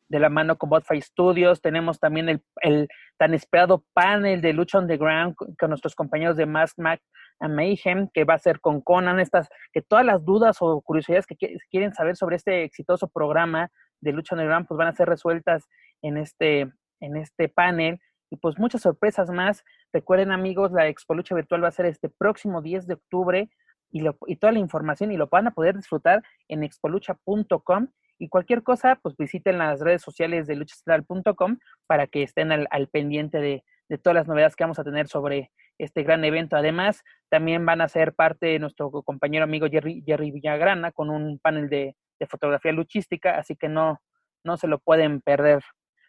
[0.10, 1.62] de la mano con Botfire Studios.
[1.62, 2.88] Tenemos también el, el,
[3.18, 7.02] tan esperado panel de Lucha Underground con, con nuestros compañeros de Mask Mac
[7.40, 9.20] and Mayhem, que va a ser con Conan.
[9.20, 11.36] Estas, que todas las dudas o curiosidades que
[11.70, 13.70] quieren saber sobre este exitoso programa
[14.02, 15.68] de Lucha Underground, pues van a ser resueltas
[16.02, 18.00] en este, en este panel.
[18.30, 19.64] Y pues muchas sorpresas más.
[19.94, 23.50] Recuerden amigos, la Expo Lucha Virtual va a ser este próximo 10 de octubre
[23.90, 27.88] y, lo, y toda la información y lo van a poder disfrutar en expolucha.com
[28.20, 33.40] Y cualquier cosa, pues visiten las redes sociales de luchacentral.com para que estén al, pendiente
[33.40, 33.64] de,
[34.02, 36.56] todas las novedades que vamos a tener sobre este gran evento.
[36.56, 41.40] Además, también van a ser parte de nuestro compañero amigo Jerry, Jerry Villagrana con un
[41.40, 41.96] panel de,
[42.28, 44.02] fotografía luchística, así que no,
[44.44, 45.64] no se lo pueden perder.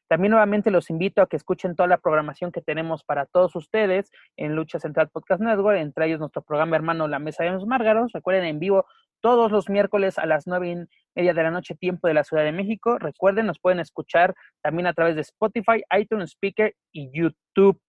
[0.08, 4.10] También nuevamente los invito a que escuchen toda la programación que tenemos para todos ustedes
[4.36, 8.12] en Lucha Central Podcast Network, entre ellos nuestro programa hermano La Mesa de los Márgaros.
[8.12, 8.86] Recuerden en vivo
[9.20, 10.76] todos los miércoles a las nueve y
[11.14, 12.98] media de la noche, tiempo de la Ciudad de México.
[12.98, 17.80] Recuerden, nos pueden escuchar también a través de Spotify, iTunes Speaker y YouTube.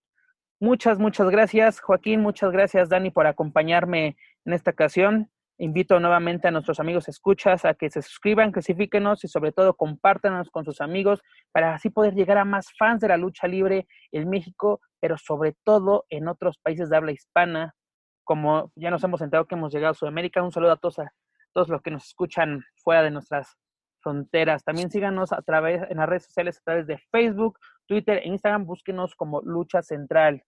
[0.59, 2.21] Muchas, muchas gracias, Joaquín.
[2.21, 5.29] Muchas gracias, Dani, por acompañarme en esta ocasión.
[5.61, 10.49] Invito nuevamente a nuestros amigos escuchas a que se suscriban, clasifíquenos y sobre todo compártanos
[10.49, 11.21] con sus amigos
[11.51, 15.57] para así poder llegar a más fans de la lucha libre en México, pero sobre
[15.65, 17.75] todo en otros países de habla hispana,
[18.23, 20.41] como ya nos hemos enterado que hemos llegado a Sudamérica.
[20.41, 21.11] Un saludo a todos, a
[21.51, 23.57] todos los que nos escuchan fuera de nuestras
[23.99, 24.63] fronteras.
[24.63, 28.65] También síganos a través en las redes sociales a través de Facebook, Twitter e Instagram.
[28.65, 30.41] Búsquenos como Lucha Central.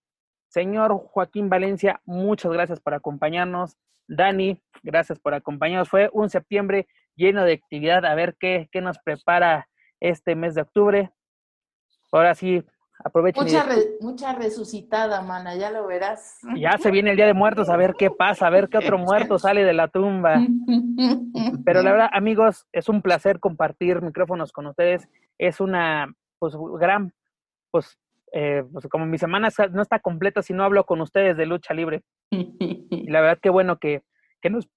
[0.52, 3.78] Señor Joaquín Valencia, muchas gracias por acompañarnos.
[4.06, 5.88] Dani, gracias por acompañarnos.
[5.88, 8.04] Fue un septiembre lleno de actividad.
[8.04, 9.70] A ver qué, qué nos prepara
[10.02, 11.12] este mes de octubre.
[12.12, 12.62] Ahora sí,
[13.02, 13.46] aprovechen.
[13.46, 13.66] Mucha,
[14.02, 16.40] mucha resucitada, mana, ya lo verás.
[16.58, 18.98] Ya se viene el Día de Muertos, a ver qué pasa, a ver qué otro
[18.98, 20.36] muerto sale de la tumba.
[21.64, 25.08] Pero la verdad, amigos, es un placer compartir micrófonos con ustedes.
[25.38, 27.14] Es una, pues, gran,
[27.72, 27.98] pues,
[28.34, 31.74] eh, pues como mi semana no está completa si no hablo con ustedes de lucha
[31.74, 32.04] libre.
[32.30, 34.04] Y la verdad, qué bueno que,
[34.42, 34.70] que, nos,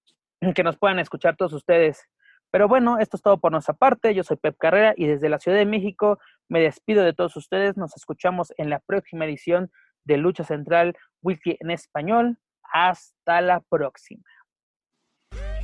[0.54, 2.04] que nos puedan escuchar todos ustedes.
[2.50, 4.14] Pero bueno, esto es todo por nuestra parte.
[4.14, 6.18] Yo soy Pep Carrera y desde la Ciudad de México
[6.48, 7.76] me despido de todos ustedes.
[7.76, 9.70] Nos escuchamos en la próxima edición
[10.04, 12.38] de Lucha Central Wiki en español.
[12.72, 14.22] Hasta la próxima.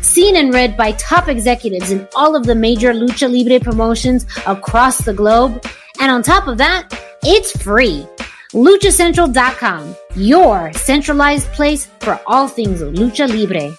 [0.00, 4.98] Seen and read by top executives in all of the major Lucha Libre promotions across
[4.98, 5.64] the globe.
[6.00, 6.88] And on top of that,
[7.22, 8.06] it's free.
[8.52, 13.76] LuchaCentral.com, your centralized place for all things Lucha Libre.